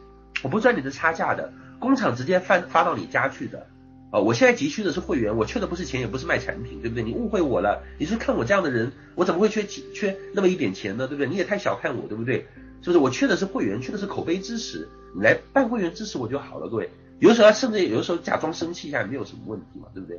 [0.43, 3.67] 我不赚你的差价的，工厂直接发发到你家去的。
[4.15, 7.03] 啊，我现在急需的是会员，我缺的不是钱，也不是卖产品，对不对？
[7.03, 11.09] 你误会我了，你是看我这样的人，我怎么会缺缺那么一点钱呢？
[11.09, 11.29] 对不对？
[11.29, 12.47] 你也太小看我，对不对？
[12.81, 12.99] 是不是？
[12.99, 16.89] 我缺的是会员，缺的是口碑支持，你来办会员支持我就好了，各位。
[17.19, 20.17] 有的时候甚至有的时候假装生气一下也，没有什么问题嘛，对不对？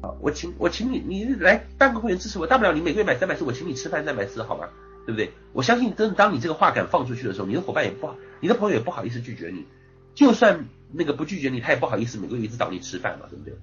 [0.00, 4.70] 啊我请我请你，你来办个会员支持我，大不了你每个月买三百四，我请你吃饭三百四，好吗？
[5.04, 5.32] 对不对？
[5.52, 9.66] 我相信，真的当你这个话敢放出去的时候，你的伙伴也不好，你的朋友也不好意思拒绝你，
[10.14, 10.64] 就算
[10.96, 13.54] 那个不拒绝你，他也不好意思每个月一直找你吃饭嘛，对不对？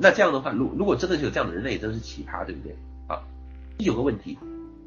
[0.00, 2.74] 那这样的话，如如果真的是有这样的人，那也真是奇葩，对不对？
[3.08, 3.22] 好，
[3.78, 4.38] 第九个问题，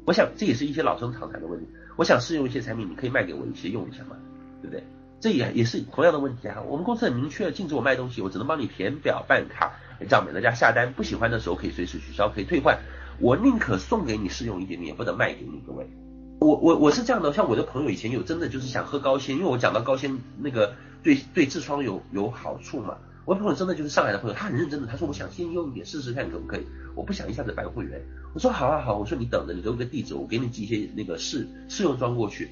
[0.04, 1.66] 我想这也是一些老生常谈的问题，
[1.96, 4.16] 我想试用一些产品，你可以卖给我一些用一下嘛，
[4.62, 4.82] 对不对？
[5.20, 6.60] 这也也是同样的问题啊。
[6.68, 9.72] 我们公司很明确禁止我卖东西，我只能帮你填表办卡。
[10.10, 12.78] 让美乐家下单，不喜欢的时候可以随时取消，可以退换。
[13.18, 15.62] 我宁可送给你试用一点点，也不能卖给你。
[15.66, 15.88] 各位，
[16.38, 20.74] 我我我是这样的，像我的朋友以前有真的就是想喝高纤，因为我讲到高纤那个
[21.06, 22.96] 对对痔疮有有好处嘛。
[23.24, 26.66] 我朋友真的就是上海的朋友，他很认真的，他说我想先用一点试试看可不可以，
[26.96, 28.02] 我不想一下子办会员。
[28.34, 32.50] 我说好啊好，我说你等着，你给我个地址，我给你寄一些那个试试用装过去。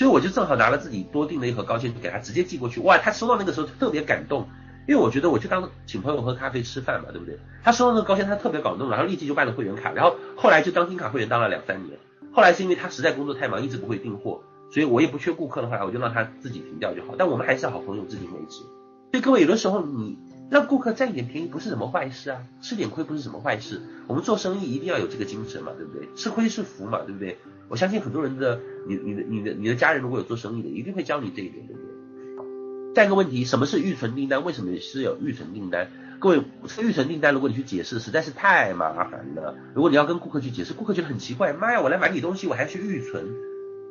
[0.00, 4.48] 所以我就正好拿了自己多订了一盒高纤给他直接寄过去，哇，他收到那个时候特别感动，
[4.88, 7.38] 因为我觉得我就当请朋友喝咖啡吃饭嘛，对不对？
[7.62, 11.96] 他收到那个高纤他特别感动，然后立即就办了会员卡，然后后来就当金卡会员当了两三年，
[12.32, 14.42] 后来是因为他实在工作太忙，一直不会订货，
[14.72, 18.62] 所以我也不缺顾客的话，我就让他自己停掉就好，但我们还是好朋友，自己维持。
[19.12, 20.18] 所以各位有的时候你。
[20.52, 23.80] 让顾客占一点便宜不是什么坏事啊，吃点亏不是什么坏事。
[24.06, 26.06] 我们做生意一定要有这个精神嘛，对不对？
[26.14, 27.38] 吃亏是福嘛，对不对？
[27.70, 32.36] 我相信很多人的，你、你的、你的、你的家人如果有做生意的，一定会教你这一点，对不对？
[32.36, 32.44] 好，
[32.94, 34.44] 下一个问题，什么是预存订单？
[34.44, 35.90] 为什么是有预存订单？
[36.20, 39.56] 各位，这个预存订单，如果你去解释，实在是太麻烦了。
[39.74, 43.24] 如果你要跟顾客去解释，顾客觉得很奇怪，妈呀，我来买你东西，我还要去预存，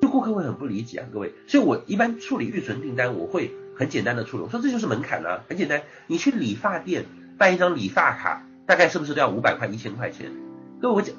[0.01, 1.33] 就顾客会很不理解啊，各位。
[1.47, 3.51] 所以我一般处理预存订单，我会。
[3.73, 5.81] 很简单的处理，我说这就是门槛啊，很简单。
[6.05, 7.05] 你去理发店
[7.39, 10.29] 办一张理发卡，大概是不是都要五百块、一千块钱？
[10.79, 11.15] 各位我讲，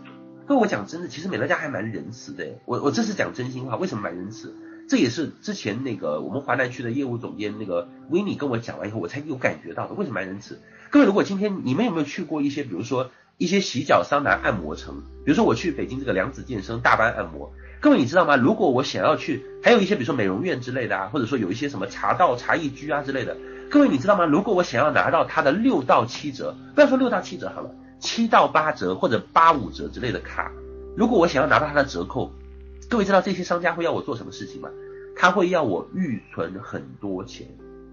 [0.47, 2.47] 各位我讲真的，其实美乐家还蛮仁慈的。
[2.65, 4.55] 我我这是讲真心话，为什么蛮仁慈？
[4.89, 9.95] 这也是之前那个我们华南区的业务总监那个维尼跟我讲完以后，我才有感觉到的。
[9.95, 10.61] 为什么蛮仁慈？
[10.91, 17.53] 各位如果今天你们有没有去过一些，比如说一些洗脚、桑拿、按摩城，比如说我去北京这个良子健身、大班按摩。
[17.83, 18.37] 各位你知道吗？
[18.37, 23.37] 如果我想要去，还有一些比如说美容院之类的啊，或者说有一些什么茶道、茶艺居啊之类的。
[23.69, 24.25] 各位你知道吗？
[24.25, 30.53] 如果我想要拿到它的六到七折，不要说六到七折好了，七到八折或者八五折之类的卡，
[30.97, 32.31] 如果我想要拿到它的折扣，
[32.89, 34.69] 各位知道这些商家会要我做什么事情吗？
[35.17, 37.49] 他会要我预存很多钱，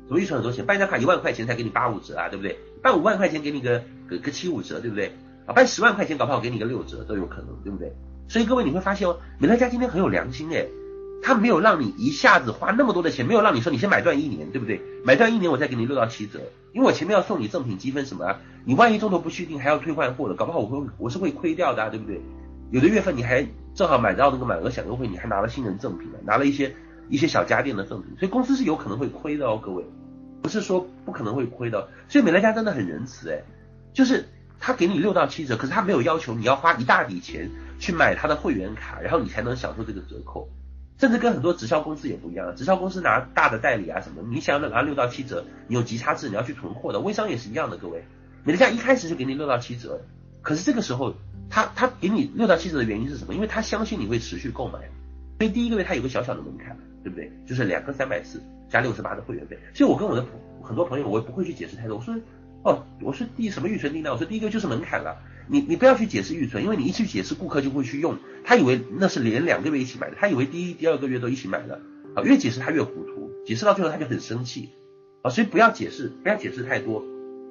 [0.05, 0.63] 怎么预存很多钱？
[0.63, 2.59] 办一张卡一万块钱才给你八五折啊，对不对？
[2.83, 5.11] 办五万块钱给你个个个七五折，对不对？
[5.47, 7.91] 啊，办十万块钱搞不好给你个六折都有可能，对不对？
[8.29, 10.69] 所以各位你会发现哦，美乐家今天很有良心诶，
[11.23, 14.79] 他没有让你一下子花那么多的钱，没有让你说你先买断一年，对不对？
[15.03, 16.39] 买断一年我再给你六到七折，
[16.71, 22.21] 因为我前面要送你赠品积分什么啊，你万一中途不续订还要退换货的，搞不好我会我是会亏掉的啊，对不对？
[22.69, 26.75] 有的月份你还正好买到那个满额享优惠，你还拿了新人赠品呢，拿了一些
[27.09, 29.83] 一些小家电的赠品，所以公司是有可能会亏的哦，各位，
[30.43, 33.43] 不是说不可能会亏的，所以美乐家真的很仁慈诶，
[33.91, 34.29] 就是
[34.59, 37.49] 他给你六到七折，可是他没有要求你要花一大笔钱。
[37.79, 40.47] 去买他的会员卡，然后你才能享受这个折扣，
[40.99, 48.03] 甚至跟很多直销公司也不一样，直销公司拿大的代理啊什么，你想要拿六到七折，你有级差制，你要去囤货的，微商也是一样的，各位，
[48.43, 50.01] 美乐家一开始就给你六到七折，
[50.41, 51.15] 可是这个时候
[51.49, 53.33] 他他给你六到七折的原因是什么？
[53.33, 54.79] 因为他相信你会持续购买，
[55.39, 57.31] 所以第一个月他有个小小的门槛，对不对？
[57.47, 60.25] 就是两个三百四加六十八的会员费，所以我跟我的
[60.61, 62.13] 很多朋友，我也不会去解释太多，我说
[62.63, 65.17] 哦，我说第什么预存订单，我说第一个就是门槛了。
[65.51, 71.81] 你你不要去解释预存，因为你一去解释，顾客就会去用，他以为那是连两个月一起买的，他以为第一、第二个月都一起买的，
[72.15, 74.69] 啊，越解释他越糊涂，解释到最后他就很生气，
[75.23, 77.03] 啊，所以不要解释，不要解释太多，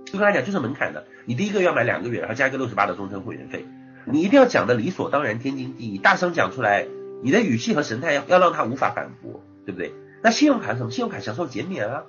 [0.07, 3.67] 就跟他讲就是门槛的，你第一个月要买两个月，然后加一个六十八的终身会员费，
[4.07, 6.87] 你一定要讲的理所当然、天经地义，大声讲出来，
[7.23, 9.93] 你的语气和神态要要让他无法反驳，对不对？
[10.23, 10.91] 那信用卡是什么？
[10.91, 12.05] 信用卡享受减免啊，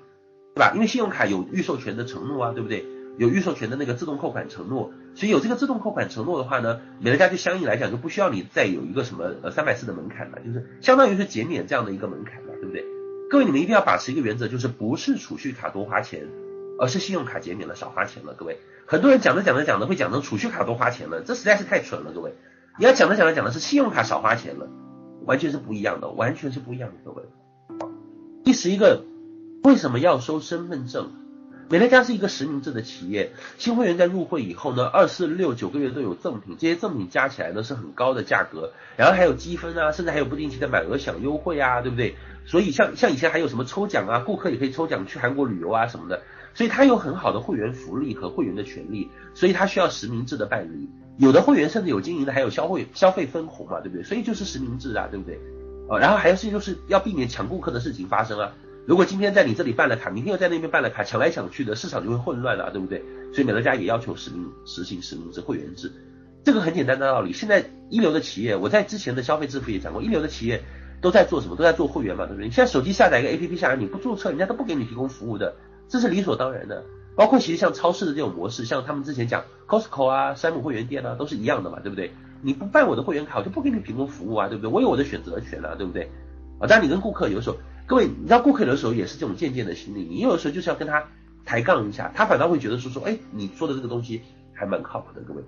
[0.54, 0.72] 对吧？
[0.76, 2.86] 因为信用卡有预授权的承诺啊，对不对？
[3.18, 12.86] 有预授权的那个自动扣款承诺，所以有这个自动扣款承诺的话呢，美乐家就相应来讲就不需要你再有一个什么呃三百四的门槛了，就是相当于是减免这样的一个门槛了，对不对？
[13.30, 16.28] 各位你们一定要把持一个原则，就是不是储蓄卡多花钱，
[16.80, 18.34] 而是信用卡减免了少花钱了。
[18.34, 18.58] 各位，
[18.88, 22.12] 很多人讲着讲着讲着会讲成储蓄卡多花钱了，这实在是太蠢了。
[22.14, 22.34] 各位，
[22.80, 24.68] 你要讲着讲着讲的是信用卡少花钱了，
[25.26, 26.96] 完全是不一样的，完全是不一样的。
[27.04, 27.24] 各位，
[28.44, 29.04] 第十一个，
[29.64, 31.12] 为什么要收身份证？
[31.72, 42.16] 美乐家是一个实名制的企业，新会员在入会以后呢，二四六九个月都有赠品，这些赠品加起来呢是很高的价格，然后还有积分啊，甚至还有不定期的满额享优惠啊，对不对？
[42.48, 46.24] 所以像像以前还有什么抽奖啊，顾客也可以抽奖去韩国旅游啊什么的，
[46.56, 50.90] 所以它有很好的会员福利和会员的权利，所以它需要实名制的办理。
[51.18, 54.04] 有的会员甚至有经营的还有消费消费分红嘛，对不对？
[54.04, 55.40] 所以就是实名制啊，对不对？
[55.88, 58.54] 呃，然后还有事情就是要避免抢顾客的事情发生啊。
[58.90, 63.04] 如果今天在你这里办了卡，明天又在那边办了卡，抢来抢去的，市场就会混乱了，对不对？
[63.32, 65.92] 所以美乐家也要求实名实行实名制会员制，
[66.44, 67.32] 这个很简单的道理。
[67.32, 70.64] 现在一流的企业，我在之前的消费支付也讲过，一流的企业
[71.04, 71.56] 都在做什么？
[71.56, 72.48] 都在做会员嘛，对不对？
[72.48, 75.54] 你现在手机下载一个 APP 下来，你不注册，人家都不给你提供服务的，
[75.88, 76.84] 这是理所当然的。
[77.16, 82.12] 包括其实像超市的这种模式，像他们之前讲 Costco 啊、山姆会员店啊，都是一样的嘛，对不对？
[82.42, 84.72] 你不办我的会员卡，我就不给你提供服务啊，对不对？
[84.72, 86.10] 我有我的选择权啊，对不对？
[86.60, 87.56] 啊，当然你跟顾客有时候。
[87.90, 91.04] 各位，你知道顾客有的时候也是这种渐渐的心理，你有的时候就是要跟他
[91.44, 94.22] 抬杠一下，他反倒会觉得说说，哎，你说的这个东西
[94.54, 95.22] 还蛮靠谱的。
[95.22, 95.42] 各位，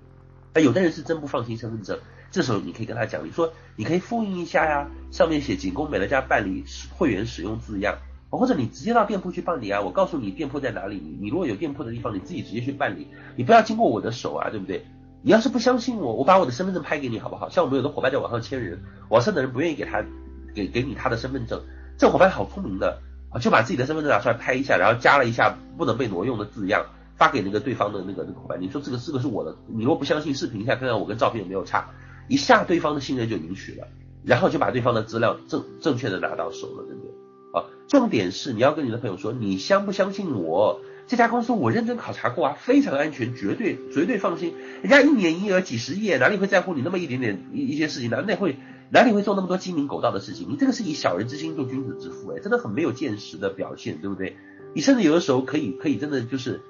[0.54, 1.96] 哎，有的人是真不放心身份证，
[2.32, 7.96] 这时候你可以跟他讲，你说你可以复印一下呀，上面写仅供美乐家办理会员使用字样，
[8.28, 13.06] 或者你直接到店铺去办理啊，我告诉你店铺在哪里，你如果有店铺的地方，你自己直接去办理，
[13.36, 14.84] 你不要经过我的手啊，对不对？
[15.22, 17.48] 你要是不相信我，我把我的身份证拍给你好不好？
[17.48, 20.04] 像我们有的伙伴在网上签人，网上的人不愿意给他
[20.52, 21.62] 给给你他的身份证。
[22.02, 22.98] 这伙伴好聪明的
[23.30, 26.84] 啊，就把自己的身份证拿出来拍一下，然后加了一下不能被挪用的字样，
[27.14, 28.60] 发给那个对方的那个那个伙伴。
[28.60, 31.90] 你说这个这个是我的，你如果不相信，视频一下看看我跟照片有没有差，
[32.26, 33.86] 一下对方的信任就允许了，
[34.24, 37.12] 然后就把对方的资料正正确的拿到手了，对不对？
[37.52, 40.80] 啊，重点是你要跟你的朋友说，你相不相信我？
[41.06, 44.54] 这家公司我认真考察过啊，非常安全，绝对绝对放心。
[44.82, 48.16] 人家一年营业额几十亿，哪里会在乎你那么一点点一一些事情呢？
[48.22, 48.56] 哪里会
[48.92, 50.48] 哪里会做那么多鸡鸣狗盗的事情？
[50.50, 54.36] 你这个是以小人之心度君子之腹，哎，真的很没有见识的表现，对不对？
[54.74, 56.60] 你甚至有的时候可以可以真的就是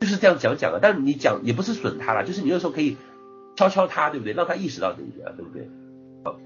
[0.00, 2.98] 就是这样讲讲啊，但是你讲也不是损他了，就是你有时候可以
[3.56, 4.34] 敲敲他，对不对？
[4.34, 5.70] 让他意识到这一点，对不对？
[6.24, 6.38] 好，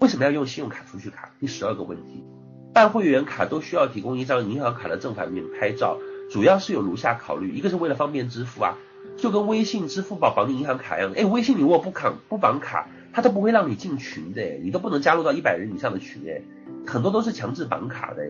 [0.00, 1.30] 为什么要用信用卡、储蓄卡？
[1.38, 2.24] 第十二个问题，
[2.72, 5.98] 办会员卡都需要提供一张银行卡的正反面拍照。
[6.30, 8.78] 主要是有如下考虑，一个是为了方便支付啊，
[9.18, 16.42] 就跟微信、支付宝绑定银行卡一样，哎，微信你如果不绑不绑卡，他都不会让你进群的，你都不能加入到一百人以上的群，哎，
[16.86, 18.22] 很多都是强制绑卡的，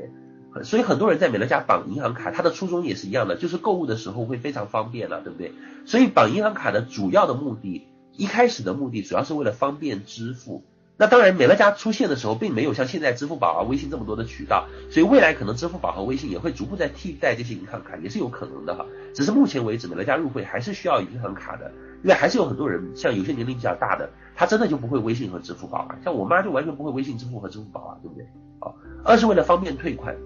[0.55, 5.53] 哎，所以很多人在美乐家绑银行卡，他的初衷也是一样的，就是购物的时候会非常方便了，对不对？
[5.85, 7.87] 所以绑银行卡的主要的目的，
[8.17, 10.65] 一开始的目的主要是为了方便支付。
[10.97, 18.85] 那当然，美乐家出现的时候，并没有像现在支付宝啊、微信这么多的渠道，所以未来可能支付宝和微信也会逐步在替代这些银行卡，也是有可能的哈。
[19.15, 24.11] 只是目前为止，美乐家入会还是需要银行卡的，因为还是有很多人，像有些年龄比较大的，
[24.41, 25.99] 他真的就不会微信和支付宝啊。
[26.03, 28.25] 像我妈就完全不会微信支付和支付宝啊，对不对？
[28.61, 28.73] 啊，
[29.05, 30.17] 二是为了方便退款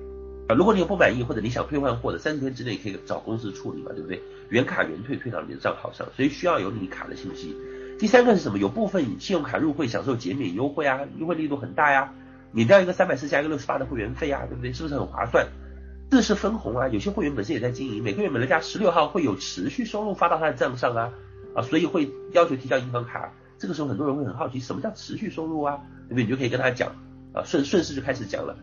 [0.47, 4.23] 啊，如果你有不满意或者你想退换货的，三十天之内可以找公司处理嘛，对不对？
[4.51, 7.57] 原卡原退，退到你的账号上，所以需要有你卡的信息。
[7.99, 8.59] 第三个是什么？
[8.59, 12.15] 有部分信用卡入会享受减免优惠啊，优惠力度很大呀，
[12.53, 14.73] 免掉一个三百四加一个六十八的会员费啊，对不对？
[14.73, 15.45] 是不是很划算？
[16.13, 21.13] 四是分红啊，有些会员本身也在经营，每个月美乐家十六号会有持续收入发到他的账上啊，
[21.57, 23.33] 啊，所以会要求提交银行卡。
[23.65, 25.81] 这个时候很多人会很好奇，什么叫持续收入啊？
[26.07, 26.25] 对不对？
[26.25, 26.93] 你就可以跟他讲
[27.33, 28.55] 啊，顺顺势就开始讲了。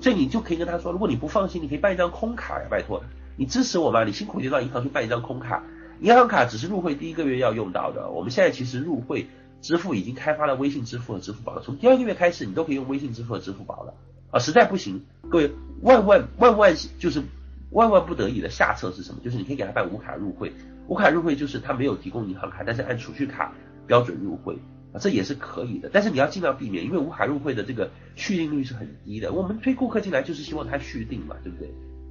[0.00, 3.00] 所以你就可以跟他说，如果你不放心，你可以办一张空卡呀，拜托，
[3.36, 5.62] 你支持我嘛，你辛苦就到银行去办一张空卡。
[6.00, 9.28] 银行卡只是入会第一个月要用到的，我们现在其实入会
[9.60, 13.94] 支付已经开发了微信支付和支付宝了，从第二个月开始你都可以用微信支付和支付宝了
[14.32, 15.52] 啊，实在不行，各位
[15.82, 17.22] 万万万万就是
[17.70, 19.20] 万万不得已的下策是什么？
[19.22, 20.52] 就是你可以给他办无卡入会，
[20.88, 23.52] 无卡入会就是他没有提供银行卡，但是按储蓄卡
[23.88, 24.54] 标准入会
[24.92, 31.68] 啊，这也是可以的，但是你要尽量避免，因为无卡入会的这个续订率是很低的，我们推顾客进来就是希望他续订嘛，对不对？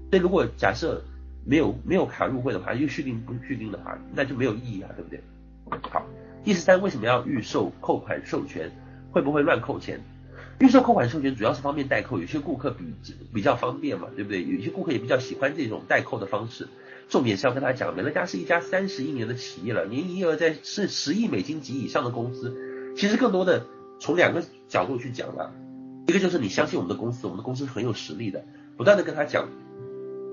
[0.09, 1.01] 所以如果假设。
[1.49, 5.21] 没有没有卡入会的话，又续订不续订的话，那就没有意义啊，对不对？
[5.89, 6.05] 好，
[6.43, 8.69] 第十三，为什么要预售扣款授权？
[9.11, 10.01] 会不会乱扣钱？
[10.59, 12.83] 预售扣款授权主要是方便代扣，有些顾客比
[13.33, 14.43] 比较方便嘛，对不对？
[14.43, 16.67] 有些顾客也比较喜欢这种代扣的方式。
[17.09, 22.55] 重点是要跟他讲，美乐家是一家三十一年的企业了，年营业额在是十亿美金及以上的公司。
[22.95, 23.65] 其实更多的
[23.99, 25.53] 从两个角度去讲了，
[26.07, 28.43] 一个就是你相信我们的公司，我们的公司很有实力的，
[28.75, 29.47] 不断的跟他讲。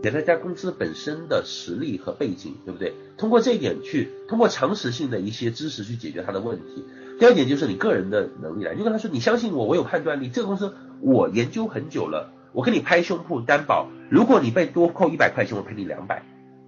[0.03, 2.93] 给大家公司本身的实力和背景，对不对？
[3.17, 6.85] 通过这一点去，通过常识性的一些知识去解决他的问题。
[7.19, 10.29] 第二点就是你个人的能力了，你就跟他说，你相信我，我有判断力。
[10.29, 16.23] 这个公司我研究很久了，我跟你拍胸脯担保，如果你被多扣一百块钱，我赔你两百。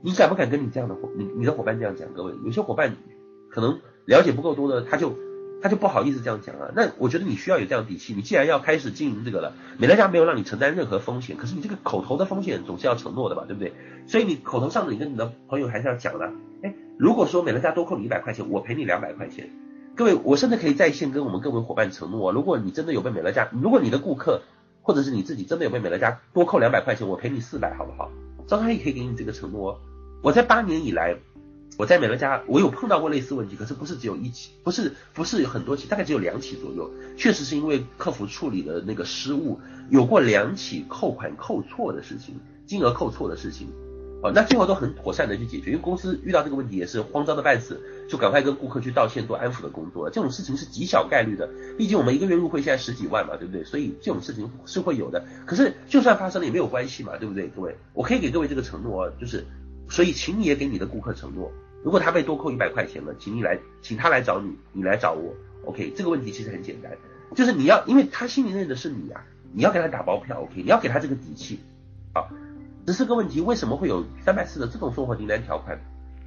[0.06, 2.06] 你敢不敢跟你这样的伙，你你的伙伴这样讲？
[2.14, 2.94] 各位，有些伙伴
[3.50, 5.12] 可能了解不够多的，他就。
[5.62, 8.12] 他就不好意思这样讲啊，那我觉得你需要有这样底气。
[8.14, 13.72] 你既然要开始经营这个了，美乐家没有让你承担任何风险，可是你这个口头的风险总是要承诺的吧，对不对？
[14.06, 16.30] 所以你口头上的你跟你的朋友还是要讲的。
[16.62, 19.48] 哎，如果说美乐家多扣你一百块钱，我赔你两百块钱。
[19.96, 24.42] 各位，我甚至可以在线跟我们各位伙伴承诺，如果你真的有被美乐家，如果你的顾客
[24.82, 28.10] 或者是你自己真的有被美乐家多扣两百块钱，我赔你四百，好不好？
[28.46, 29.78] 张开也可以给你这个承诺哦。
[30.22, 31.16] 我在八年以来。
[31.78, 36.90] 我在美乐家，我有碰到过类似问题，可是不是只有一起，不是不是有很多起，大概只有两起左右。
[37.18, 39.60] 确实是因为客服处理的那个失误，
[39.90, 42.34] 有过两起扣款扣错的事情，
[42.64, 43.68] 金额扣错的事情。
[44.22, 47.78] 哦，那最后都很妥善的去解决，因为公司遇到这个问题也是慌张的半死，
[48.08, 50.08] 就赶快跟顾客去道歉做安抚的工作。
[50.08, 53.62] 这种事情是极小概率的，毕竟我们一个月入会现在十几万嘛，对不对？
[53.64, 55.22] 所以这种事情是会有的。
[55.44, 57.48] 可是就算发生了也没有关系嘛，对不对？
[57.48, 59.46] 各位，我可以给各位这个承诺，就是，
[59.88, 61.50] 所以请你也给你的顾客承诺。
[61.82, 65.34] 如果他被多扣一百块钱了，请你来，请他来找你，你来找我
[65.66, 65.92] ，OK？
[65.96, 66.92] 这个问题其实很简单，
[67.34, 70.62] 就是你要，因为他心里认的是你啊，你要给他打包票，OK？
[70.62, 71.60] 你要给他这个底气，
[72.12, 72.28] 好。
[72.86, 75.76] 只是个问题，为什么会有三百四的自动送货订单条款？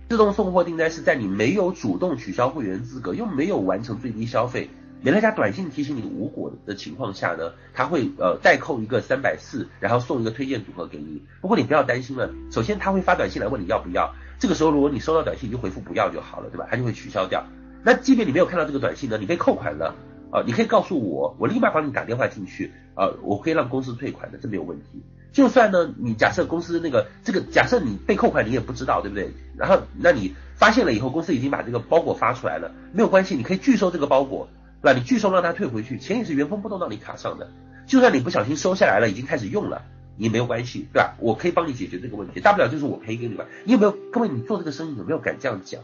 [0.09, 4.69] 自动送货订单是在你没有主动取消会员资格，又没有完成最低消费，
[5.01, 11.21] 美乐家短信提醒你无果的情况下呢，他会呃代扣一个三百四，然后送一个推荐组合给你。
[11.39, 14.13] 不过你不要担心了，首先他会发短信来问你要不要。
[14.39, 16.67] 这个时候，如果你收到短信，你就回复不要就好了，对吧？
[16.69, 17.45] 他就会取消掉。
[17.81, 19.95] 那即便你没有看到这个短信呢，你可以扣款了
[20.31, 25.01] 啊，你可以告诉我，我立马帮你打电话进去呃，我可以让公司退款的，这没有问题。
[25.31, 29.31] 就算呢，你假设公司那个这个假设你被扣款，你也不知道，对不对？
[29.55, 34.49] 然后那你发现了以后，公司已经把这个包裹发出来了，没有关系，你可以拒收这个包裹，
[34.81, 34.97] 对吧？
[34.97, 37.49] 你拒收让他退回去，钱也是原封不动到你卡上的。
[37.85, 39.81] 就算你不小心收下来了，已经开始用了，
[40.17, 41.15] 也没有关系，对吧？
[41.19, 43.45] 我可以帮你解决这个问题，大不了就是我赔给你吧。
[43.65, 44.29] 你有没有各位？
[44.29, 45.81] 你做这个生意有没有敢这样讲？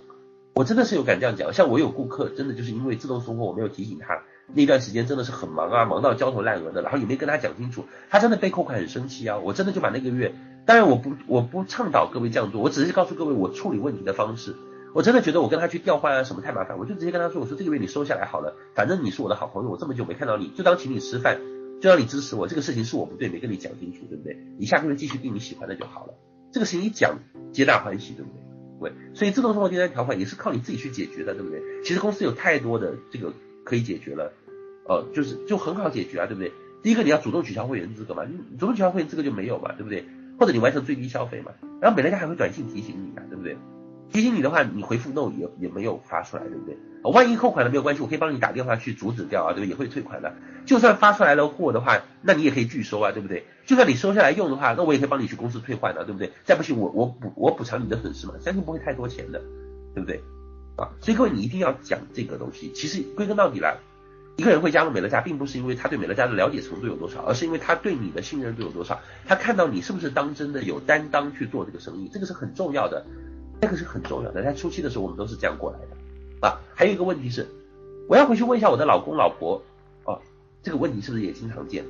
[0.53, 1.51] 我真的是有敢这样讲。
[1.51, 4.21] 像我有顾客，真的就是因为自动送货，我没有提醒他。
[4.53, 10.35] 那段时间真的是很忙啊，忙到焦头烂额的，然后也没跟他讲清楚，他真的被扣款很生气啊，我真的就把那个月，
[10.65, 14.55] 当然我不我不倡导各位这样做，我只是告诉各位我处理问题的方式，
[14.95, 21.37] 我真的觉得我跟他去调换啊什么太麻烦，我就直接跟他说，我说这个月你收下来好了，反正你是我的好朋友，我这么久没看到你，就当请你吃饭，
[21.81, 24.37] 就让你支持我，这个事情是我不对，没跟你讲清楚，对不对？
[24.57, 26.13] 你下个月继续订你喜欢的就好了，
[26.53, 27.19] 这个事情一讲，
[27.51, 28.31] 皆大欢喜，对不
[28.79, 28.89] 对？
[28.89, 31.61] 对，所以自动送货订单条款也是靠你自己去解决的，对不对？
[31.83, 33.33] 其实公司有太多的这个
[33.65, 34.31] 可以解决了。
[34.87, 36.53] 呃，就是就很好解决啊，对不对？
[36.81, 40.05] 第一个你要主动取消会员资格嘛，你主动取消会员资格就没有嘛，对不对？
[40.39, 41.51] 或者你完成最低消费嘛，
[41.81, 43.57] 然后美乐家还会短信提醒你啊，对不对？
[44.11, 46.77] 提醒你的话，你回复 no 也也没有发出来，对不对？
[47.03, 49.67] 万一扣款了没有关系，我可以帮你打电话去阻止掉啊，对不对？
[49.69, 50.33] 也会退款的。
[50.65, 53.45] 就算发出来了货的话，那你也可以拒收啊，对不对？
[53.65, 56.31] 就算你收下来用的话，那我也可以帮你去公司退换的，对不对？
[56.43, 59.39] 再不行我我补我补偿你的损失嘛，相信不会太多钱的，
[59.93, 60.23] 对不对？
[60.77, 62.71] 啊，所以各位你一定要讲这个东西。
[62.73, 63.77] 其实归根到底来。
[64.37, 68.99] 一个人会加入美乐家，并不是因为他对美乐家的了解程度有多少，而是因为他对你的信任度有多少。
[69.25, 73.05] 他看到你是不是当真的有担当去做这个生意，这个是很重要的，
[73.61, 74.43] 这个是很重要的。
[74.43, 76.59] 在初期的时候，我们都是这样过来的啊。
[76.73, 77.47] 还有一个问题是，
[78.07, 79.61] 我要回去问一下我的老公老婆
[80.03, 80.21] 哦，
[80.61, 81.83] 这个问题是不是也经常见？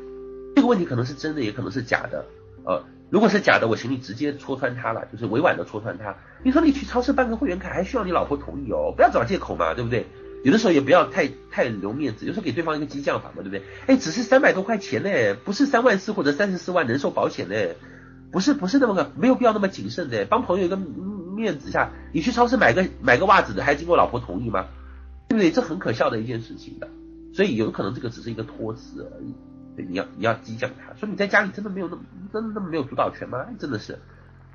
[0.55, 2.25] 这个问题可能是真的，也可能是假的。
[2.63, 6.15] 呃，如果是假的，我请你直接戳穿他了，就是委婉的戳穿他。
[6.43, 10.05] 你说你去超市办个会员卡还需要你老婆同意哦，不要找借口嘛，对不对？
[10.43, 13.63] 有的时候也不要太太留面子，有时候给对方一个激将法嘛，对不对？
[13.87, 17.55] 哎，只是三百多块钱呢，不是三万四或者三十四万人寿保险呢，
[18.31, 20.77] 不是不是那么个没有必要那么谨慎的，帮朋友一个
[21.35, 24.67] 面子下，你去超市买个买个袜子的还经过老婆同意吗？
[25.27, 25.51] 对不对？
[25.51, 26.87] 这很可笑的一件事情的，
[27.33, 29.35] 所以有可能这个只是一个托词而已。
[29.75, 32.01] 对，你要你要激将他，说你在家里真的没有那么
[32.31, 33.45] 真的那么没有主导权吗？
[33.59, 33.99] 真的是，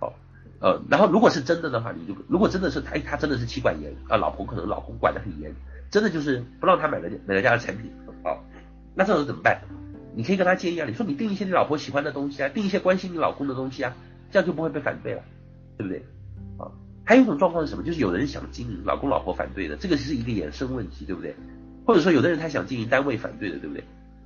[0.00, 0.12] 哦
[0.60, 5.54] 呃，然后如果是真的的话，你就如果真的是他他真的是妻管严啊，老婆可能老公管的很严。
[5.90, 7.90] 真的就是不让他买了买了家的产品，
[8.22, 8.44] 好，
[8.94, 9.60] 那这种怎么办？
[10.14, 13.92] 你可以跟他建议啊，你说你定一些你老婆喜欢的东西啊，定一些关心你老公的东西啊，
[14.30, 15.22] 这样就不会被反对了，
[15.76, 16.06] 对不对？
[17.04, 17.84] 还有一种状况是什么？
[17.84, 21.34] 就是有人想经营，老公老婆反对的，这个是一个衍生问题，对不对？
[21.84, 23.84] 或者说有的人他想经营，单位反对的，对不对？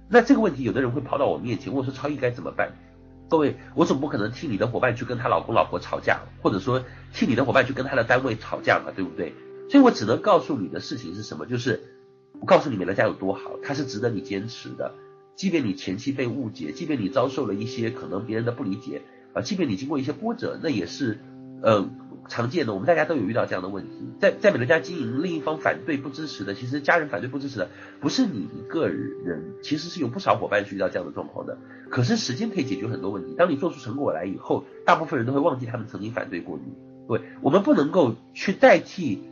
[0.09, 2.72] 那这个问题有的人会跑到我面前，我说超毅该怎么办？
[3.30, 6.84] 各位，我总不可能替你的伙伴去跟他老公老婆吵架，或者说
[7.14, 9.34] 替你的伙伴去跟他的单位吵架嘛，对不对？
[9.70, 11.46] 所以我只能告诉你的事情是什么？
[11.46, 11.82] 就是
[12.38, 14.92] 我告诉你美乐家有多好，它是值得你坚持的。
[15.36, 19.01] 即便你前期被误解，即便你遭受了一些可能别人的不理解
[19.32, 21.18] 啊，即便你经过一些波折，那也是
[21.62, 21.88] 呃
[22.28, 22.72] 常见的。
[22.74, 23.90] 我们大家都有遇到这样的问题，
[24.20, 27.68] 在在美乐家经营，另一方反对不支持的，其实家人反对不支持的
[28.01, 31.59] 不是你一个人，其实是有不少伙伴是遇到这样的状况的。
[31.90, 33.34] 可是时间可以解决很多问题。
[33.36, 36.72] 当你做出成果来以后，大部分人都会忘记他们曾经反对过你。
[37.09, 39.22] 对，我们不能够去代替。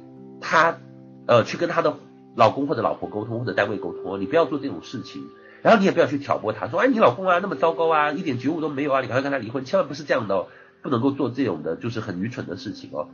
[0.45, 0.81] 他
[1.29, 1.95] 呃去跟他的
[2.35, 5.23] 老公或者老婆沟通或者单位沟通，你不要做这种事情，
[5.63, 10.49] 然后你也不要去挑拨他说，哎，你老公啊那么糟糕啊，一点觉悟都没有啊，你赶快跟他离婚，千万不是这样的哦，
[10.83, 13.09] 不能够做这种的，就是很愚蠢的事情哦。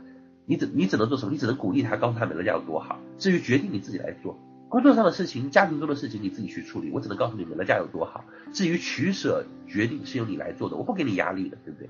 [0.45, 1.31] 你只你只能做什么？
[1.31, 2.99] 你只能鼓励他，告诉他美乐家有多好。
[3.17, 4.37] 至于决定你自己来做，
[4.67, 8.25] 工作上的事情、家庭中的事情你自己去处理，我只能告诉你美乐家有多好。
[8.51, 11.89] 至于取舍决定是由你来做的，我不给你压力的，对不对？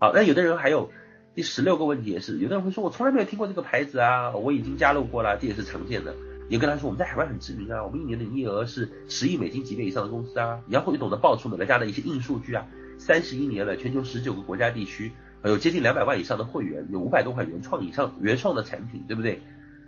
[0.00, 0.90] 好，那有的人还有。
[1.34, 6.12] 第十六个问题也是，有的人会说，我从来没有听过这个牌子啊，我已经加入过了，这也是常见的。
[6.48, 10.58] 也跟他说，我们在海外很知名啊，我们一年的营业额是十亿美金级别以上的公司啊。
[10.66, 12.66] 你要会懂得爆出美乐家的一些硬数据啊，
[12.98, 15.12] 三十一年了，全球十九个国家地区，
[15.44, 19.40] 有接近两百万以上的会员，有五百多款原创以上原创的产品，对不对？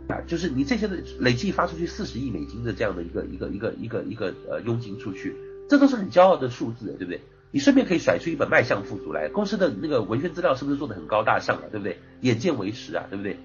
[0.08, 5.36] 啊，就是你这些的累计发出去四十亿美金的这样的一个一个一个一个一个呃佣金出去，
[5.68, 7.20] 这都是很骄傲的数字，对不对？
[7.52, 11.62] 你顺便可以甩出一本迈向富足来，公司的那个文宣资料是不是做的很高大上啊？
[11.70, 11.98] 对不对？
[12.20, 13.36] 眼见为实啊，对不对？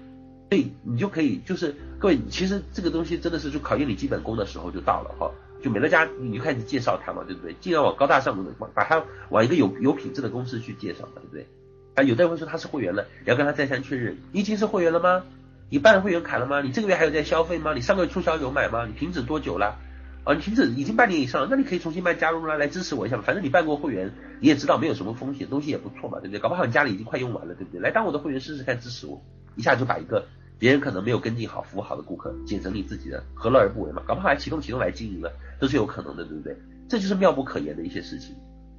[0.48, 5.32] 所以你就可以就是各位，其实这个东西真的是就考验你基本功的时候就到了哈。
[5.66, 7.52] 就美乐家，你就开始介绍它嘛，对不对？
[7.60, 11.48] 尽量往高大上的，把它往一个有有品质的公司去介绍嘛，对不对？
[11.96, 15.24] 啊，有的人会说他是会员了，你要跟他再三确认，你已经是会员了吗？
[15.68, 16.62] 你办会员卡了吗？
[16.62, 17.74] 你这个月还有在消费吗？
[17.74, 18.86] 你上个月促销有买吗？
[18.86, 19.76] 你停止多久了？
[20.22, 23.24] 啊，你停止已经半年以上了，那你可以重新办加入啦，来支持我一下嘛。
[23.26, 26.38] 反正你办过会员，你也知道没有什么风险，东西也不错嘛，对不对？
[26.38, 27.80] 搞不好你家里已经快用完了，对不对？
[27.80, 29.20] 来当我的会员试试看，支持我，
[29.56, 30.26] 一下就把一个
[30.58, 34.02] 别人可能没有跟进好、服务好的顾客，减成你自己的，何乐而不为嘛？
[34.06, 36.56] 搞不好还启动启动来经营了，都是有可能的，对不对？
[36.88, 38.34] 这就是妙不可言的一些事情。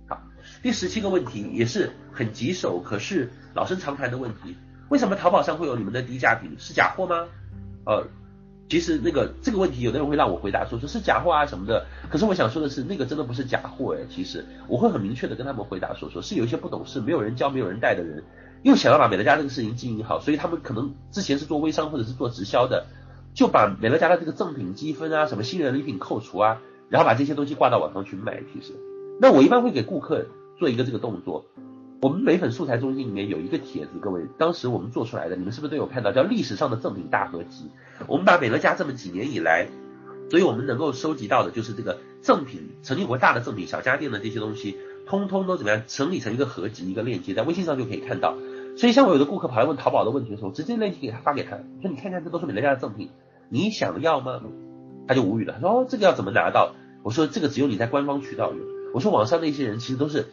[0.07, 0.21] 好，
[0.61, 4.55] 第十七个问题也是很棘手，可是老生常谈的问题，
[4.89, 6.55] 为什么淘宝上会有你们的低价品？
[6.57, 7.27] 是假货吗？
[7.85, 8.07] 呃。
[8.69, 11.85] 其实那个这个问题，有的人会让我回答说说是假货啊什么的。
[12.09, 14.05] 可是我想说的是，那个真的不是假货哎。
[14.09, 18.21] 其实我会很明确的跟他们回答说说，是有一些不懂事、没有人教、没有人带的人，
[18.63, 22.85] 又想要把美乐家这个事情经营好，所以他们可能之前是做微商或者是做直销的，
[23.33, 28.41] 就把美乐家的这个赠品积分啊、什么新人礼品扣除啊，然后把这些东西挂到网上去卖。
[28.53, 28.73] 其实，
[29.21, 30.25] 那我一般会给顾客
[30.57, 31.45] 做一个这个动作。
[31.99, 36.11] 我们美粉素材中心里面有一个帖子，各位，当时我们做出来的，你们是不是都有看到？
[36.11, 37.71] 叫历史上的赠品大合集。
[38.05, 39.67] 我们把美乐家这么几年以来，
[40.29, 44.77] 所以我们能够收集到的就是这个赠品，曾经有过大的赠品小家电的这些东西，
[45.07, 48.37] 通通都怎么样整理成一个合集，一个链接，在微信上就可以看到。
[48.77, 53.09] 所以像我有的顾客跑来问淘宝的问题的时候，直接链接给他发给他，说你看看这都是美乐家的赠品，
[53.49, 54.41] 你想要吗？
[55.07, 56.75] 他就无语了，他说哦，这个要怎么拿到？
[57.03, 58.59] 我说这个只有你在官方渠道有。
[58.93, 60.27] 我说网上那些人其实都是。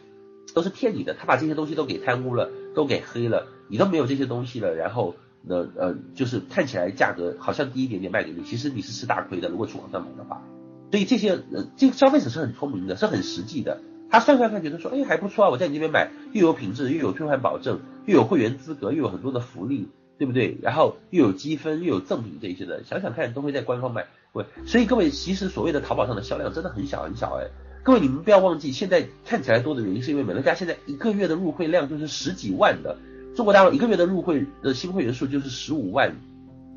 [0.53, 9.49] 都是骗你的，他把这些东西都给贪污了，都给黑了，你都没有这些东西了，然后呢，呃，就是看起来价格好像低一点点卖给你，其实你是吃大亏的。
[9.49, 10.43] 如果去网上买的话，
[10.91, 13.81] 所以这些呃，这个消费者是很聪明的，是很实际的。
[14.11, 20.57] 他算算看，觉得说，哎，还不错啊，我在你这边买，又有品质，又有退换保证，又有会员资格，又有很多的福利，对不对？
[20.61, 24.05] 然后又有积分，又有赠品这些的，想想看，都会在官方买。
[24.33, 27.47] 对，所以各位，其实所谓的淘宝上的销量真的很小很小，哎。
[27.83, 32.97] 各位，你们不要忘记，现在看起来多的原因，是因为美乐家现在一个月的入会量就是十几万的，
[33.35, 36.15] 中国大陆一个月的入会的新会员数就是十五万，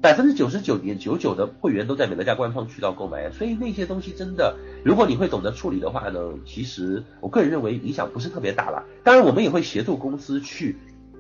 [0.02, 8.84] 百分之九十九点九九的会员都在美乐家官方渠道购买，所以那些东西真的，如果你会懂得处理的话呢，其实我个人认为影响不是特别大啦。
[9.02, 10.76] 当然，我们也会协助公司去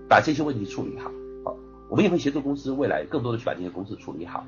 [0.08, 1.10] 把这些问题处理好，
[1.44, 1.56] 好，
[1.88, 4.46] 我们也会协助公司未来更多的去把这些公司处理好。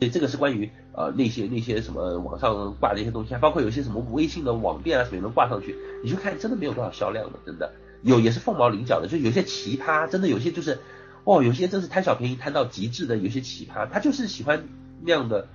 [0.00, 5.74] 所以这个是关于呃那些那些什么网上挂的一些东西，还包括有些什么微信的网店啊什么能挂上去，
[6.04, 7.72] 你去看真的没有多少销量的，真的
[8.02, 10.78] 有也是凤毛麟角的，就有些奇葩，真的有些就是
[11.24, 14.62] 哦，有些真是贪小便宜贪到极致的，有些奇葩，他就是喜欢
[15.02, 15.48] 那样的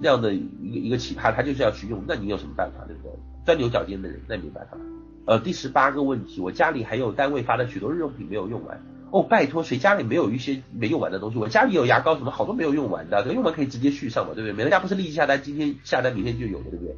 [0.00, 3.10] 那样的一个一个奇葩，他就是要去用，那你有什么办法，对不对？
[3.44, 4.78] 钻牛角尖的人那没办法。
[5.28, 8.80] 呃，第十八个问题，我家里还有单位发的许多日用品没有用完。
[9.10, 11.38] 哦，拜托，谁家里没有一些没用完的东西？
[11.38, 14.54] 我家里有牙膏，什么好多没有用完的，用完可以直接续上嘛，对不对？
[14.54, 16.96] 美乐家不是立即下单，今天下单明天就有的，对不对？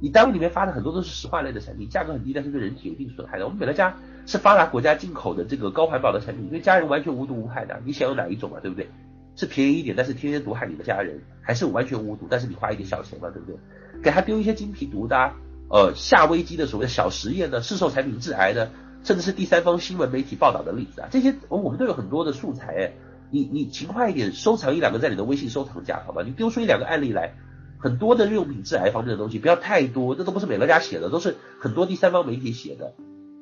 [0.00, 3.46] 你单位里面发的很多都是石化类的产品，价格很低，但是对人体有一定损害的。
[3.46, 3.96] 我们美乐家
[4.26, 7.82] 是发达国家进口的这个高环保的产品，对家人完全无毒无害的。
[7.84, 8.88] 你想要哪一种嘛，对不对？
[9.34, 13.56] 是便宜一点，但是天天毒害你的家人，还是完全无毒，但是你花一点小钱嘛，对不对？
[14.04, 15.32] 给他丢一些精皮毒的，
[15.72, 18.70] 呃，下危机的所谓的小实验的，市售产品致癌的。
[19.04, 22.92] 甚至是第三方新闻媒体报道的例子啊，这些我们都有很多的素材哎，
[23.32, 26.22] 你你勤快一点，收藏一两个在你的微信收藏夹，好吧？
[26.24, 27.34] 你丢出一两个案例来，
[27.80, 32.94] 很多的日用品致癌方面的东西，不要太多，这都不是美乐家写的，都是很多第三方媒体写的。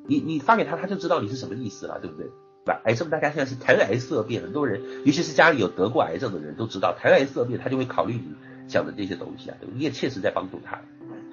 [0.07, 2.25] 你你发给他，他就知道你是什么意思了，对不对？
[2.25, 2.31] 对
[2.65, 2.81] 吧？
[2.85, 8.23] 癌症大家现在是谈癌色变，很多人，尤其是家里有得过癌症的人都知道，谈癌色变，他就会考虑你
[8.67, 10.81] 讲的这些东西啊，你也切实在帮助他。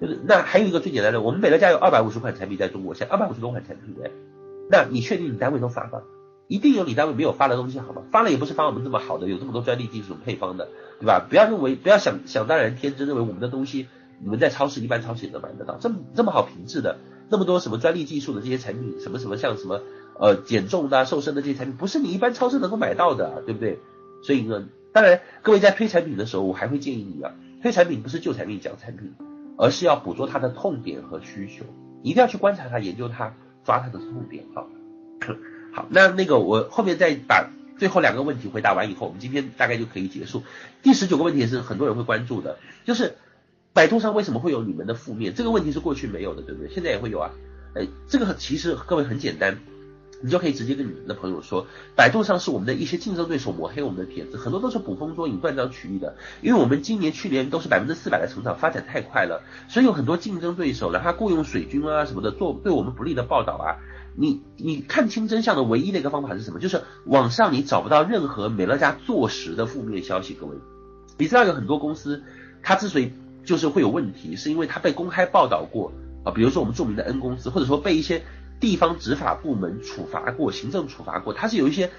[0.00, 4.10] 就是那还有一个最简单的，我们美乐家有二百五十款产品在中国，现在二百五十多款产品哎。
[4.70, 6.02] 那你确定你单位都发吗？
[6.46, 8.02] 一定有你单位没有发的东西好吗？
[8.10, 10.68] 发了也不是发我们这么好的，有这么多专利技术配方的，
[10.98, 11.26] 对吧？
[11.28, 13.88] 不要认为，不要想想当然天真认为我们的东西
[14.22, 16.98] 你们在超市一般超市也能买得到，这么这么好品质的，
[17.28, 19.82] 那么多什么专利技术的这些产品，什么什么像什么
[20.18, 23.78] 呃减重的、瘦身的这些产品，不是你一般超市能够买到的，对不对？
[24.22, 29.14] 所以呢，当然各位在推产品的时候，我还会建议你啊，推产品不是旧产品讲产品，
[29.58, 31.66] 而是要捕捉他的痛点和需求，
[32.02, 33.34] 一定要去观察他，研究他。
[33.64, 34.66] 抓他的痛点，好，
[35.74, 40.42] 好，那那个我后面再把最后两个问题回答完以后，我们今天大概就可以结束。
[40.82, 42.56] 第十九个问题也是很多人会关注的，
[42.86, 43.16] 就是
[43.74, 45.34] 百度上为什么会有你们的负面？
[45.34, 46.72] 这个问题是过去没有的，对不对？
[46.72, 47.30] 现在也会有啊。
[47.74, 49.58] 哎，这个其实各位很简单。
[50.20, 56.16] 你就可以直接跟你的朋友说，百度上是我们的一些竞争对手抹黑我们的帖子，很多都是捕风捉影、断章取义的。
[56.42, 63.78] 因为我们今年、去年都是百分之四百的成长，发展太快了，所以有很多竞争对手，然后雇佣水军啊什么的做对我们不利的报道啊。
[64.16, 66.58] 你你看清真相的唯一的一个方法是什么？
[66.58, 70.34] 就是网上你找不到任何美乐家坐实的负面消息。
[70.34, 70.56] 各位，
[71.16, 72.24] 你知道有很多公司，
[72.60, 73.12] 它之所以
[73.44, 75.92] 就是会有问题，是因为它被公开报道过
[76.24, 78.24] 啊，比如说我们著名的 N 公司，或者说被一些。
[78.60, 81.90] 地方执法部门处罚过，行政处罚过，它是有一些，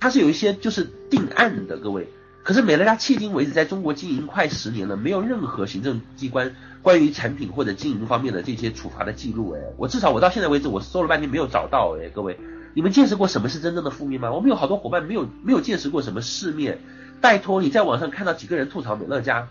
[0.00, 2.08] 它是有一些就是定案的，各位。
[2.42, 12.38] 可是美乐家迄今为止在中国经营快十年了，没有任何行政机关关于产品或者经营方面的这些处罚的记录，哎，我至少我到现在为止我搜了半天没有找到，哎，各位，
[12.74, 14.30] 你们见识过什么是真正的负面吗？
[14.30, 16.80] 我们有好多伙伴没有没有见识过什么世面，
[17.22, 19.48] 拜托你在网上看到几个人吐槽美乐家，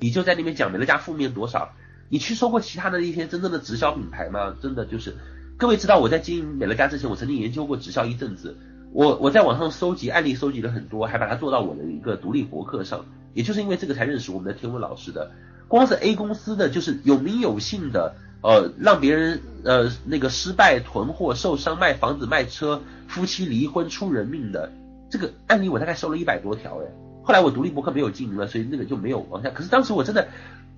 [0.00, 1.70] 你就在那边讲美乐家负面多少。
[2.10, 4.54] 你去搜过其他的一些真正的直销品牌吗？
[4.60, 5.16] 真的就是，
[5.56, 8.56] 各位知道我在经营美乐家之前，我曾经研究过直销一阵子。
[8.92, 13.06] 我我在网上搜集案例，搜集了很多，还把它做到我的一个独立博客上。
[13.34, 15.30] 也就是因为这个才认识我们的天文老师的。
[15.68, 24.72] 光是 A 公司的就是有名有姓的，呃，让别人呃那个失败囤货、受伤、卖房子、卖车、夫妻离婚、出人命的
[25.08, 26.86] 这个案例，我大概收了一百多条哎。
[27.22, 29.50] 后来我独立博客没有经营了，所以那个就没有往下。
[29.50, 30.28] 可是当时我真的，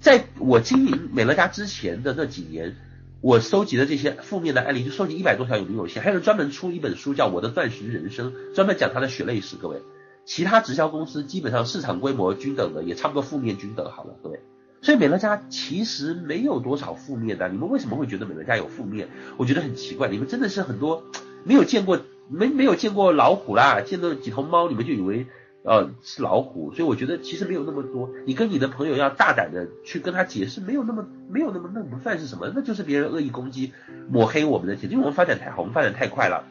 [0.01, 2.77] 在我经营美乐家之前的那几年。
[3.27, 9.57] 我收集的这些负面的案例，就收集一百多条有名有姓，还有人专门出一本书叫《我的钻石人生》，专门讲他的血泪史。
[9.57, 9.83] 各位，
[10.25, 14.15] 其他直销公司基本上市场规模均等的，也差不多负面均等好了。
[14.23, 14.39] 各位，
[14.81, 17.49] 所以美乐家其实没有多少负面的。
[17.49, 19.09] 你们为什么会觉得美乐家有负面？
[19.39, 21.03] 我觉得很奇怪，你们真的是很多
[21.43, 21.99] 没有见过
[22.29, 25.27] 没没有见过老虎啦，见到几头猫你们就以为。
[25.67, 28.09] 呃，是老虎，所以我觉得其实没有那么多。
[28.25, 33.73] 你跟你的朋友要大胆的去跟他解释，没有那么没有那么那不算是什么，那就是别人恶意攻击、
[34.09, 36.47] 抹黑我们的帖子，因为我们发展太好，我们发展太快了，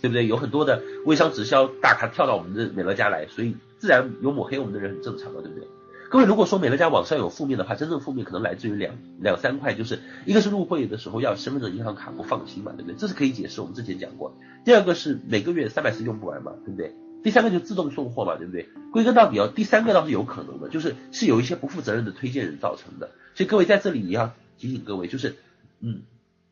[0.00, 0.26] 对不对？
[0.26, 5.68] 有很多的微商直销大咖跳到我们的美乐家来，所以自然有抹黑我们的人很正常的，对不对？
[6.08, 12.94] 各位，如果说美乐家网上有负面的话，真正负面可能来自于两两三块，就是一个是入会的时候要身份证、银行卡不放心嘛，对不对？
[12.96, 14.34] 这是可以解释，我们之前讲过。
[14.64, 16.94] 第二个是每个月三百四用不完嘛，对不对？
[17.24, 18.68] 第三个就自动送货嘛，对不对？
[18.92, 23.10] 归根到底哦，第三个倒是有可能的，就是是有一些不负责任的推荐人造成的。
[23.34, 25.34] 所以各位在这里也要提醒各位，就是
[25.80, 26.02] 嗯，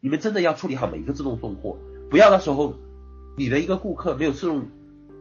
[0.00, 1.76] 你们真的要处理好每一个自动送货，
[2.10, 2.74] 不要到时候
[3.36, 4.66] 你的一个顾客没有自动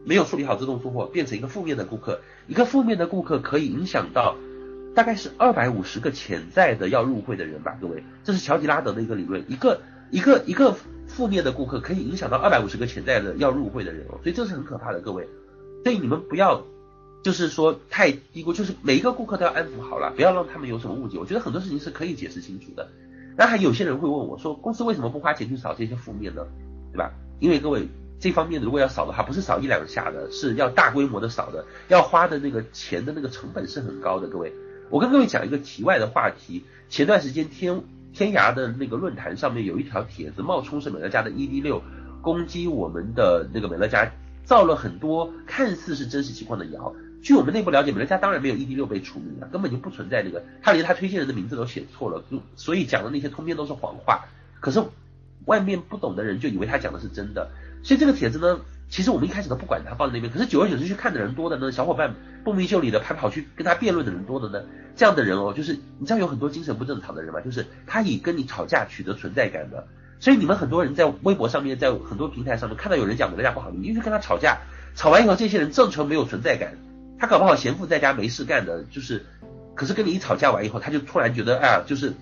[0.04, 2.22] 没有处理好自动送货，变成一个负面的顾客。
[2.48, 4.36] 一个负面的顾客可以影响到
[4.94, 10.74] 大概是二百五十个潜在的要入会的人吧，各位，这是乔吉拉德的一个理论，一个一个一个
[11.06, 15.28] 负面的顾客可以影响到二百五十个潜在的要入会的人哦，所以这是很可怕的，各位。
[15.82, 16.62] 所以你们不要，
[17.22, 21.18] 就是说太低估，就是每一个顾客都要安抚好了，不要让他们有什么误解。
[21.18, 22.88] 我觉得很多事情是可以解释清楚的。
[23.36, 26.46] 那还有些人会问我说，公司为什么不花钱去扫这些负面呢？
[26.92, 27.12] 对吧？
[27.40, 27.88] 因为各位
[28.20, 34.28] 这方面如果要扫的话，不是扫一两下的，是要大规模的扫的，要花的那个钱的那个成本是很高的。
[34.28, 34.52] 各位，
[34.90, 36.64] 我跟各位讲一个题外的话题。
[36.88, 37.82] 前段时间天
[38.12, 41.82] 天涯的那个论坛上面有一条帖子，冒充是美乐家的 ED 六
[42.20, 44.12] 攻击我们的那个美乐家。
[44.44, 46.94] 造了很多看似是真实情况的谣。
[47.22, 52.24] 据我们内部了解，美乐家当然没有 ED6 被除名了，根本就不存在那个，他连他推荐人的名字都写错了，
[52.56, 54.24] 所以讲的那些通篇都是谎话。
[54.58, 54.82] 可是
[55.44, 57.50] 外面不懂的人就以为他讲的是真的，
[57.84, 64.64] 所以这个帖子呢，其实我们一开始都不管他放在那边，可是久而久之去看的人多的呢，小伙伴不明就里的还跑去跟他辩论的人多的呢，
[64.96, 69.86] 这样的人哦，就是你知道有很多精神不正常的人嘛，就是他以跟你吵架取得存在感的。
[70.22, 74.58] 所以你们很多人在微博上面，在很多平台上面看到有人讲美乐家不好，你就去跟他吵架，
[74.94, 76.78] 吵完以后，这些人正常没有存在感，
[77.18, 79.26] 他搞不好闲赋在家没事干的，就是，
[79.74, 82.14] 可是跟你一吵架完以后，他就突然觉得，哎呀，就是，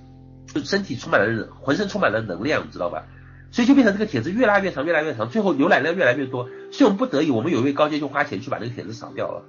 [0.46, 3.04] 就身体充满了，浑身充满了能量，你知道吧？
[3.50, 9.44] 所以就变成这个帖子越拉越长，越来越长，最后浏览量越来越多，所以我们不得已，我们有一位高阶就花钱去把那个帖子扫掉了。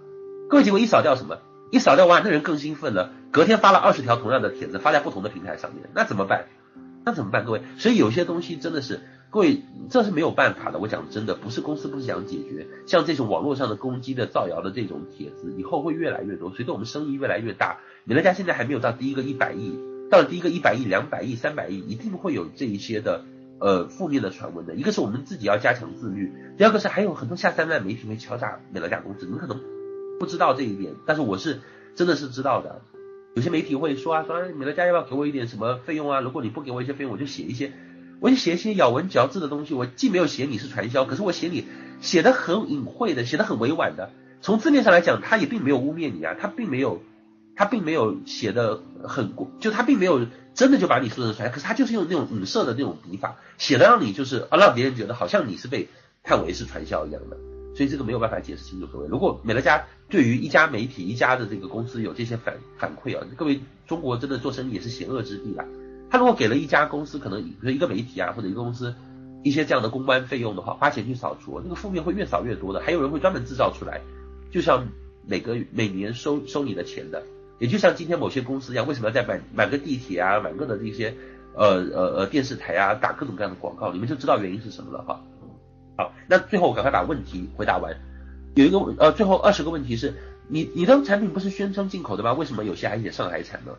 [0.50, 1.38] 各位，结果一扫掉什么？
[1.72, 6.48] 一扫掉完，那人更兴奋了，隔天发了二十条同样的帖子，发在不同的平台上面，那怎么办？
[7.04, 7.62] 那怎么办，各位？
[7.78, 9.00] 所以有些东西真的是，
[9.30, 10.80] 各位，这是没有办法的。
[10.80, 16.52] 我讲真的，不是公司不想解决，像这种网络上的攻击的、造谣的这种帖子，以后会越来越多。
[16.52, 19.80] 随着我们生意越来越大，美乐家现在还没有到第一个一百亿，
[20.12, 23.26] 到了第一个一百亿、两百亿、三百亿，一定会有这一些的
[23.60, 24.76] 呃负面的传闻的。
[24.76, 29.60] 一个是我们自己要加强自律，第二个是还有很多下三滥媒体会敲诈美乐家公司，你们可能
[30.20, 31.62] 不知道这一点，但是我是
[31.96, 32.82] 真的是知道的。
[33.34, 36.20] 有些媒体会说啊，说美乐家要不要给我一点什么费用啊？
[36.20, 37.72] 如果你不给我一些费用，我就写一些，
[38.20, 39.74] 我就写一些咬文嚼字的东西。
[39.74, 41.66] 我既没有写你是传销，可是我写你
[42.02, 44.12] 写的很隐晦的，写的很委婉的。
[44.42, 47.02] 从字面上来讲，他也并没有污蔑你啊，他并没有，
[47.56, 55.88] 他并没有写的很过，就他并没有真的就把你说成传销，可是他就是用那种影射的那种笔法，写的让你就是啊，让别人觉得好像你是被
[56.24, 57.38] 看为是传销一样的。
[57.74, 59.08] 所以这个没有办法解释清楚，各位。
[59.08, 65.66] 如果美乐家对于一家媒体、一家的这个公司有这些反反馈啊，各位，中国真的做生意也是险恶之地啦。
[66.10, 68.94] 他如果给了一家公司，可能比如一个媒体啊，或者一个公司
[69.44, 72.82] 一些这样的公关费用的话，花钱去扫除，那个负面会越扫越多的。
[72.82, 74.02] 还有人会专门制造出来，
[74.52, 74.86] 就像
[75.26, 77.24] 每个每年收收你的钱的，
[77.58, 81.16] 也就像今天某些公司一样，为什么要在满满个地铁啊、满个的这些
[81.56, 85.22] 呃呃呃电视台啊打各种各样的广告，你们就知道原因是什么了哈。
[86.02, 87.96] 好，那最后我赶快把问题回答完。
[88.56, 90.16] 有一个呃，最后二十个问题是
[90.48, 92.34] 你你的产品不是宣称进口的吗？
[92.34, 93.72] 为什么有些还写上海产呢？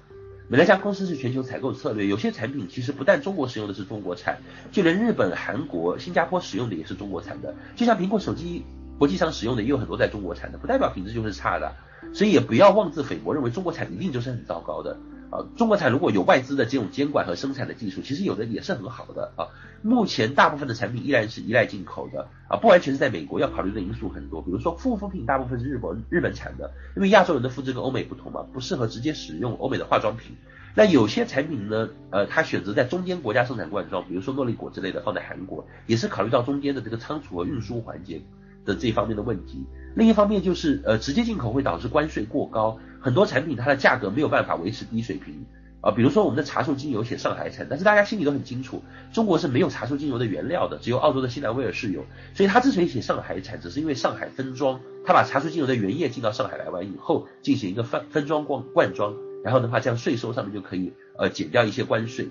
[0.47, 4.39] 美乐家公司是全球采购策略，有些产品其实不但中国使用的是中国产，
[4.71, 7.53] 就连日本、韩国、新加坡使用的也是中国产的。
[7.75, 8.65] 就像苹果手机
[9.01, 11.73] 国际上使用的也有很多在中国产的，不代表品质就是差的。
[12.15, 14.97] 所以也不要妄自菲薄，认为中国产一定就是很糟糕的。
[15.33, 19.49] 啊，中国产如果有外资的这种监管和生产的技术，其实有的也是很好的啊。
[19.81, 24.43] 目前大部分的产品依然是依赖进口的啊，不完全是在美国，要考虑的因素很多。
[24.43, 30.37] 比如说护肤品大部分是日本日本产的，因为亚洲人的肤质跟欧美不同嘛，不适合直接使用欧美的化妆品。
[30.75, 38.21] 那有些产品呢，呃，他选择在中间国家生产罐装，比如说诺丽果之类的放在韩国，也是考虑到中间的这个仓储和运输环节
[38.67, 39.65] 的这方面的问题。
[39.95, 42.79] 另一方面就是呃，直接进口会导致关税过高。
[43.03, 45.45] 很多产品它的价格没有办法维持低水平
[45.81, 52.05] 啊，比如说我们的茶树精油写上海产，但是大家心里都很清楚，中国是没有茶树精油的原料的，只有澳洲的西南威尔士有，
[52.35, 62.29] 所以它之所以写上海产，只是因为上海分装，它把茶树精油的原液进到上海来完以后，进行一个分分装灌灌装，然后的话这样税收上面就可以呃减掉一些关税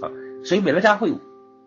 [0.00, 0.06] 啊，
[0.44, 1.12] 所以美乐家会。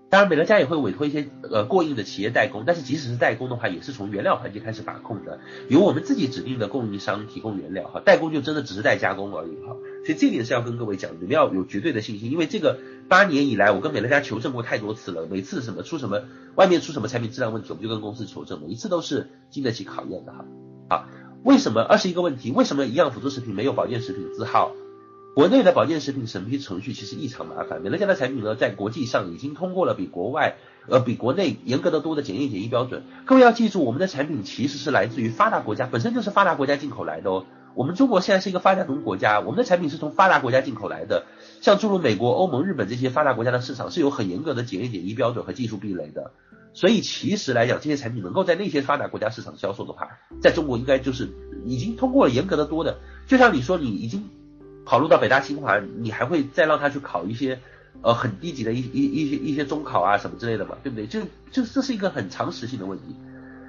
[0.09, 9.75] 当然，美乐家也会委托一些呃过硬的企业代工，但是即使是代工的话，也是从原料环节开始把控的，由我们自己指定的供应商提供原料哈，代工就真的只是代加工而已哈。
[10.05, 12.79] 所以这点是要跟各位讲，你们要有绝对的信心，因为这个
[13.09, 16.23] 八年以来，我跟美乐家求证过太多次了，每次什么出什么
[16.55, 20.45] 外面出什么产品质量问题，我们就跟公司求证，每一次都是经得起考验的哈。
[20.89, 21.05] 好，
[21.43, 22.53] 为什么二十一个问题？
[22.53, 24.71] 为什么一样辅助食品没有保健食品字号？
[25.37, 30.55] 国内的保健食品审批程序其实异常麻烦，美乐家的产品呢，在国际上已经通过了比国外
[30.89, 33.03] 呃比国内严格的多的检验检疫标准。
[33.27, 37.45] 各位要记住，我们的产品其实是来自于发达国家，本身就是发达国家进口来的哦。
[37.75, 41.27] 我们中国现在是一个发展中国家，我们的产品是从发达国家进口来的。
[41.61, 46.31] 像诸如美国、欧盟、日本这些发达国家的市场是有很严格的检验检疫标准和技术壁垒的。
[46.73, 51.29] 所以其实来讲，这些产品能够在那些发达国家市场销售的话，在中国应该就是
[51.63, 52.97] 已经通过了严格的多的。
[53.27, 54.31] 就像你说，你已经。
[54.87, 57.59] 考入到北大清华，你还会再让他去考一些，
[58.01, 61.05] 呃，很低级的一一一些一些中考啊什么之类的嘛，对不对？
[61.07, 61.19] 就
[61.51, 63.13] 就这是一个很常识性的问题。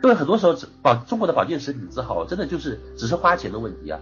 [0.01, 3.99] 对，很多时候保中国的保健食品字号真的就是只是花钱的问题啊，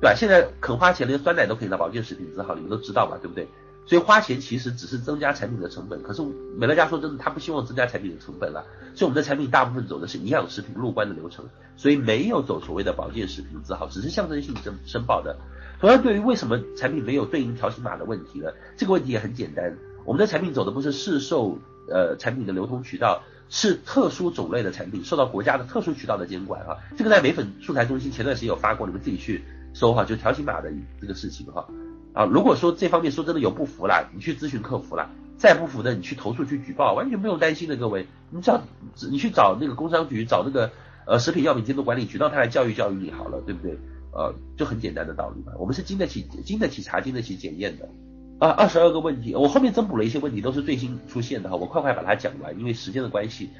[0.00, 0.14] 对吧？
[0.14, 3.48] 现在肯花钱连酸奶都可以拿保健食品字号，你们都知道嘛，对不对？
[3.84, 6.00] 所以花钱其实只是增加产品的成本。
[6.04, 6.22] 可是
[6.56, 8.64] 美乐家说真的，他不希望增加产品的成本了，
[8.94, 11.44] 所以我们的产品大部分走的是营养食品入关的流程，
[11.76, 15.36] 所以没有走所谓的保健食品字号，只是象征性申申报的。
[15.80, 18.50] 同样，对于为什么产品没有对应条形码的问题呢？
[18.76, 21.58] 这个问题也很简单，我们的产品走的不是市售
[21.88, 26.76] 呃产品的流通渠道，是特殊种类的产品，受到国家的特殊渠道的监管啊。
[26.98, 29.42] 这个在美粉素材中心前段时间有发过，你们自己去
[29.72, 30.70] 搜哈，就条形码的
[31.00, 31.66] 这个事情哈。
[32.12, 35.08] 啊，如果说这方面说真的有不服啦，你去咨询客服啦，
[35.38, 38.60] 再不服的你去投诉去举报，完全不用担心的，各位，你找
[39.10, 40.70] 你去找那个工商局，找那个
[41.06, 43.78] 呃食品药品监督管理局，让他来教育教育你好了，对不对？
[44.12, 47.88] 呃，就很简单的道理嘛，我们是经得起经得起查、经得起检验的
[48.38, 48.48] 啊。
[48.50, 53.50] 二十二个问题，我后面增补了一些问题，都是最新出现的哈，我快快把它讲完，因为时间的关系。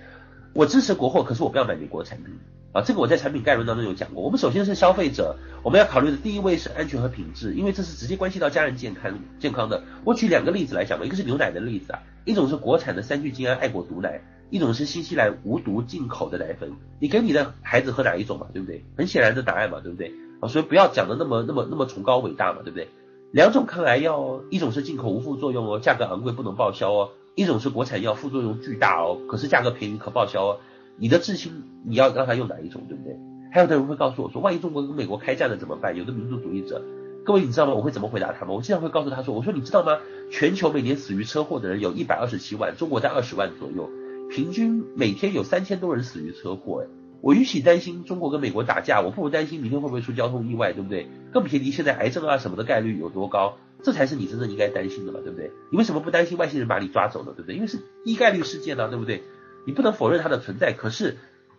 [0.53, 2.35] 我支持国货，可是我不要买美国产品
[2.73, 2.83] 啊。
[2.83, 4.25] 这个我在产品概论当中有讲过。
[4.25, 9.81] 我们首先是消费者，我们要考虑的第一位是安全和品质，因为这是直接关系到家人健康健康的。
[10.05, 14.21] 我举两个例子来讲吧，一个是牛奶的例子啊，一种是国产的三聚氰胺爱国毒奶，
[14.51, 16.73] 一种是新西兰无毒进口的奶粉。
[16.99, 18.85] 你给你的孩子喝哪一种嘛，对不对？
[18.97, 20.13] 很显然的答案嘛，对不对？
[20.41, 22.89] 啊，所以不要讲的那么那么那么崇高伟大嘛，对不对？
[23.31, 30.59] 两种抗癌药哦，一种是进口无副作用哦，价格昂贵不能报销哦；一种是国产药，副作用巨大哦，可是价格便宜可报销哦。
[30.97, 33.17] 你的至亲你要让他用哪一种，对不对？
[33.53, 35.97] 还有的人会告诉我说，万一中国跟美国开战了怎么办？
[35.97, 36.83] 有的民族主义者，
[37.25, 37.75] 各位你知道吗？
[37.75, 38.55] 我会怎么回答他们？
[38.55, 39.99] 我经常会告诉他说，我说你知道吗？
[40.31, 43.89] 全球每年死于车祸的人有一百二十七万，中国在二十万左右，
[44.31, 47.00] 平均每天有三千多人死于车祸，哎。
[47.23, 51.07] 我与其担心中国跟美国打架，我不如担心明天会不会出交通意外，对不对？
[51.33, 55.51] 更别提现在癌症啊什么的概率有多高，这才是你真正应该担心的嘛，对不对？
[55.71, 57.55] 你为什么不担心外星人把你抓走呢，对不对？
[57.57, 59.23] 因为是低概率事件呢，对不对？
[59.67, 61.19] 你不能否认它的存在，可是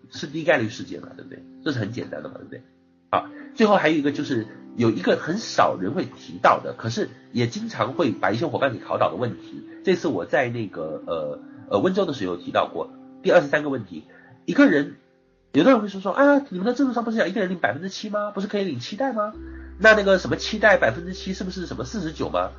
[0.09, 1.43] 是低概率事件嘛，对不对？
[1.63, 2.63] 这是很简单的嘛，对不对？
[3.11, 9.61] 好，最后还有一个就是有一个很少人会提到的，可是也经常会把一些伙伴给考倒的问题。
[9.83, 11.39] 这次我在那个呃
[11.69, 12.89] 呃温州的时候提到过，
[13.21, 14.05] 第二十三个问题，
[14.45, 14.95] 一个人。
[15.53, 18.31] 有的人会说说啊，你们的制度上不是讲一个人领百分之七吗？
[18.31, 19.33] 不是可以领七代吗？
[19.77, 22.51] 那那个什么七代百分之七是不是什么四十九吗？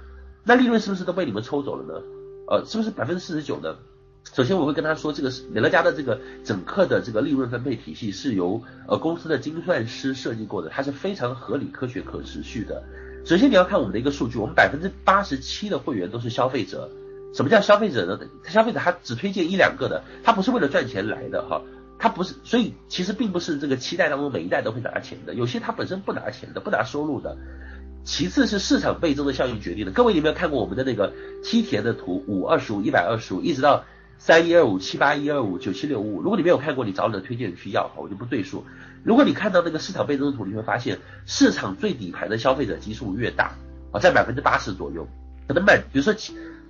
[0.44, 2.02] 那利润是不是都被你们抽走了呢？
[2.48, 3.76] 呃，是不是百分之四十九呢？
[4.34, 12.82] 首先我会跟他说，这个美乐家的这个整个的这个利润分配体系是由呃公司的精算师设计过的，它是非常合理、科学、可持续的。
[13.24, 16.90] 首先你要看我们的一个数据，我们百分之八十七的会员都是消费者。
[17.32, 18.20] 什么叫消费者呢？
[18.44, 21.62] 消费者他只推荐一两个的，他不是为了赚钱来的哈。
[22.02, 27.38] 他不是，所以其实并不是这个七代当中每一代都会拿钱的，有些他本身不拿钱的，不拿收入的。
[28.02, 29.92] 其次是市场倍增的效应决定的。
[29.92, 31.12] 各位，有没有看过我们的那个
[31.44, 32.24] 梯田的图？
[32.26, 33.84] 五二十五、一百二十五，一直到
[34.18, 36.22] 三一二五、七八一二五、九七六五五。
[36.22, 38.64] 如果你没有看过，你找你的推荐人去要哈，我就不赘述。
[39.04, 43.52] 如果你看到那个市场倍增的图，你会发现市场最底盘的消费者基数越大，
[43.92, 45.06] 啊，在百分之八十左右。
[45.46, 46.12] 可能满，比如说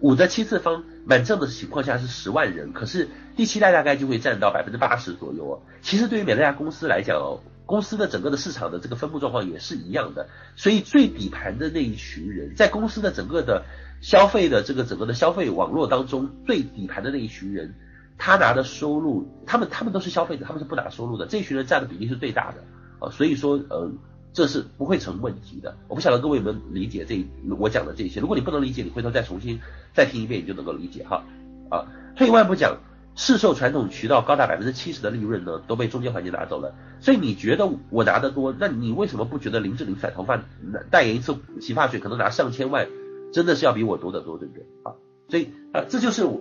[0.02, 5.62] 五的七次方满正的情况下是十万人，可是第七代大概就会占到百分之八十左右哦。
[5.80, 10.26] 其实对于美乐家公司来讲哦，公司的整个的市场的这个分布状况也是一样的，
[10.56, 13.64] 所以最底盘的那一群人在公司的整个的
[14.00, 17.72] 消费的这个整个的消费网络当中，最底盘的那一群人，
[18.18, 22.58] 他拿的收入，他们他们都是消费者，他们是不拿收入的，这一群人占的比例是最大的
[23.06, 23.88] 啊，所以说呃。
[24.32, 25.76] 这是不会成问题的。
[25.88, 27.24] 我不晓得各位有没有理解这
[27.58, 28.20] 我讲的这些。
[28.20, 29.60] 如果你不能理解，你回头再重新
[29.94, 31.24] 再听一遍，你就能够理解哈。
[31.70, 31.86] 啊，
[32.16, 32.78] 退一万步讲，
[33.14, 36.74] 市售传统渠道高达百分之七十的利润呢，都被中间环节拿走了。
[37.00, 40.42] 所以你觉得我拿得多，那你为什么不觉得林志玲甩头发
[40.90, 42.88] 代言一次洗发水可能拿上千万，
[43.32, 44.66] 真的是要比我多得多，对不对？
[44.82, 44.94] 啊，
[45.28, 46.40] 所以啊，这就是我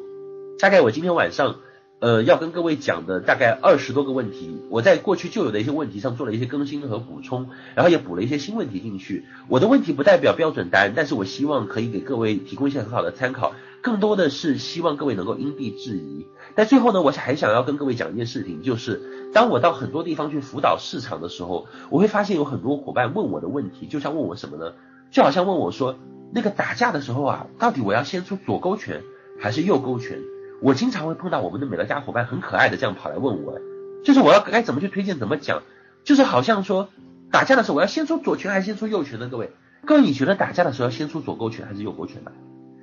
[0.60, 1.58] 大概我今天晚上。
[2.02, 9.28] 呃，要跟各位讲的大概二十多个问题，我在过去就有的一些问题上做了一些更新和补充，然后也补了一些新问题进去。
[9.48, 13.54] 我的问题不代表标准答案，但是我希望可以给各位提供一些很好的参考，
[13.84, 16.26] 更多的是希望各位能够因地制宜。
[16.56, 24.74] 但最后呢，我是还想要跟各位讲一件事情，就是当我到很多地方去辅导市场的时候，我会发现有很多伙伴问我的问题，就像问我什么呢？
[25.12, 26.00] 就好像问我说，
[26.34, 29.04] 那个打架的时候啊，到底我要先出左勾拳
[29.40, 30.18] 还是右勾拳？
[30.62, 33.60] 我经常会碰到我们的美乐家伙伴很可爱的这样跑来问我，
[34.06, 35.64] 就是我要该怎么去推荐，怎么讲，
[36.04, 36.90] 就是好像说
[37.32, 39.28] 打架的时候我要先出左拳还是先出右拳呢？
[39.28, 39.52] 各位，
[39.86, 42.32] 各位你觉得打架的时候要先出左勾拳还是右勾拳呢？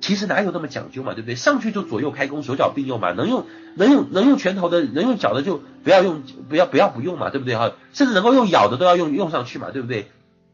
[0.01, 1.35] 其实哪有那么讲究嘛，对不对？
[1.35, 3.45] 上去就左右开弓，手脚并用嘛，能用
[3.75, 7.71] 能用能用拳头的，能用脚的就不要用，不要不要不用嘛，对不对哈？
[7.93, 10.03] 甚至能够用咬的都要用用上去嘛，对不对？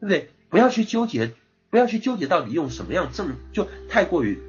[0.00, 0.30] 不对？
[0.48, 1.32] 不要去纠结，
[1.70, 4.40] 不要去纠结到底用什么样正，就太过于。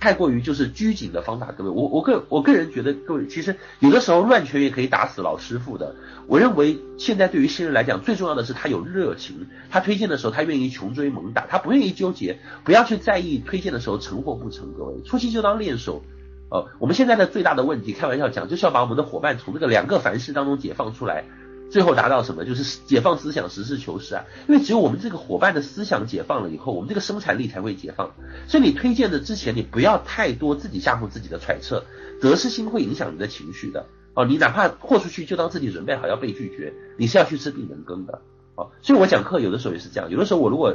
[0.00, 5.96] 太过于就是拘谨的方法，各位，我我个我个人觉得，各位其实有的时候乱拳也可以打死老师傅的。
[6.26, 14.72] 我认为现在对于新人来讲，最重要的是他有热情，他推荐的时候他愿意穷追猛打，他不愿意纠结，不要去在意推荐的时候成或不成。
[14.78, 16.02] 各位，初期就当练手。
[16.50, 21.24] 呃，我们现在的最大的问题，开玩笑讲，就是要把我们的伙伴从这个两个凡事当中解放出来。
[21.70, 22.44] 最后达到什么？
[22.44, 24.24] 就是解放思想，实事求是啊！
[24.48, 28.12] 因为只有我们这个伙伴的思想解放了以后，我们这个生产力才会解放。
[28.46, 31.84] 所以你推荐的之前，你不要太多自己吓唬自己的揣测，
[32.22, 34.24] 得失心会影响你的情绪的哦。
[34.24, 38.22] 你哪怕豁出去，就当自己准备好要被拒绝，你是要去吃闭门羹的
[38.54, 38.70] 哦。
[38.80, 40.74] 所以我讲课有的时候也是这样，有的时候我如果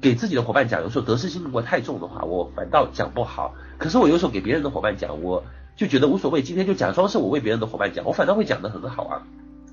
[0.00, 3.56] 给自己的伙伴讲，有时候得失心如果太重的话，我反倒讲不好。
[3.78, 5.42] 可是我有时候给别人的伙伴讲，我
[5.76, 9.26] 就觉得无所谓，今天就假装是我为别人的伙伴讲，我反倒会讲得很好啊。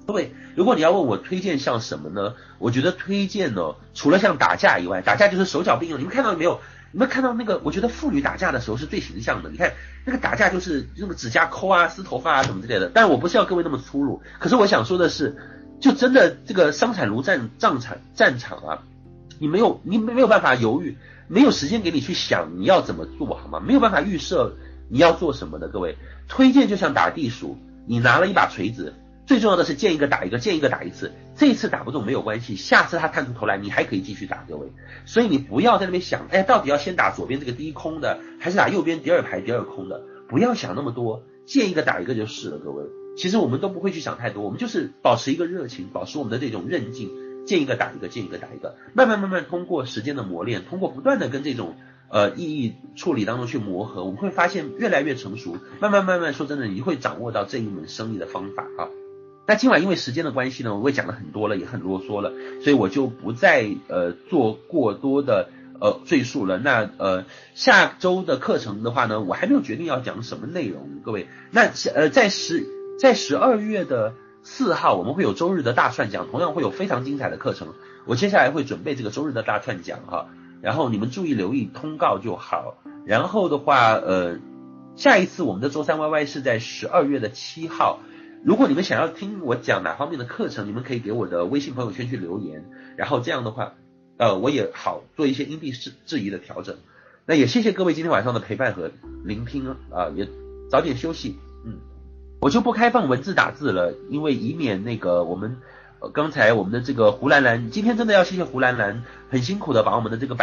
[0.08, 2.36] 各位，如果你要问我推荐像什么呢？
[2.60, 6.00] 我觉得推荐呢，除了像打架以外，打架就是手脚并用。
[6.00, 6.62] 你们看到没有？
[6.92, 7.60] 你们看到那个？
[7.64, 9.50] 我觉得妇女打架的时候是最形象的。
[9.50, 9.74] 你看
[10.06, 12.92] 那个打架就是用个指甲抠啊、撕头发啊什么之类的。
[12.94, 15.36] 但我不是要各位那么粗鲁，可是我想说的是，
[15.82, 18.84] 就真的这个生产如战战场战场啊，
[19.40, 20.96] 你没有你没有办法犹豫，
[21.28, 23.60] 没有时间给你去想你要怎么做好吗？
[23.60, 24.56] 没有办法预设
[24.88, 25.68] 你要做什么的。
[25.68, 25.98] 各位，
[26.30, 27.58] 推荐就像打地鼠，
[27.88, 28.94] 你拿了一把锤子。
[29.26, 31.12] 最重要的是见一个打一个，见一个打一次。
[31.36, 34.68] 这一次打不中没有关系，下次他探出头来，你还可以继续打，各位。
[35.06, 40.04] 所以你不要在那边想，哎，到底要先打左边这个第一空的，还是打右边第二排第二空的？
[40.30, 42.84] 不要想那么多，见一个打一个就是了，各位。
[43.18, 47.10] 其实我们都不会去想太多，我们就是保持一个热情，保持我们的这种韧劲，
[47.46, 51.76] 见一个打一个，见一个打一个，慢慢慢慢通过时间的磨练，通过不断的跟这种。
[52.08, 55.58] 呃，意义处理当中去磨合，我们会发现越来越成熟。
[55.82, 58.88] 慢慢慢慢，说真的，你会掌握到这一门生意的方法啊。
[59.48, 65.50] 那今晚因为时间的关系呢，我也讲了很多了，也很啰嗦了，所以我就不再呃做过多的
[65.80, 66.58] 呃赘述了。
[66.58, 71.28] 那呃下周的课程的话呢，我还没有决定要讲什么内容，各位。
[71.52, 72.66] 那呃在十
[73.00, 77.68] 在十二月的四号，我们会有周日的大串讲，同样会有非常精彩的课程。
[78.06, 80.28] 我接下来会准备这个周日的大串讲哈。
[80.62, 82.78] 然后你们注意留意通告就好。
[83.06, 84.40] 然后的话，呃，
[84.96, 88.00] 下一次我们的周三 YY 是在十二月的七号。
[88.46, 92.64] 如果你们想要听我讲哪方面的课程，你们可以给我的微信朋友圈去留言。
[92.96, 93.74] 然后这样的话，
[94.18, 96.76] 呃，我也好做一些因地制制宜的调整。
[97.26, 98.92] 那也谢谢各位今天晚上的陪伴和
[99.24, 100.30] 聆听啊，也
[100.70, 101.40] 早点休息。
[101.66, 101.80] 嗯，
[102.40, 105.58] 我就不开放文字打字了，因为以免那个我们。
[106.14, 110.38] 刚才我们的这个胡兰兰，今天真的要谢谢胡兰兰，很辛苦的把我们的这个。